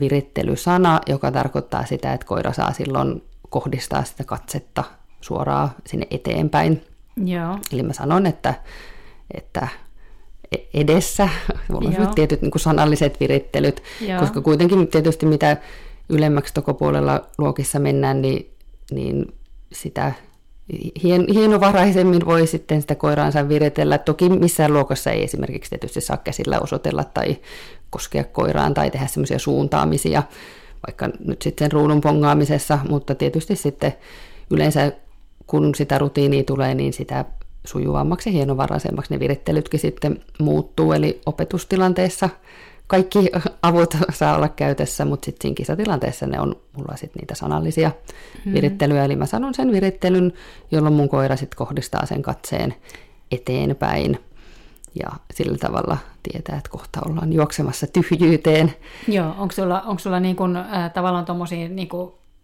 virittelysana, 0.00 1.00
joka 1.06 1.32
tarkoittaa 1.32 1.86
sitä, 1.86 2.12
että 2.12 2.26
koira 2.26 2.52
saa 2.52 2.72
silloin 2.72 3.22
kohdistaa 3.50 4.04
sitä 4.04 4.24
katsetta 4.24 4.84
suoraan 5.20 5.70
sinne 5.86 6.06
eteenpäin. 6.10 6.82
Joo. 7.24 7.58
Eli 7.72 7.82
mä 7.82 7.92
sanon, 7.92 8.26
että, 8.26 8.54
että 9.34 9.68
e- 10.52 10.80
edessä, 10.80 11.28
mulla 11.72 11.88
on 11.88 11.94
Joo. 11.94 12.04
nyt 12.04 12.14
tietyt 12.14 12.42
niin 12.42 12.50
kuin 12.50 12.60
sanalliset 12.62 13.20
virittelyt, 13.20 13.82
Joo. 14.00 14.20
koska 14.20 14.40
kuitenkin 14.40 14.88
tietysti 14.88 15.26
mitä 15.26 15.56
ylemmäksi 16.08 16.54
tokopuolella 16.54 17.26
luokissa 17.38 17.78
mennään, 17.78 18.22
niin, 18.22 18.50
niin 18.90 19.34
sitä 19.72 20.12
hien, 21.02 21.24
hienovaraisemmin 21.34 22.26
voi 22.26 22.46
sitten 22.46 22.80
sitä 22.80 22.94
koiraansa 22.94 23.48
viritellä. 23.48 23.98
Toki 23.98 24.28
missään 24.28 24.72
luokassa 24.72 25.10
ei 25.10 25.24
esimerkiksi 25.24 25.70
tietysti 25.70 26.00
saa 26.00 26.16
käsillä 26.16 26.60
osoitella 26.60 27.04
tai 27.04 27.36
koskea 27.90 28.24
koiraan 28.24 28.74
tai 28.74 28.90
tehdä 28.90 29.06
semmoisia 29.06 29.38
suuntaamisia 29.38 30.22
vaikka 30.86 31.08
nyt 31.26 31.42
sitten 31.42 31.72
ruudun 31.72 32.00
pongaamisessa, 32.00 32.78
mutta 32.88 33.14
tietysti 33.14 33.56
sitten 33.56 33.92
yleensä 34.50 34.92
kun 35.46 35.74
sitä 35.74 35.98
rutiinia 35.98 36.44
tulee, 36.44 36.74
niin 36.74 36.92
sitä 36.92 37.24
sujuvammaksi 37.64 38.30
ja 38.30 38.32
hienovaraisemmaksi 38.32 39.14
ne 39.14 39.20
virittelytkin 39.20 39.80
sitten 39.80 40.20
muuttuu, 40.40 40.92
eli 40.92 41.20
opetustilanteessa 41.26 42.28
kaikki 42.92 43.30
avut 43.62 43.96
saa 44.18 44.36
olla 44.36 44.48
käytössä, 44.48 45.04
mutta 45.04 45.24
sitten 45.24 45.42
siinä 45.42 45.54
kisatilanteessa 45.54 46.26
ne 46.26 46.40
on 46.40 46.56
mulla 46.76 46.96
sitten 46.96 47.20
niitä 47.20 47.34
sanallisia 47.34 47.90
hmm. 48.44 48.54
virittelyjä, 48.54 49.04
eli 49.04 49.16
mä 49.16 49.26
sanon 49.26 49.54
sen 49.54 49.72
virittelyn, 49.72 50.32
jolloin 50.70 50.94
mun 50.94 51.08
koira 51.08 51.36
sitten 51.36 51.56
kohdistaa 51.56 52.06
sen 52.06 52.22
katseen 52.22 52.74
eteenpäin 53.30 54.18
ja 55.02 55.10
sillä 55.34 55.58
tavalla 55.58 55.98
tietää, 56.22 56.56
että 56.56 56.70
kohta 56.70 57.00
ollaan 57.08 57.32
juoksemassa 57.32 57.86
tyhjyyteen. 57.86 58.74
Joo, 59.08 59.34
onko 59.38 59.52
sulla, 59.52 59.80
onko 59.80 59.98
sulla 59.98 60.20
niin 60.20 60.36
kuin, 60.36 60.56
äh, 60.56 60.92
tavallaan 60.94 61.24
tuommoisia 61.24 61.68
niin 61.68 61.88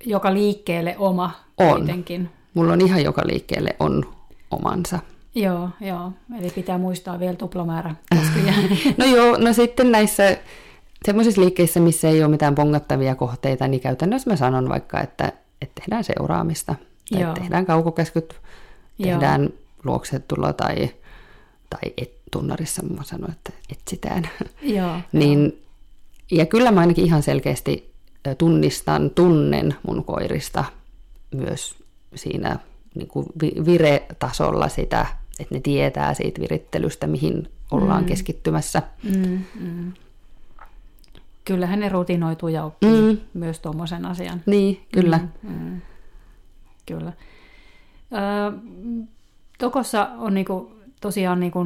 joka 0.05 0.35
liikkeelle 0.35 0.97
oma 0.99 1.31
on. 1.59 1.77
kuitenkin? 1.77 2.31
Mulla 2.55 2.73
on 2.73 2.81
ihan 2.81 3.05
joka 3.05 3.23
liikkeelle 3.27 3.77
on 3.81 4.05
omansa. 4.51 4.99
Joo, 5.43 5.69
joo. 5.81 6.13
Eli 6.39 6.51
pitää 6.51 6.79
muistaa 6.79 7.21
vielä 7.21 7.37
tuplamäärä 7.37 7.95
No 8.97 9.05
joo, 9.05 9.37
no 9.39 9.53
sitten 9.53 9.93
näissä 9.93 10.37
semmoisissa 11.05 11.41
liikkeissä, 11.41 11.81
missä 11.81 12.09
ei 12.09 12.23
ole 12.23 12.31
mitään 12.31 12.55
pongattavia 12.55 13.15
kohteita, 13.15 13.69
niin 13.69 13.81
käytännössä 13.81 14.31
mä 14.31 14.37
sanon 14.37 14.69
vaikka, 14.69 15.01
että, 15.01 15.33
että 15.63 15.81
tehdään 15.81 16.05
seuraamista. 16.05 16.75
Tai 17.11 17.23
joo. 17.23 17.35
tehdään 17.35 17.67
kaukokäskyt, 17.67 18.35
tehdään 19.03 19.43
joo. 19.43 19.53
luoksetulo 19.85 20.53
tai, 20.53 20.91
tai 21.71 21.93
et, 21.97 22.13
tunnarissa 22.31 22.83
mä 22.83 23.05
sanon, 23.05 23.31
että 23.31 23.53
etsitään. 23.73 24.29
Joo, 24.63 24.97
niin, 25.13 25.43
joo. 25.43 25.59
Ja 26.31 26.47
kyllä 26.47 26.71
mä 26.71 26.81
ainakin 26.81 27.05
ihan 27.05 27.23
selkeästi 27.23 27.93
tunnistan, 28.39 29.11
tunnen 29.11 29.75
mun 29.87 30.05
koirista 30.05 30.65
myös 31.35 31.75
siinä 32.15 32.59
niin 32.95 33.09
kuin 33.09 33.27
vire-tasolla 33.67 34.69
sitä, 34.69 35.07
että 35.41 35.55
ne 35.55 35.61
tietää 35.61 36.15
siitä 36.15 36.41
virittelystä, 36.41 37.07
mihin 37.07 37.49
ollaan 37.71 38.03
mm. 38.03 38.07
keskittymässä. 38.07 38.83
Mm, 39.03 39.39
mm. 39.61 39.93
Kyllähän 41.45 41.81
ne 41.81 41.89
rutinoituu 41.89 42.49
ja 42.49 42.65
oppii 42.65 43.13
mm. 43.13 43.19
myös 43.35 43.61
tuommoisen 43.61 44.07
asian. 44.07 44.43
Niin, 44.47 44.81
kyllä. 44.93 45.21
Mm, 45.43 45.51
mm. 45.51 45.81
Kyllä. 46.87 47.13
Ö, 48.13 48.59
Tokossa 49.59 50.09
on 50.19 50.35
niinku, 50.35 50.73
tosiaan 51.01 51.41
niinku, 51.41 51.63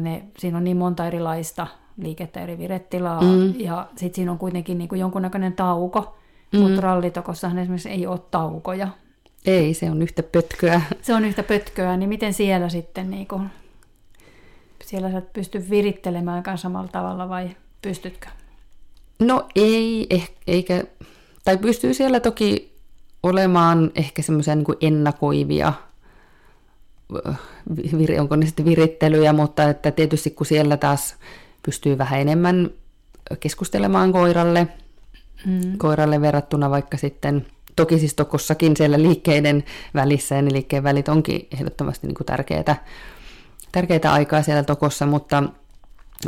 ne, 0.00 0.24
siinä 0.38 0.58
on 0.58 0.64
niin 0.64 0.76
monta 0.76 1.06
erilaista 1.06 1.66
liikettä 1.96 2.40
eri 2.40 2.58
virettilaa, 2.58 3.20
mm. 3.20 3.60
ja 3.60 3.88
sitten 3.96 4.14
siinä 4.14 4.32
on 4.32 4.38
kuitenkin 4.38 4.78
niinku 4.78 4.94
jonkunnäköinen 4.94 5.52
tauko, 5.52 6.16
mm. 6.52 6.60
mutta 6.60 6.80
rallitokossahan 6.80 7.58
esimerkiksi 7.58 7.90
ei 7.90 8.06
ole 8.06 8.20
taukoja. 8.30 8.88
Ei, 9.46 9.74
se 9.74 9.90
on 9.90 10.02
yhtä 10.02 10.22
pötköä. 10.22 10.82
Se 11.02 11.14
on 11.14 11.24
yhtä 11.24 11.42
pötköä, 11.42 11.96
niin 11.96 12.08
miten 12.08 12.34
siellä 12.34 12.68
sitten, 12.68 13.10
niin 13.10 13.26
kuin, 13.26 13.50
siellä 14.84 15.10
sä 15.10 15.18
et 15.18 15.32
pysty 15.32 15.70
virittelemään 15.70 16.42
samalla 16.58 16.88
tavalla 16.88 17.28
vai 17.28 17.50
pystytkö? 17.82 18.28
No 19.18 19.48
ei, 19.54 20.06
eh, 20.10 20.30
eikä, 20.46 20.84
tai 21.44 21.58
pystyy 21.58 21.94
siellä 21.94 22.20
toki 22.20 22.72
olemaan 23.22 23.90
ehkä 23.94 24.22
semmoisia 24.22 24.54
niin 24.54 24.66
ennakoivia, 24.80 25.72
onko 28.20 28.36
ne 28.36 28.46
sitten 28.46 28.64
virittelyjä, 28.64 29.32
mutta 29.32 29.70
että 29.70 29.90
tietysti 29.90 30.30
kun 30.30 30.46
siellä 30.46 30.76
taas 30.76 31.16
pystyy 31.62 31.98
vähän 31.98 32.20
enemmän 32.20 32.70
keskustelemaan 33.40 34.12
koiralle, 34.12 34.68
mm. 35.46 35.78
koiralle 35.78 36.20
verrattuna 36.20 36.70
vaikka 36.70 36.96
sitten 36.96 37.46
Toki 37.76 37.98
siis 37.98 38.14
Tokossakin 38.14 38.76
siellä 38.76 39.02
liikkeiden 39.02 39.64
välissä, 39.94 40.34
ja 40.34 40.42
ne 40.42 40.52
liikkeen 40.52 40.82
välit 40.82 41.08
onkin 41.08 41.48
ehdottomasti 41.54 42.06
niin 42.06 42.14
kuin 42.14 42.26
tärkeää, 42.26 42.84
tärkeää 43.72 44.12
aikaa 44.12 44.42
siellä 44.42 44.62
Tokossa, 44.62 45.06
mutta, 45.06 45.42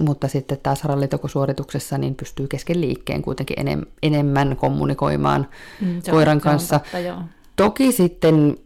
mutta 0.01 0.29
sitten 0.29 0.59
taas 0.63 0.85
rallitokosuorituksessa 0.85 1.99
niin 1.99 2.15
pystyy 2.15 2.49
kesken 2.49 2.81
liikkeen 2.81 3.23
kuitenkin 3.23 3.61
enem, 3.61 3.83
enemmän 4.03 4.57
kommunikoimaan 4.57 5.49
mm, 5.81 6.03
koiran 6.11 6.37
on, 6.37 6.41
kanssa. 6.41 6.79
Totta, 6.79 7.23
Toki 7.57 7.93
sitten 7.93 8.57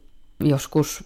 joskus 0.41 1.05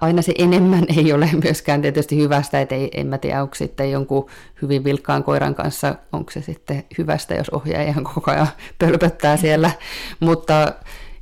aina 0.00 0.22
se 0.22 0.34
enemmän 0.38 0.84
ei 0.96 1.12
ole 1.12 1.30
myöskään 1.44 1.82
tietysti 1.82 2.16
hyvästä, 2.16 2.60
että 2.60 2.74
ei, 2.74 2.90
en 2.94 3.06
mä 3.06 3.18
tiedä, 3.18 3.42
onko 3.42 3.54
sitten 3.54 3.90
jonkun 3.90 4.26
hyvin 4.62 4.84
vilkkaan 4.84 5.24
koiran 5.24 5.54
kanssa, 5.54 5.94
onko 6.12 6.30
se 6.30 6.42
sitten 6.42 6.84
hyvästä, 6.98 7.34
jos 7.34 7.48
ohjaaja 7.48 7.88
ihan 7.88 8.04
koko 8.04 8.30
ajan 8.30 8.48
pölpöttää 8.78 9.36
siellä, 9.36 9.70
mutta 10.20 10.72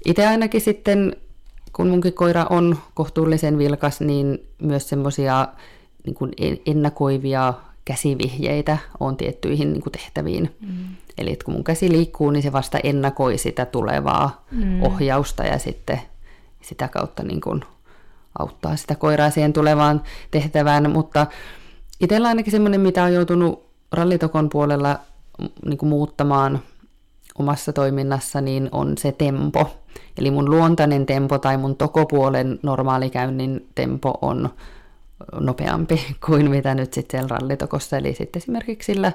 itse 0.04 0.26
ainakin 0.26 0.60
sitten, 0.60 1.16
kun 1.72 1.88
munkin 1.88 2.12
koira 2.12 2.46
on 2.50 2.78
kohtuullisen 2.94 3.58
vilkas, 3.58 4.00
niin 4.00 4.46
myös 4.62 4.88
semmoisia 4.88 5.48
niin 6.06 6.60
ennakoivia 6.66 7.54
käsivihjeitä 7.84 8.78
on 9.00 9.16
tiettyihin 9.16 9.72
niin 9.72 9.82
kuin 9.82 9.92
tehtäviin. 9.92 10.56
Mm. 10.60 10.96
Eli 11.18 11.32
että 11.32 11.44
kun 11.44 11.54
mun 11.54 11.64
käsi 11.64 11.92
liikkuu, 11.92 12.30
niin 12.30 12.42
se 12.42 12.52
vasta 12.52 12.78
ennakoi 12.84 13.38
sitä 13.38 13.64
tulevaa 13.64 14.44
mm. 14.50 14.82
ohjausta 14.82 15.44
ja 15.44 15.58
sitten 15.58 16.00
sitä 16.60 16.88
kautta 16.88 17.22
niin 17.22 17.40
kuin 17.40 17.64
auttaa 18.38 18.76
sitä 18.76 18.94
koiraa 18.94 19.30
siihen 19.30 19.52
tulevaan 19.52 20.02
tehtävään, 20.30 20.90
mutta 20.90 21.26
itsellä 22.00 22.28
ainakin 22.28 22.50
semmoinen, 22.50 22.80
mitä 22.80 23.04
on 23.04 23.14
joutunut 23.14 23.66
rallitokon 23.92 24.48
puolella 24.48 24.98
niin 25.66 25.78
kuin 25.78 25.88
muuttamaan 25.88 26.60
omassa 27.38 27.72
toiminnassa, 27.72 28.40
niin 28.40 28.68
on 28.72 28.98
se 28.98 29.12
tempo. 29.12 29.78
Eli 30.18 30.30
mun 30.30 30.50
luontainen 30.50 31.06
tempo 31.06 31.38
tai 31.38 31.56
mun 31.56 31.76
tokopuolen 31.76 32.58
normaalikäynnin 32.62 33.68
tempo 33.74 34.18
on 34.22 34.50
nopeampi 35.40 36.06
kuin 36.26 36.50
mitä 36.50 36.74
nyt 36.74 36.92
sitten 36.92 37.20
siellä 37.20 37.36
rallitokossa. 37.38 37.96
Eli 37.96 38.14
sitten 38.14 38.40
esimerkiksi 38.40 38.92
sillä 38.92 39.12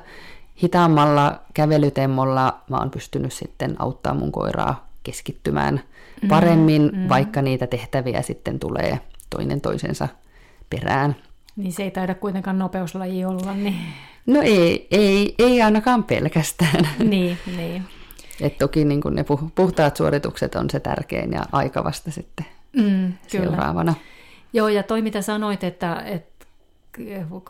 hitaammalla 0.64 1.40
kävelytemmolla 1.54 2.60
mä 2.70 2.78
oon 2.78 2.92
pystynyt 2.92 3.34
sitten 3.34 3.76
auttaa 3.80 4.14
mun 4.14 4.32
koiraa 4.32 4.88
keskittymään 5.04 5.82
paremmin, 6.28 6.92
mm. 6.94 7.10
vaikka 7.10 7.42
niitä 7.42 7.68
tehtäviä 7.68 8.22
sitten 8.22 8.60
tulee 8.60 9.00
toinen 9.30 9.62
toisensa 9.62 10.08
perään. 10.70 11.16
Niin 11.56 11.74
se 11.74 11.84
ei 11.84 11.92
taida 11.92 12.16
kuitenkaan 12.16 12.60
nopeuslaji 12.60 13.26
olla, 13.26 13.54
niin... 13.54 13.76
No 14.26 14.42
ei, 14.42 14.88
ei, 14.92 15.36
ei 15.40 15.62
ainakaan 15.62 16.04
pelkästään. 16.04 16.88
Niin, 17.00 17.38
niin. 17.58 17.84
Et 18.42 18.58
toki 18.58 18.86
niin 18.86 19.02
ne 19.12 19.26
puhtaat 19.56 19.98
suoritukset 19.98 20.56
on 20.56 20.70
se 20.70 20.80
tärkein 20.80 21.32
ja 21.32 21.46
aika 21.52 21.84
vasta 21.84 22.12
sitten 22.12 22.46
mm, 22.78 23.14
seuraavana. 23.28 23.94
Kyllä. 23.94 24.06
Joo, 24.54 24.68
ja 24.68 24.84
toi 24.84 25.02
mitä 25.02 25.22
sanoit, 25.22 25.64
että, 25.64 26.04
että 26.06 26.37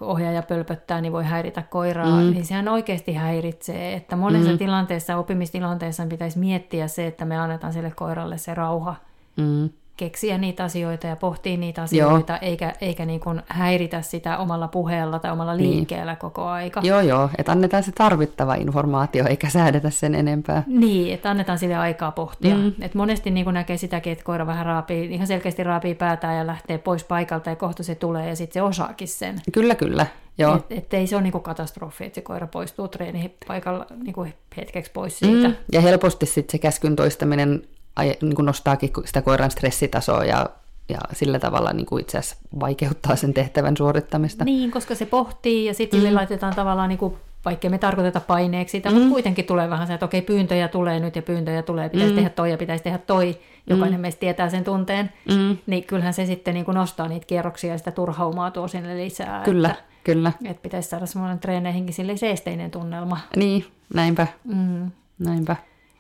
ohjaaja 0.02 0.44
pölpöttää, 0.44 1.02
niin 1.02 1.14
voi 1.14 1.24
häiritä 1.24 1.64
koiraa, 1.64 2.22
mm. 2.22 2.32
niin 2.32 2.46
sehän 2.46 2.68
oikeasti 2.68 3.14
häiritsee. 3.14 3.94
Että 3.94 4.16
monessa 4.16 4.52
mm. 4.52 4.58
tilanteessa, 4.58 5.18
oppimistilanteessa 5.18 6.06
pitäisi 6.06 6.40
miettiä 6.40 6.88
se, 6.88 7.08
että 7.08 7.26
me 7.26 7.38
annetaan 7.38 7.74
sille 7.74 7.92
koiralle 7.92 8.38
se 8.38 8.54
rauha. 8.54 8.96
Mm 9.38 9.70
keksiä 9.98 10.38
niitä 10.38 10.64
asioita 10.64 11.08
ja 11.08 11.16
pohtia 11.16 11.58
niitä 11.58 11.82
asioita, 11.82 12.34
joo. 12.34 12.40
eikä, 12.42 12.74
eikä 12.82 13.06
niin 13.06 13.20
kuin 13.20 13.42
häiritä 13.48 14.02
sitä 14.02 14.38
omalla 14.38 14.68
puheella 14.68 15.20
tai 15.20 15.32
omalla 15.32 15.56
niin. 15.56 15.72
liikkeellä 15.72 16.12
niin. 16.12 16.20
koko 16.20 16.46
aika. 16.46 16.82
Joo, 16.84 17.02
joo, 17.02 17.30
että 17.38 17.52
annetaan 17.52 17.84
se 17.84 17.92
tarvittava 17.92 18.56
informaatio, 18.56 19.26
eikä 19.28 19.50
säädetä 19.50 19.90
sen 19.90 20.16
enempää. 20.16 20.64
Niin, 20.68 21.14
että 21.14 21.30
annetaan 21.30 21.60
sille 21.60 21.76
aikaa 21.76 22.12
pohtia. 22.12 22.56
Mm. 22.56 22.74
Et 22.82 22.96
monesti 22.96 23.32
niin 23.32 23.44
kuin 23.44 23.54
näkee 23.54 23.78
sitäkin, 23.78 24.12
että 24.12 24.26
koira 24.26 24.48
vähän 24.48 24.66
raapii, 24.66 25.14
ihan 25.14 25.28
selkeästi 25.28 25.64
raapii 25.64 25.96
päätään 25.96 26.38
ja 26.38 26.48
lähtee 26.48 26.78
pois 26.78 27.04
paikalta 27.04 27.50
ja 27.50 27.56
kohta 27.56 27.84
se 27.84 27.96
tulee 27.96 28.30
ja 28.30 28.36
sitten 28.36 28.54
se 28.54 28.62
osaakin 28.62 29.08
sen. 29.08 29.42
Kyllä, 29.52 29.76
kyllä. 29.76 30.06
Joo. 30.38 30.56
Et, 30.56 30.66
et 30.70 30.94
ei 30.94 31.08
se 31.08 31.16
ole 31.16 31.24
niinku 31.24 31.40
katastrofi, 31.40 32.06
että 32.06 32.16
se 32.16 32.22
koira 32.22 32.48
poistuu 32.48 32.88
treenipaikalla 32.88 33.86
niinku 34.04 34.28
hetkeksi 34.58 34.92
pois 34.92 35.20
siitä. 35.20 35.48
Mm. 35.48 35.56
Ja 35.72 35.82
helposti 35.82 36.26
sitten 36.26 36.52
se 36.52 36.58
käskyn 36.58 36.96
toistaminen 36.96 37.64
niin 37.98 38.36
kuin 38.36 38.46
nostaakin 38.46 38.92
sitä 39.06 39.22
koiran 39.22 39.52
stressitasoa 39.52 40.26
ja, 40.26 40.50
ja 40.90 41.00
sillä 41.14 41.40
tavalla 41.40 41.74
niin 41.74 41.86
kuin 41.86 42.02
itse 42.02 42.18
asiassa 42.18 42.38
vaikeuttaa 42.60 43.16
sen 43.16 43.34
tehtävän 43.34 43.78
suorittamista. 43.78 44.46
Niin, 44.46 44.72
koska 44.72 44.96
se 44.96 45.06
pohtii 45.06 45.66
ja 45.66 45.74
sitten 45.74 46.04
mm. 46.04 46.16
laitetaan 46.16 46.56
tavallaan, 46.56 46.90
niin 46.90 47.00
kuin, 47.00 47.16
vaikka 47.46 47.70
me 47.70 47.78
tarkoiteta 47.78 48.20
paineeksi 48.20 48.72
sitä, 48.72 48.90
mm. 48.90 48.96
mutta 48.96 49.10
kuitenkin 49.10 49.46
tulee 49.46 49.70
vähän 49.70 49.88
se, 49.88 49.94
että 49.94 50.06
okei, 50.06 50.22
pyyntöjä 50.22 50.68
tulee 50.68 51.00
nyt 51.00 51.16
ja 51.16 51.22
pyyntöjä 51.22 51.62
tulee, 51.62 51.90
pitäisi 51.90 52.12
mm. 52.12 52.16
tehdä 52.16 52.30
toi 52.30 52.52
ja 52.52 52.58
pitäisi 52.58 52.84
tehdä 52.84 52.98
toi, 52.98 53.38
jokainen 53.70 54.00
mm. 54.00 54.02
meistä 54.02 54.20
tietää 54.20 54.50
sen 54.50 54.64
tunteen, 54.64 55.12
mm. 55.30 55.58
niin 55.68 55.84
kyllähän 55.84 56.14
se 56.14 56.26
sitten 56.26 56.54
niin 56.54 56.66
kuin 56.66 56.76
nostaa 56.76 57.08
niitä 57.08 57.26
kierroksia 57.26 57.72
ja 57.72 57.78
sitä 57.78 57.92
turhaumaa 57.92 58.52
tuo 58.52 58.68
sinne 58.68 58.98
lisää. 58.98 59.44
Kyllä, 59.44 59.70
että, 59.70 59.84
kyllä. 60.04 60.32
Että 60.46 60.62
pitäisi 60.62 60.90
saada 60.90 61.06
semmoinen 61.06 61.40
treeneihinkin 61.40 61.94
sille 61.94 62.18
seesteinen 62.18 62.72
tunnelma. 62.72 63.18
Niin, 63.36 63.66
näinpä. 63.94 64.28
Mm. 64.44 64.92
Näinpä. 65.20 65.56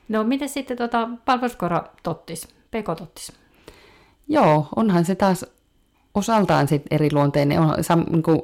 No 0.09 0.23
miten 0.23 0.49
sitten 0.49 0.77
tota, 0.77 1.09
palveluskoro 1.25 1.81
tottis, 2.03 2.47
pekotottis? 2.71 3.33
Joo, 4.27 4.67
onhan 4.75 5.05
se 5.05 5.15
taas 5.15 5.45
osaltaan 6.13 6.67
sit 6.67 6.83
eri 6.91 7.09
luonteinen. 7.13 7.59
On, 7.59 7.83
sam, 7.83 8.05
niin 8.09 8.23
kuin, 8.23 8.41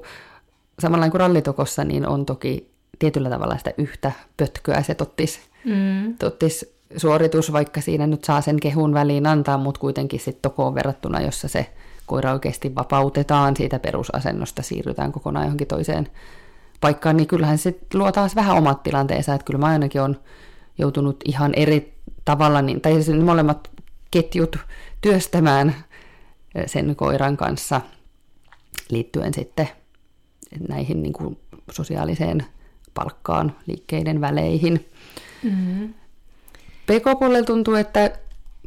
samalla 0.80 1.10
kuin 1.10 1.20
rallitokossa, 1.20 1.84
niin 1.84 2.08
on 2.08 2.26
toki 2.26 2.74
tietyllä 3.00 3.30
tavalla 3.30 3.58
sitä 3.58 3.74
yhtä 3.78 4.12
pötköä 4.38 4.82
se 4.82 4.96
tottis, 4.96 5.40
mm. 5.66 6.18
tottis 6.18 6.76
suoritus, 6.98 7.52
vaikka 7.52 7.82
siinä 7.82 8.08
nyt 8.08 8.24
saa 8.24 8.42
sen 8.42 8.60
kehun 8.60 8.94
väliin 8.94 9.28
antaa, 9.28 9.58
mutta 9.58 9.80
kuitenkin 9.80 10.20
sitten 10.20 10.42
tokoon 10.42 10.76
verrattuna, 10.76 11.22
jossa 11.22 11.48
se 11.48 11.70
koira 12.06 12.34
oikeasti 12.34 12.76
vapautetaan 12.76 13.56
siitä 13.56 13.80
perusasennosta, 13.80 14.62
siirrytään 14.62 15.12
kokonaan 15.12 15.46
johonkin 15.46 15.68
toiseen 15.68 16.08
paikkaan, 16.82 17.18
niin 17.18 17.28
kyllähän 17.28 17.58
se 17.58 17.80
luo 17.94 18.12
taas 18.12 18.36
vähän 18.36 18.58
omat 18.58 18.84
tilanteensa, 18.84 19.34
että 19.34 19.46
kyllä 19.46 19.60
mä 19.60 19.66
ainakin 19.66 20.02
on 20.02 20.18
joutunut 20.78 21.18
ihan 21.26 21.54
eri 21.56 21.94
tavalla, 22.26 22.62
niin, 22.62 22.82
tai 22.82 23.04
siis 23.04 23.20
molemmat 23.20 23.72
ketjut 24.12 24.58
työstämään 25.02 25.76
sen 26.66 26.96
koiran 26.96 27.38
kanssa 27.38 27.82
liittyen 28.90 29.34
sitten 29.34 29.70
näihin 30.68 31.04
niin 31.04 31.14
kuin 31.14 31.40
sosiaaliseen 31.72 32.46
palkkaan, 32.94 33.56
liikkeiden 33.68 34.22
väleihin. 34.22 34.90
Mm-hmm. 35.44 35.94
PK-puolella 36.86 37.46
tuntuu, 37.46 37.74
että 37.74 38.12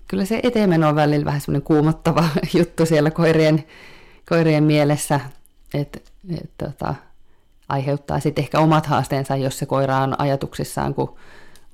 kyllä 0.09 0.25
se 0.25 0.41
eteenmeno 0.43 0.89
on 0.89 0.95
välillä 0.97 1.25
vähän 1.25 1.41
semmoinen 1.41 1.67
kuumottava 1.67 2.25
juttu 2.59 2.87
siellä 2.87 3.11
koirien, 3.11 3.65
koirien 4.29 4.65
mielessä, 4.65 5.21
että 5.75 6.01
et, 6.43 6.51
tota, 6.59 6.95
aiheuttaa 7.69 8.21
sitten 8.21 8.43
ehkä 8.43 8.61
omat 8.61 8.87
haasteensa, 8.87 9.37
jos 9.37 9.59
se 9.59 9.67
koira 9.67 9.99
on 9.99 10.21
ajatuksissaan, 10.21 10.95
kun 10.95 11.17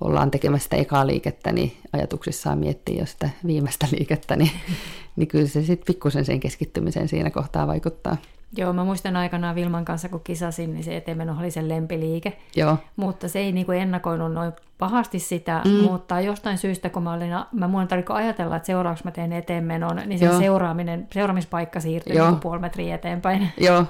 ollaan 0.05 0.31
tekemässä 0.31 0.65
sitä 0.65 0.77
ekaa 0.77 1.07
liikettä, 1.07 1.53
niin 1.53 1.77
ajatuksissaan 1.93 2.59
miettii 2.59 2.99
jo 2.99 3.07
sitä 3.07 3.31
viimeistä 3.47 3.87
liikettä, 3.93 4.37
niin, 4.37 4.51
niin 5.17 5.29
kyllä 5.29 5.47
se 5.47 5.63
sitten 5.63 5.87
pikkusen 5.87 6.25
sen 6.25 6.41
keskittymiseen 6.41 7.09
siinä 7.09 7.31
kohtaa 7.31 7.67
vaikuttaa. 7.67 8.17
Joo, 8.57 8.73
mä 8.73 8.85
muistan 8.85 9.17
aikanaan 9.17 9.55
Vilman 9.55 9.85
kanssa, 9.85 10.09
kun 10.09 10.21
kisasin, 10.25 10.73
niin 10.73 10.85
se 10.85 10.97
eteenmeno 10.97 11.37
oli 11.41 11.51
sen 11.51 11.69
lempiliike. 11.69 12.39
Joo. 12.57 12.79
Mutta 12.97 13.29
se 13.29 13.39
ei 13.39 13.53
niinku 13.53 13.73
ennakoinut 13.73 14.33
noin 14.33 14.53
pahasti 14.79 15.19
sitä, 15.19 15.63
mm. 15.65 15.71
mutta 15.71 16.21
jostain 16.21 16.59
syystä, 16.59 16.91
kun 16.91 17.03
mä 17.03 17.13
olin, 17.13 17.31
mä 17.53 17.69
muun 17.69 17.89
ajatella, 18.09 18.57
että 18.57 18.67
seuraavaksi 18.67 19.05
mä 19.05 19.11
teen 19.11 19.33
eteenmenon, 19.33 20.01
niin 20.07 20.19
se 20.19 20.39
seuraaminen, 20.39 21.09
seuraamispaikka 21.13 21.81
siirtyi 21.81 22.19
niinku 22.19 22.37
puoli 22.37 22.61
metriä 22.61 22.95
eteenpäin. 22.95 23.49
Joo. 23.59 23.85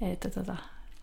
Että 0.00 0.30
tota, 0.30 0.56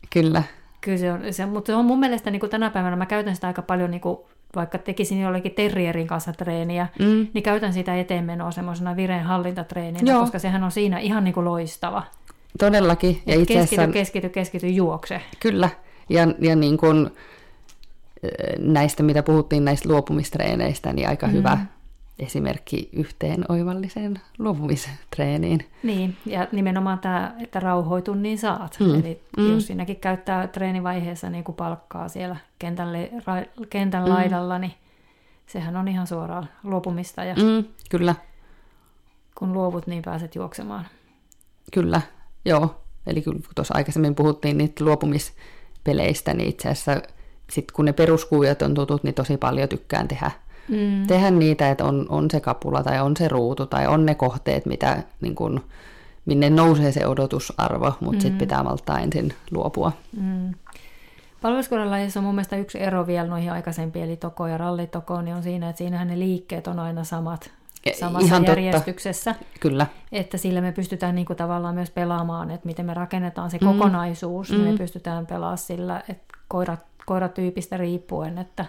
Kyllä. 0.10 0.44
Kyllä 0.82 0.98
se 0.98 1.12
on, 1.12 1.22
se, 1.32 1.46
mutta 1.46 1.68
se 1.68 1.76
on 1.76 1.86
mun 1.86 2.00
mielestä 2.00 2.32
niin 2.32 2.40
kuin 2.40 2.50
tänä 2.50 2.70
päivänä, 2.70 2.96
mä 2.96 3.06
käytän 3.06 3.36
sitä 3.36 3.48
aika 3.48 3.62
paljon, 3.62 3.92
niin 3.92 4.02
kuin, 4.02 4.18
vaikka 4.56 4.78
tekisin 4.78 5.22
jollekin 5.22 5.52
terrierin 5.52 6.08
kanssa 6.08 6.34
treeniä, 6.34 6.88
mm. 7.00 7.28
niin 7.34 7.44
käytän 7.44 7.74
sitä 7.74 8.00
eteenmenoa 8.00 8.52
semmoisena 8.52 8.96
vireen 8.96 9.24
hallintatreeninä, 9.24 10.12
Joo. 10.12 10.22
koska 10.22 10.40
sehän 10.40 10.64
on 10.64 10.72
siinä 10.72 11.00
ihan 11.00 11.24
niin 11.24 11.34
kuin 11.34 11.46
loistava. 11.46 12.04
Todellakin. 12.60 13.22
Ja 13.26 13.34
itse 13.34 13.54
keskity, 13.54 13.82
asiassa... 13.82 13.94
keskity, 13.94 14.30
keskity, 14.30 14.68
juokse. 14.68 15.22
Kyllä. 15.40 15.70
Ja, 16.10 16.28
ja 16.40 16.56
niin 16.56 16.78
kuin 16.78 17.10
näistä, 18.58 19.04
mitä 19.04 19.24
puhuttiin 19.24 19.66
näistä 19.66 19.90
luopumistreeneistä, 19.90 20.94
niin 20.94 21.10
aika 21.10 21.28
mm. 21.28 21.34
hyvä 21.34 21.58
esimerkki 22.20 22.90
yhteen 22.94 23.46
oivalliseen 23.50 24.22
luopumistreeniin. 24.40 25.66
Niin, 25.84 26.18
ja 26.26 26.48
nimenomaan 26.52 27.00
tämä, 27.00 27.36
että 27.40 27.60
rauhoitun 27.60 28.22
niin 28.22 28.38
saat. 28.38 28.78
Mm. 28.80 29.00
Eli 29.00 29.22
mm. 29.38 29.54
jos 29.54 29.68
siinäkin 29.68 29.96
käyttää 29.96 30.48
treenivaiheessa 30.48 31.30
niin 31.30 31.44
kuin 31.44 31.56
palkkaa 31.56 32.08
siellä 32.08 32.36
kentälle, 32.60 33.10
ra, 33.26 33.34
kentän 33.70 34.04
mm. 34.04 34.10
laidalla, 34.10 34.60
niin 34.60 34.74
sehän 35.48 35.76
on 35.76 35.88
ihan 35.88 36.08
suoraan 36.08 36.50
luopumista. 36.64 37.24
Ja 37.24 37.36
mm, 37.36 37.66
kyllä. 37.90 38.16
Kun 39.36 39.54
luovut, 39.54 39.88
niin 39.88 40.02
pääset 40.02 40.36
juoksemaan. 40.36 40.86
Kyllä, 41.74 42.02
joo. 42.46 42.82
Eli 43.08 43.22
kun 43.22 43.44
tuossa 43.56 43.74
aikaisemmin 43.78 44.16
puhuttiin 44.16 44.58
niitä 44.58 44.86
luopumispeleistä, 44.86 46.34
niin 46.34 46.50
itse 46.50 46.70
asiassa 46.70 47.02
sit 47.50 47.72
kun 47.72 47.86
ne 47.86 47.94
peruskuujat 47.94 48.62
on 48.62 48.74
tutut, 48.74 49.04
niin 49.04 49.14
tosi 49.14 49.38
paljon 49.38 49.70
tykkään 49.70 50.08
tehdä 50.08 50.32
mm. 50.70 51.08
tehdä 51.08 51.32
niitä, 51.32 51.70
että 51.70 51.86
on, 51.86 52.06
on 52.10 52.32
se 52.32 52.40
kapula 52.40 52.84
tai 52.84 53.00
on 53.00 53.18
se 53.18 53.28
ruutu 53.28 53.66
tai 53.66 53.88
on 53.88 54.06
ne 54.06 54.16
kohteet, 54.16 54.66
mitä, 54.66 55.04
niin 55.22 55.36
kun, 55.36 55.62
minne 56.26 56.50
nousee 56.50 56.92
se 56.92 57.08
odotusarvo, 57.08 57.94
mutta 58.00 58.18
mm. 58.18 58.22
sitten 58.22 58.38
pitää 58.38 58.64
malttaa 58.64 59.00
ensin 59.00 59.34
luopua. 59.52 59.92
Mm. 60.18 60.54
Palveluskorrelajissa 61.42 62.20
on 62.20 62.24
mun 62.24 62.36
mielestä 62.36 62.58
yksi 62.58 62.82
ero 62.82 63.08
vielä 63.08 63.28
noihin 63.28 63.52
aikaisempiin, 63.52 64.06
eli 64.06 64.18
toko 64.18 64.48
ja 64.48 64.58
rallitoko, 64.58 65.22
niin 65.22 65.36
on 65.36 65.44
siinä, 65.44 65.70
että 65.70 65.78
siinähän 65.78 66.08
ne 66.08 66.20
liikkeet 66.20 66.68
on 66.68 66.80
aina 66.80 67.04
samat 67.04 67.52
samassa 67.94 68.26
Ihan 68.28 68.46
järjestyksessä. 68.46 69.34
Totta. 69.34 69.60
Kyllä. 69.60 69.88
Että 70.12 70.38
sillä 70.38 70.62
me 70.62 70.72
pystytään 70.72 71.16
niinku 71.16 71.36
tavallaan 71.36 71.76
myös 71.76 71.90
pelaamaan, 71.90 72.52
että 72.52 72.66
miten 72.66 72.86
me 72.86 72.94
rakennetaan 72.94 73.52
se 73.52 73.58
mm. 73.62 73.68
kokonaisuus, 73.68 74.52
mm. 74.52 74.58
niin 74.58 74.72
me 74.72 74.78
pystytään 74.78 75.26
pelaamaan 75.26 75.58
sillä, 75.58 76.04
että 76.10 76.38
koirat, 76.48 76.80
koiratyypistä 77.06 77.78
riippuen, 77.78 78.38
että 78.38 78.66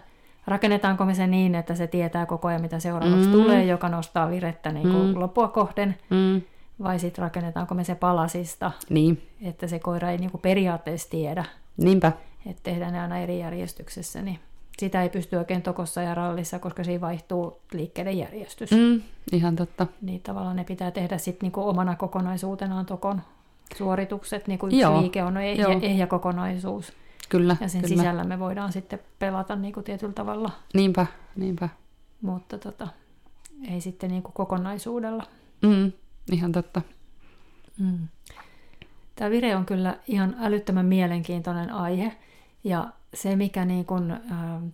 rakennetaanko 0.51 1.05
me 1.05 1.15
se 1.15 1.27
niin, 1.27 1.55
että 1.55 1.75
se 1.75 1.87
tietää 1.87 2.27
koko 2.27 2.49
ajan, 2.49 2.61
mitä 2.61 2.79
seuraavaksi 2.79 3.27
mm. 3.27 3.33
tulee, 3.33 3.65
joka 3.65 3.89
nostaa 3.89 4.31
virettä 4.31 4.73
niin 4.73 4.91
kuin 4.91 5.07
mm. 5.07 5.21
loppua 5.21 5.49
kohden, 5.49 5.97
mm. 6.11 6.43
vai 6.83 6.99
sitten 6.99 7.23
rakennetaanko 7.23 7.75
me 7.75 7.85
se 7.85 7.95
palasista, 7.95 8.73
niin. 8.89 9.23
että 9.43 9.67
se 9.67 9.79
koira 9.79 10.11
ei 10.11 10.19
niin 10.19 10.31
kuin 10.31 10.41
periaatteessa 10.41 11.11
tiedä. 11.11 11.45
Niinpä. 11.77 12.13
Että 12.47 12.63
tehdään 12.63 12.93
ne 12.93 13.01
aina 13.01 13.19
eri 13.19 13.39
järjestyksessä, 13.39 14.23
niin 14.23 14.39
sitä 14.79 15.03
ei 15.03 15.09
pysty 15.09 15.37
oikein 15.37 15.63
tokossa 15.63 16.03
ja 16.03 16.15
rallissa, 16.15 16.59
koska 16.59 16.85
siinä 16.85 17.01
vaihtuu 17.01 17.61
liikkeiden 17.73 18.19
järjestys. 18.19 18.71
Mm, 18.71 19.03
ihan 19.33 19.57
totta. 19.57 19.87
Niin 20.03 20.21
tavallaan 20.23 20.57
ne 20.57 20.65
pitää 20.65 20.91
tehdä 20.91 21.19
sitten 21.19 21.47
niinku 21.47 21.69
omana 21.69 21.97
kokonaisuutenaan 21.97 22.87
tokon 22.87 23.23
suoritukset, 23.77 24.47
niin 24.47 24.59
kuin 24.59 24.75
yksi 24.75 24.89
liike 24.89 25.23
on 25.23 25.37
ehjä, 25.37 25.67
ehjä 25.83 26.07
kokonaisuus. 26.07 26.93
Kyllä, 27.31 27.57
ja 27.61 27.69
sen 27.69 27.83
kyllä. 27.83 27.97
sisällä 27.97 28.25
me 28.25 28.39
voidaan 28.39 28.73
sitten 28.73 28.99
pelata 29.19 29.57
niin 29.57 29.75
kuin 29.75 29.85
tietyllä 29.85 30.13
tavalla. 30.13 30.51
Niinpä, 30.75 31.07
niinpä. 31.37 31.69
Mutta 32.23 32.59
tota, 32.59 32.89
ei 33.71 33.81
sitten 33.81 34.11
niin 34.11 34.23
kuin 34.23 34.33
kokonaisuudella. 34.33 35.27
Mm, 35.63 35.93
ihan 36.33 36.53
totta. 36.53 36.83
Mm. 37.79 38.09
Tämä 39.17 39.31
vire 39.31 39.57
on 39.57 39.67
kyllä 39.67 39.99
ihan 40.07 40.37
älyttömän 40.41 40.87
mielenkiintoinen 40.87 41.73
aihe. 41.73 42.17
Ja 42.65 42.89
se, 43.15 43.37
mikä 43.37 43.65
niin 43.65 43.85
kuin, 43.85 44.11
äh, 44.11 44.19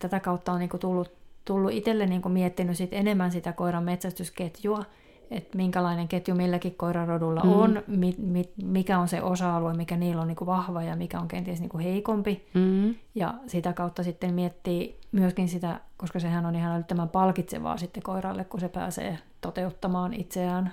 tätä 0.00 0.20
kautta 0.20 0.52
on 0.52 0.58
niin 0.58 0.70
kuin 0.70 0.80
tullut, 0.80 1.12
tullut 1.44 1.72
itselle 1.72 2.06
niin 2.06 2.22
kuin 2.22 2.32
miettinyt 2.32 2.76
sit 2.76 2.92
enemmän 2.92 3.32
sitä 3.32 3.52
koiran 3.52 3.84
metsästysketjua, 3.84 4.84
että 5.30 5.56
minkälainen 5.56 6.08
ketju 6.08 6.34
milläkin 6.34 6.74
koirarodulla 6.74 7.40
mm. 7.40 7.52
on, 7.52 7.82
mi, 7.86 8.14
mi, 8.18 8.44
mikä 8.62 8.98
on 8.98 9.08
se 9.08 9.22
osa-alue, 9.22 9.74
mikä 9.74 9.96
niillä 9.96 10.22
on 10.22 10.28
niin 10.28 10.36
kuin 10.36 10.46
vahva 10.46 10.82
ja 10.82 10.96
mikä 10.96 11.20
on 11.20 11.28
kenties 11.28 11.60
niin 11.60 11.68
kuin 11.68 11.84
heikompi. 11.84 12.48
Mm. 12.54 12.94
Ja 13.14 13.34
sitä 13.46 13.72
kautta 13.72 14.02
sitten 14.02 14.34
miettii 14.34 15.00
myöskin 15.12 15.48
sitä, 15.48 15.80
koska 15.96 16.20
sehän 16.20 16.46
on 16.46 16.54
ihan 16.56 16.72
älyttömän 16.72 17.08
palkitsevaa 17.08 17.76
sitten 17.76 18.02
koiralle, 18.02 18.44
kun 18.44 18.60
se 18.60 18.68
pääsee 18.68 19.18
toteuttamaan 19.40 20.14
itseään 20.14 20.72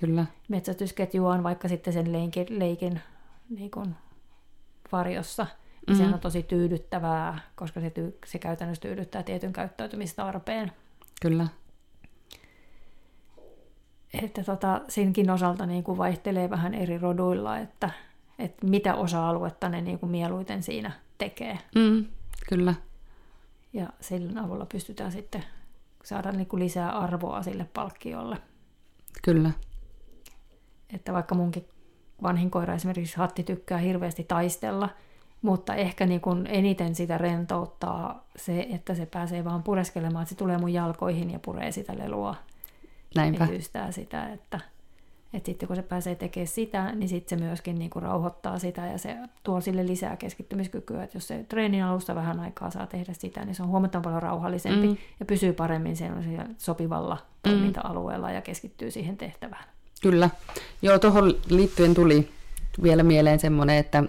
Kyllä. 0.00 0.26
metsästysketjuaan, 0.48 1.42
vaikka 1.42 1.68
sitten 1.68 1.92
sen 1.92 2.12
leikin, 2.12 2.46
leikin 2.50 3.00
niin 3.50 3.70
kuin 3.70 3.94
varjossa. 4.92 5.46
Mm. 5.88 5.94
Sehän 5.94 6.14
on 6.14 6.20
tosi 6.20 6.42
tyydyttävää, 6.42 7.38
koska 7.54 7.80
se, 7.80 7.90
tyy, 7.90 8.18
se 8.26 8.38
käytännössä 8.38 8.82
tyydyttää 8.82 9.22
tietyn 9.22 9.52
käyttäytymistarpeen. 9.52 10.72
Kyllä 11.22 11.46
että 14.22 14.44
tota, 14.44 14.80
senkin 14.88 15.30
osalta 15.30 15.66
niin 15.66 15.84
kuin 15.84 15.98
vaihtelee 15.98 16.50
vähän 16.50 16.74
eri 16.74 16.98
roduilla, 16.98 17.58
että, 17.58 17.90
että 18.38 18.66
mitä 18.66 18.94
osa-aluetta 18.94 19.68
ne 19.68 19.80
niin 19.80 19.98
kuin 19.98 20.10
mieluiten 20.10 20.62
siinä 20.62 20.92
tekee. 21.18 21.58
Mm, 21.74 22.04
kyllä. 22.48 22.74
Ja 23.72 23.88
sillä 24.00 24.42
avulla 24.42 24.66
pystytään 24.66 25.12
sitten 25.12 25.44
saada 26.04 26.32
niin 26.32 26.46
kuin 26.46 26.60
lisää 26.60 26.90
arvoa 26.90 27.42
sille 27.42 27.66
palkkiolle. 27.74 28.38
Kyllä. 29.22 29.50
Että 30.94 31.12
vaikka 31.12 31.34
munkin 31.34 31.68
vanhin 32.22 32.50
koira 32.50 32.74
esimerkiksi 32.74 33.16
Hatti 33.16 33.42
tykkää 33.42 33.78
hirveästi 33.78 34.24
taistella, 34.24 34.88
mutta 35.42 35.74
ehkä 35.74 36.06
niin 36.06 36.20
kuin 36.20 36.46
eniten 36.46 36.94
sitä 36.94 37.18
rentouttaa 37.18 38.26
se, 38.36 38.66
että 38.70 38.94
se 38.94 39.06
pääsee 39.06 39.44
vaan 39.44 39.62
pureskelemaan, 39.62 40.22
että 40.22 40.34
se 40.34 40.38
tulee 40.38 40.58
mun 40.58 40.72
jalkoihin 40.72 41.30
ja 41.30 41.38
puree 41.38 41.72
sitä 41.72 41.98
lelua 41.98 42.34
Näinpä. 43.14 43.46
Niin 43.46 43.62
sitä, 43.62 44.28
että, 44.28 44.60
että 45.32 45.46
sitten 45.46 45.66
kun 45.66 45.76
se 45.76 45.82
pääsee 45.82 46.14
tekemään 46.14 46.46
sitä, 46.46 46.92
niin 46.92 47.08
sitten 47.08 47.38
se 47.38 47.44
myöskin 47.44 47.78
niin 47.78 47.90
kuin 47.90 48.02
rauhoittaa 48.02 48.58
sitä 48.58 48.86
ja 48.86 48.98
se 48.98 49.16
tuo 49.42 49.60
sille 49.60 49.86
lisää 49.86 50.16
keskittymiskykyä. 50.16 51.04
Että 51.04 51.16
jos 51.16 51.28
se 51.28 51.44
treenin 51.48 51.84
alusta 51.84 52.14
vähän 52.14 52.40
aikaa 52.40 52.70
saa 52.70 52.86
tehdä 52.86 53.12
sitä, 53.12 53.44
niin 53.44 53.54
se 53.54 53.62
on 53.62 53.68
huomattavan 53.68 54.02
paljon 54.02 54.22
rauhallisempi 54.22 54.86
mm. 54.86 54.96
ja 55.20 55.26
pysyy 55.26 55.52
paremmin 55.52 55.96
sen 55.96 56.54
sopivalla 56.58 57.14
mm. 57.14 57.50
toiminta-alueella 57.50 58.30
ja 58.30 58.42
keskittyy 58.42 58.90
siihen 58.90 59.16
tehtävään. 59.16 59.64
Kyllä. 60.02 60.30
Joo, 60.82 60.98
tuohon 60.98 61.34
liittyen 61.48 61.94
tuli 61.94 62.28
vielä 62.82 63.02
mieleen 63.02 63.38
semmoinen, 63.38 63.76
että, 63.76 64.04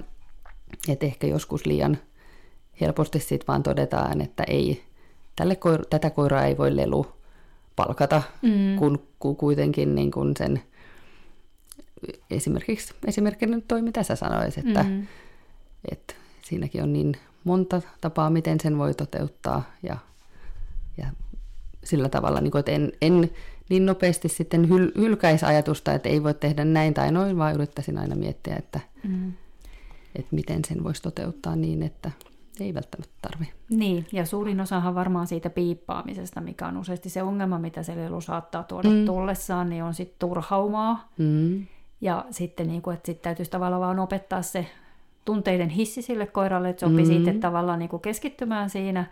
että 0.88 1.06
ehkä 1.06 1.28
joskus 1.28 1.66
liian 1.66 1.98
helposti 2.82 3.20
sitten 3.20 3.48
vaan 3.48 3.64
todetaan, 3.64 4.22
että 4.22 4.44
ei, 4.44 4.84
tälle 5.36 5.56
koira, 5.56 5.84
tätä 5.90 6.10
koiraa 6.10 6.46
ei 6.46 6.58
voi 6.58 6.76
lelu 6.76 7.08
palkata, 7.76 8.22
mm. 8.42 8.76
kun, 8.80 9.08
kun 9.20 9.36
kuitenkin 9.36 9.96
niin 9.96 10.12
kun 10.12 10.34
sen 10.38 10.64
esimerkiksi 12.32 12.94
esimerkkinä 13.08 13.56
nyt 13.56 13.68
toi, 13.68 13.82
mitä 13.82 14.04
sä 14.04 14.16
sanoisit, 14.16 14.68
että, 14.68 14.84
mm. 14.84 15.08
että 15.92 16.14
siinäkin 16.42 16.84
on 16.84 16.94
niin 16.94 17.14
monta 17.44 17.82
tapaa, 18.02 18.30
miten 18.30 18.60
sen 18.60 18.78
voi 18.78 18.94
toteuttaa 18.94 19.72
ja, 19.84 19.98
ja 20.98 21.06
sillä 21.84 22.10
tavalla, 22.10 22.42
niin 22.42 22.52
kuin, 22.52 22.60
että 22.60 22.72
en, 22.72 22.92
en 23.02 23.30
niin 23.70 23.86
nopeasti 23.86 24.30
sitten 24.30 24.70
hyl, 24.70 24.92
hylkäisi 24.98 25.46
ajatusta, 25.46 25.94
että 25.94 26.10
ei 26.10 26.24
voi 26.24 26.34
tehdä 26.34 26.66
näin 26.66 26.94
tai 26.94 27.12
noin, 27.12 27.38
vaan 27.38 27.56
yrittäisin 27.56 27.98
aina 27.98 28.16
miettiä, 28.16 28.56
että, 28.56 28.80
mm. 29.04 29.34
että 30.16 30.36
miten 30.36 30.66
sen 30.68 30.84
voisi 30.84 31.02
toteuttaa 31.02 31.56
niin, 31.56 31.84
että 31.84 32.12
ei 32.60 32.74
välttämättä 32.74 33.14
tarvi. 33.22 33.46
Niin, 33.70 34.08
ja 34.12 34.26
suurin 34.26 34.62
osahan 34.62 34.96
varmaan 34.96 35.28
siitä 35.28 35.50
piippaamisesta, 35.50 36.42
mikä 36.42 36.68
on 36.68 36.78
useasti 36.78 37.10
se 37.10 37.24
ongelma, 37.24 37.60
mitä 37.60 37.84
se 37.84 37.96
lelu 37.96 38.22
saattaa 38.22 38.64
tuoda 38.64 38.90
mm. 38.90 39.06
tullessaan, 39.06 39.70
niin 39.70 39.84
on 39.84 39.94
sitten 39.94 40.20
turhaumaa. 40.20 41.12
Mm. 41.18 41.66
Ja 42.02 42.26
sitten, 42.32 42.68
niin 42.68 42.82
kuin, 42.82 42.94
että 42.94 43.06
sit 43.06 43.22
täytyisi 43.22 43.52
tavallaan 43.52 43.82
vaan 43.82 44.00
opettaa 44.00 44.42
se 44.42 44.66
tunteiden 45.26 45.70
hissi 45.70 46.02
sille 46.02 46.26
koiralle, 46.26 46.70
että 46.70 46.80
se 46.80 46.86
oppii 46.86 47.06
mm. 47.06 47.08
siitä 47.08 47.34
tavallaan 47.40 47.80
niin 47.80 47.90
kuin 47.90 48.02
keskittymään 48.02 48.70
siinä 48.70 49.06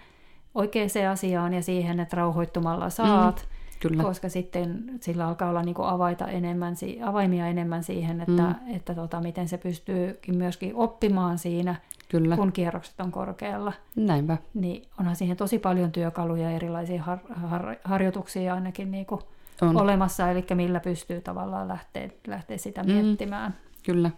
oikeaan 0.56 0.90
asiaan 1.12 1.54
ja 1.54 1.62
siihen, 1.62 2.00
että 2.00 2.18
rauhoittumalla 2.18 2.90
saat. 2.90 3.36
Mm. 3.36 3.61
Kyllä. 3.82 4.04
koska 4.04 4.30
sitten 4.30 4.84
sillä 5.00 5.28
alkaa 5.28 5.50
olla 5.50 5.62
niin 5.62 5.76
kuin 5.76 5.88
avaita 5.88 6.28
enemmän, 6.28 6.76
avaimia 7.04 7.48
enemmän 7.48 7.84
siihen, 7.84 8.22
että, 8.22 8.32
mm. 8.42 8.76
että 8.76 8.96
tota, 8.96 9.22
miten 9.22 9.48
se 9.48 9.58
pystyy 9.58 10.20
myöskin 10.28 10.76
oppimaan 10.76 11.38
siinä, 11.38 11.76
Kyllä. 12.10 12.36
kun 12.36 12.52
kierrokset 12.52 13.00
on 13.00 13.12
korkealla. 13.12 13.74
Näinpä. 13.96 14.38
Niin 14.54 14.88
onhan 15.00 15.16
siihen 15.16 15.38
tosi 15.38 15.60
paljon 15.60 15.92
työkaluja, 15.92 16.52
erilaisia 16.52 17.04
har, 17.04 17.20
har, 17.34 17.76
harjoituksia 17.84 18.54
ainakin 18.54 18.92
niin 18.92 19.06
kuin 19.06 19.22
on. 19.62 19.82
olemassa, 19.82 20.32
eli 20.32 20.46
millä 20.54 20.80
pystyy 20.80 21.22
tavallaan 21.22 21.68
lähteä, 21.68 22.10
lähteä 22.28 22.58
sitä 22.58 22.84
mm. 22.84 22.92
miettimään. 22.92 23.56
Kyllä, 23.86 24.12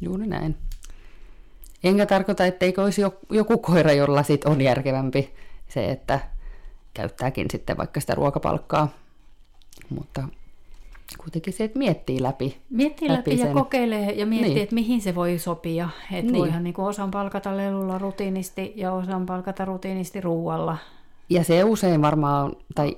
juuri 0.00 0.26
näin. 0.26 0.56
Enkä 1.84 2.06
tarkoita, 2.06 2.46
etteikö 2.46 2.82
olisi 2.82 3.02
joku 3.30 3.58
koira, 3.58 3.92
jolla 3.92 4.22
sit 4.22 4.44
on 4.44 4.60
järkevämpi 4.60 5.34
se, 5.68 5.90
että 5.90 6.20
käyttääkin 6.94 7.46
sitten 7.50 7.76
vaikka 7.76 8.00
sitä 8.00 8.14
ruokapalkkaa. 8.14 8.88
Mutta 9.90 10.28
kuitenkin 11.18 11.52
se, 11.52 11.64
että 11.64 11.78
miettii 11.78 12.22
läpi. 12.22 12.58
Miettii 12.70 13.08
läpi, 13.08 13.30
läpi 13.30 13.40
ja 13.40 13.52
kokeilee 13.52 14.12
ja 14.12 14.26
miettii, 14.26 14.54
niin. 14.54 14.62
että 14.62 14.74
mihin 14.74 15.00
se 15.00 15.14
voi 15.14 15.38
sopia. 15.38 15.88
Että 16.12 16.32
niin. 16.32 16.40
voihan 16.40 16.64
niin 16.64 16.74
osan 16.78 17.10
palkata 17.10 17.56
lelulla 17.56 17.98
rutiinisti 17.98 18.72
ja 18.76 18.92
osan 18.92 19.26
palkata 19.26 19.64
rutiinisti 19.64 20.20
ruualla. 20.20 20.78
Ja 21.30 21.44
se 21.44 21.64
usein 21.64 22.02
varmaan, 22.02 22.56
tai 22.74 22.96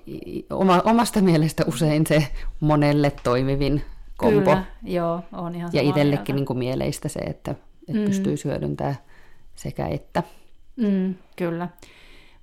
oma, 0.51 0.83
omasta 0.85 1.21
mielestä 1.21 1.65
usein 1.67 2.07
se 2.07 2.27
monelle 2.61 3.13
toimivin 3.23 3.83
kompo. 4.17 4.41
Kyllä, 4.41 4.65
joo, 4.83 5.21
on 5.33 5.55
ihan 5.55 5.71
Ja 5.73 5.83
itsellekin 5.83 6.37
niin 6.37 6.47
kuin 6.47 6.59
mieleistä 6.59 7.09
se, 7.09 7.19
että, 7.19 7.51
että 7.89 8.01
mm. 8.01 8.05
pystyy 8.05 8.37
hyödyntämään 8.45 8.97
sekä 9.55 9.87
että. 9.87 10.23
Mm, 10.77 11.15
kyllä. 11.37 11.69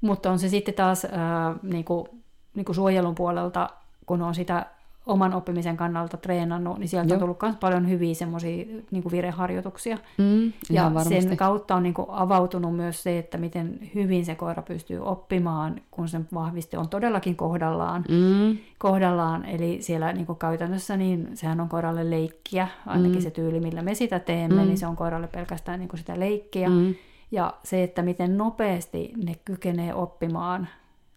Mutta 0.01 0.31
on 0.31 0.39
se 0.39 0.49
sitten 0.49 0.73
taas 0.73 1.05
ää, 1.05 1.55
niin 1.63 1.85
kuin, 1.85 2.07
niin 2.55 2.65
kuin 2.65 2.75
suojelun 2.75 3.15
puolelta, 3.15 3.69
kun 4.05 4.21
on 4.21 4.35
sitä 4.35 4.65
oman 5.05 5.33
oppimisen 5.33 5.77
kannalta 5.77 6.17
treenannut, 6.17 6.77
niin 6.77 6.87
sieltä 6.87 7.09
Joo. 7.09 7.15
on 7.15 7.19
tullut 7.19 7.41
myös 7.41 7.55
paljon 7.59 7.89
hyviä 7.89 8.13
semmoisia 8.13 8.65
niin 8.91 9.03
vireharjoituksia. 9.11 9.97
Mm, 10.17 10.53
ja 10.69 10.83
varmasti. 10.83 11.21
sen 11.21 11.37
kautta 11.37 11.75
on 11.75 11.83
niin 11.83 11.93
kuin 11.93 12.07
avautunut 12.09 12.75
myös 12.75 13.03
se, 13.03 13.19
että 13.19 13.37
miten 13.37 13.79
hyvin 13.95 14.25
se 14.25 14.35
koira 14.35 14.61
pystyy 14.61 14.99
oppimaan, 14.99 15.81
kun 15.91 16.07
sen 16.07 16.27
vahvisti 16.33 16.77
on 16.77 16.89
todellakin 16.89 17.35
kohdallaan. 17.35 18.05
Mm. 18.09 18.57
kohdallaan. 18.77 19.45
Eli 19.45 19.77
siellä 19.81 20.13
niin 20.13 20.25
kuin 20.25 20.39
käytännössä 20.39 20.97
niin 20.97 21.29
sehän 21.33 21.59
on 21.59 21.69
koiralle 21.69 22.09
leikkiä, 22.09 22.67
ainakin 22.85 23.17
mm. 23.17 23.21
se 23.21 23.31
tyyli, 23.31 23.59
millä 23.59 23.81
me 23.81 23.95
sitä 23.95 24.19
teemme, 24.19 24.61
mm. 24.61 24.67
niin 24.67 24.77
se 24.77 24.87
on 24.87 24.95
koiralle 24.95 25.27
pelkästään 25.27 25.79
niin 25.79 25.89
kuin 25.89 25.99
sitä 25.99 26.19
leikkiä. 26.19 26.69
Mm. 26.69 26.95
Ja 27.31 27.53
se, 27.63 27.83
että 27.83 28.01
miten 28.01 28.37
nopeasti 28.37 29.13
ne 29.25 29.35
kykenee 29.45 29.93
oppimaan 29.93 30.67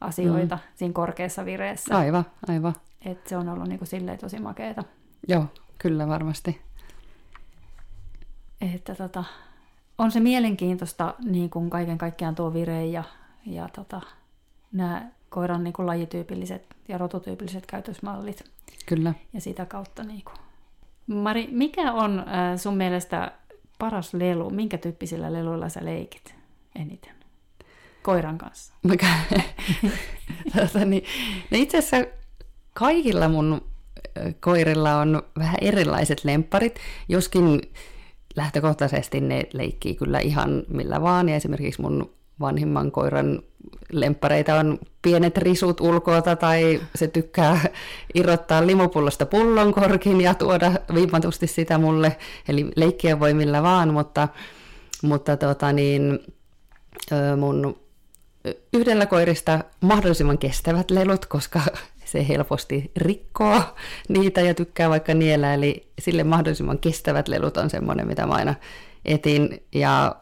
asioita 0.01 0.57
mm. 0.57 0.63
siinä 0.75 0.93
korkeassa 0.93 1.45
vireessä. 1.45 1.99
Aivan, 1.99 2.25
aivan. 2.49 2.75
Et 3.05 3.27
se 3.27 3.37
on 3.37 3.49
ollut 3.49 3.69
niin 3.69 3.79
kuin 3.79 3.89
silleen 3.89 4.19
tosi 4.19 4.39
makeeta. 4.39 4.85
Joo, 5.29 5.45
kyllä 5.79 6.09
varmasti. 6.09 6.61
Että 8.75 8.95
tota, 8.95 9.25
on 9.99 10.11
se 10.11 10.21
mielenkiintoista 10.21 11.15
niin 11.25 11.51
kuin 11.51 11.71
kaiken 11.71 11.99
kaikkiaan 11.99 12.35
tuo 12.35 12.55
vire 12.55 12.87
ja, 12.87 13.05
ja 13.47 13.69
tota, 13.69 14.01
nämä 14.73 15.11
koiran 15.29 15.65
niin 15.65 15.73
kuin 15.73 15.87
lajityypilliset 15.87 16.77
ja 16.89 16.99
rotutyypilliset 16.99 17.67
käytösmallit. 17.67 18.51
Kyllä. 18.87 19.15
Ja 19.33 19.41
sitä 19.41 19.67
kautta 19.67 20.03
niin 20.03 20.23
kuin. 20.25 20.37
Mari, 21.07 21.49
mikä 21.51 21.93
on 21.93 22.19
äh, 22.19 22.59
sun 22.59 22.77
mielestä 22.77 23.33
paras 23.79 24.15
lelu? 24.15 24.51
Minkä 24.51 24.79
tyyppisillä 24.79 25.33
leluilla 25.33 25.69
sä 25.69 25.85
leikit 25.85 26.35
eniten? 26.75 27.15
Koiran 28.03 28.39
kanssa. 28.39 28.75
tota, 30.57 30.85
niin, 30.85 31.05
no 31.51 31.59
itse 31.59 31.79
asiassa 31.79 32.11
kaikilla 32.75 33.29
mun 33.29 33.61
koirilla 34.41 34.97
on 34.97 35.23
vähän 35.39 35.57
erilaiset 35.61 36.25
lempparit, 36.25 36.79
joskin 37.09 37.61
lähtökohtaisesti 38.37 39.21
ne 39.21 39.43
leikkii 39.53 39.95
kyllä 39.95 40.19
ihan 40.19 40.63
millä 40.69 41.03
vaan. 41.03 41.29
Ja 41.29 41.37
esimerkiksi 41.37 41.83
mun 41.83 42.15
vanhimman 42.41 42.93
koiran 42.93 43.43
lemppareita 43.93 44.55
on 44.55 44.79
pienet 45.03 45.39
risut 45.39 45.81
ulkoota 45.81 46.37
tai 46.37 46.81
se 46.95 47.09
tykkää 47.09 47.61
irrottaa 48.15 48.67
limupullosta 48.67 49.27
pullonkorkin 49.27 50.21
ja 50.21 50.35
tuoda 50.35 50.73
viimatusti 50.95 51.47
sitä 51.47 51.79
mulle. 51.79 52.17
Eli 52.49 52.71
leikkiä 52.77 53.21
voi 53.21 53.35
millä 53.35 53.63
vaan, 53.63 53.93
mutta, 53.93 54.29
mutta 55.03 55.37
tota 55.37 55.73
niin, 55.73 56.19
mun 57.37 57.77
yhdellä 58.73 59.07
koirista 59.07 59.65
mahdollisimman 59.81 60.39
kestävät 60.39 60.91
lelut, 60.91 61.27
koska 61.27 61.61
se 62.05 62.29
helposti 62.29 62.91
rikkoo 62.97 63.63
niitä 64.09 64.41
ja 64.41 64.55
tykkää 64.55 64.91
vaikka 64.91 65.15
niellä, 65.15 65.55
eli 65.55 65.89
sille 65.99 66.25
mahdollisimman 66.25 66.79
kestävät 66.79 67.29
lelut 67.29 67.57
on 67.57 67.71
semmoinen, 67.71 68.07
mitä 68.07 68.27
mä 68.27 68.35
aina 68.35 68.55
etin. 69.05 69.63
Ja 69.75 70.17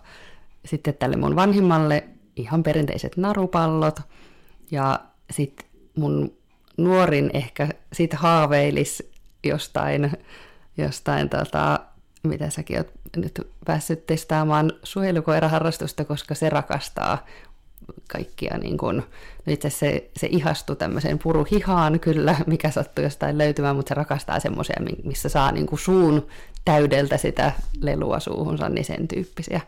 sitten 0.64 0.94
tälle 0.94 1.16
mun 1.16 1.36
vanhimmalle 1.36 2.04
ihan 2.36 2.62
perinteiset 2.62 3.16
narupallot, 3.16 4.00
ja 4.70 5.00
sitten 5.30 5.66
mun 5.96 6.32
nuorin 6.76 7.30
ehkä 7.34 7.68
sit 7.92 8.12
haaveilis 8.12 9.12
jostain, 9.44 10.12
jostain 10.76 11.28
tota, 11.28 11.80
mitä 12.22 12.50
säkin 12.50 12.78
oot 12.78 12.88
nyt 13.16 13.40
päässyt 13.64 14.06
testaamaan 14.06 14.72
suojelukoiraharrastusta, 14.82 16.04
koska 16.04 16.34
se 16.34 16.48
rakastaa 16.48 17.26
kaikkia, 18.08 18.58
niin 18.58 18.78
kun, 18.78 18.96
no 19.46 19.52
itse 19.52 19.70
se, 19.70 20.10
se 20.16 20.26
ihastui 20.30 20.76
tämmöiseen 20.76 21.18
puruhihaan 21.18 22.00
kyllä, 22.00 22.36
mikä 22.46 22.70
sattui 22.70 23.04
jostain 23.04 23.38
löytymään, 23.38 23.76
mutta 23.76 23.88
se 23.88 23.94
rakastaa 23.94 24.40
semmoisia, 24.40 24.82
missä 25.04 25.28
saa 25.28 25.52
niin 25.52 25.66
suun 25.74 26.26
täydeltä 26.64 27.16
sitä 27.16 27.52
lelua 27.80 28.20
suuhunsa, 28.20 28.68
niin 28.68 28.84
sen 28.84 29.08
tyyppisiä 29.08 29.60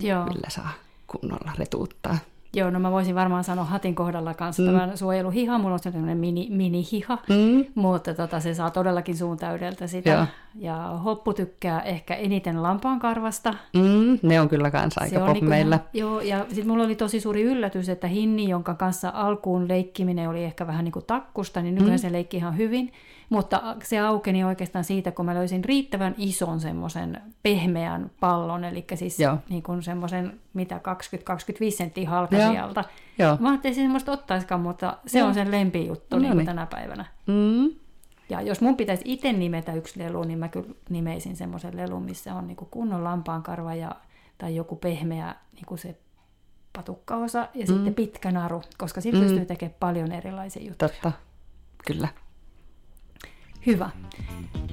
Joo. 0.00 0.24
kyllä 0.24 0.50
saa 0.50 0.70
kunnolla 1.06 1.52
retuuttaa. 1.58 2.18
Joo, 2.54 2.70
no 2.70 2.78
mä 2.80 2.90
voisin 2.90 3.14
varmaan 3.14 3.44
sanoa 3.44 3.64
hatin 3.64 3.94
kohdalla 3.94 4.34
kanssa 4.34 4.62
mm. 4.62 4.66
tämän 4.66 4.98
suojeluhiha. 4.98 5.58
Mulla 5.58 5.72
on 5.72 5.78
sellainen 5.78 6.18
mini, 6.18 6.48
mini-hiha, 6.50 7.18
mm. 7.28 7.64
mutta 7.74 8.14
tota, 8.14 8.40
se 8.40 8.54
saa 8.54 8.70
todellakin 8.70 9.16
suun 9.16 9.36
täydeltä 9.36 9.86
sitä. 9.86 10.10
Joo. 10.10 10.26
Ja 10.54 10.76
hoppu 10.76 11.32
tykkää 11.32 11.80
ehkä 11.80 12.14
eniten 12.14 12.62
lampaan 12.62 12.98
karvasta. 12.98 13.54
Mm, 13.76 14.18
ne 14.22 14.40
on 14.40 14.48
kyllä 14.48 14.70
kanssa 14.70 15.00
aika 15.00 15.20
pop 15.20 15.32
niinku 15.32 15.48
meillä. 15.48 15.76
Ihan, 15.76 15.88
joo, 15.94 16.20
ja 16.20 16.38
sitten 16.48 16.68
mulla 16.68 16.84
oli 16.84 16.96
tosi 16.96 17.20
suuri 17.20 17.42
yllätys, 17.42 17.88
että 17.88 18.06
Hinni, 18.06 18.48
jonka 18.48 18.74
kanssa 18.74 19.12
alkuun 19.14 19.68
leikkiminen 19.68 20.28
oli 20.28 20.44
ehkä 20.44 20.66
vähän 20.66 20.84
niin 20.84 20.92
kuin 20.92 21.04
takkusta, 21.06 21.62
niin 21.62 21.74
nykyään 21.74 21.98
mm. 21.98 22.02
se 22.02 22.12
leikki 22.12 22.36
ihan 22.36 22.56
hyvin. 22.56 22.92
Mutta 23.30 23.76
se 23.82 23.98
aukeni 23.98 24.44
oikeastaan 24.44 24.84
siitä, 24.84 25.12
kun 25.12 25.24
mä 25.24 25.34
löysin 25.34 25.64
riittävän 25.64 26.14
ison 26.18 26.60
semmoisen 26.60 27.22
pehmeän 27.42 28.10
pallon, 28.20 28.64
eli 28.64 28.84
siis 28.94 29.18
niin 29.48 29.62
kuin 29.62 29.82
semmoisen 29.82 30.40
mitä 30.54 30.80
20-25 31.68 31.76
senttiä 31.76 32.10
halkasijalta. 32.10 32.84
Joo. 33.18 33.36
Mä 33.40 33.48
ajattelin, 33.48 33.72
että 33.72 33.82
semmoista 33.82 34.12
ottaisikaan, 34.12 34.60
mutta 34.60 34.96
se 35.06 35.18
Joo. 35.18 35.28
on 35.28 35.34
sen 35.34 35.50
lempijuttu 35.50 36.16
no 36.16 36.22
niin 36.22 36.36
niin. 36.36 36.46
tänä 36.46 36.66
päivänä. 36.66 37.04
Mm. 37.26 37.70
Ja 38.30 38.40
jos 38.40 38.60
mun 38.60 38.76
pitäisi 38.76 39.02
itse 39.06 39.32
nimetä 39.32 39.74
yksi 39.74 39.98
lelu, 39.98 40.24
niin 40.24 40.38
mä 40.38 40.48
kyllä 40.48 40.68
nimeisin 40.88 41.36
semmoisen 41.36 41.76
lelun, 41.76 42.02
missä 42.02 42.34
on 42.34 42.46
niinku 42.46 42.68
kunnon 42.70 43.04
lampaankarva 43.04 43.74
ja, 43.74 43.96
tai 44.38 44.56
joku 44.56 44.76
pehmeä 44.76 45.34
niinku 45.54 45.76
se 45.76 45.98
patukkaosa 46.72 47.38
ja 47.38 47.60
mm. 47.60 47.66
sitten 47.66 47.94
pitkä 47.94 48.32
naru, 48.32 48.62
koska 48.78 49.00
sillä 49.00 49.20
mm. 49.20 49.26
pystyy 49.26 49.46
tekemään 49.46 49.76
paljon 49.80 50.12
erilaisia 50.12 50.62
juttuja. 50.62 50.88
Totta, 50.88 51.12
kyllä. 51.86 52.08
Hyvä. 53.66 53.90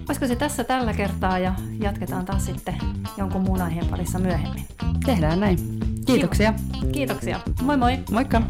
Olisiko 0.08 0.28
se 0.28 0.36
tässä 0.36 0.64
tällä 0.64 0.94
kertaa 0.94 1.40
ja 1.40 1.54
jatketaan 1.80 2.26
taas 2.26 2.46
sitten 2.46 2.76
jonkun 3.18 3.42
muun 3.42 3.62
aiheen 3.62 3.88
parissa 3.88 4.20
myöhemmin. 4.20 4.66
Tehdään 5.06 5.40
näin. 5.40 5.58
Kiitoksia. 6.06 6.54
Kiitoksia. 6.92 7.40
Moi 7.62 7.78
moi. 7.78 8.00
Moikka. 8.12 8.42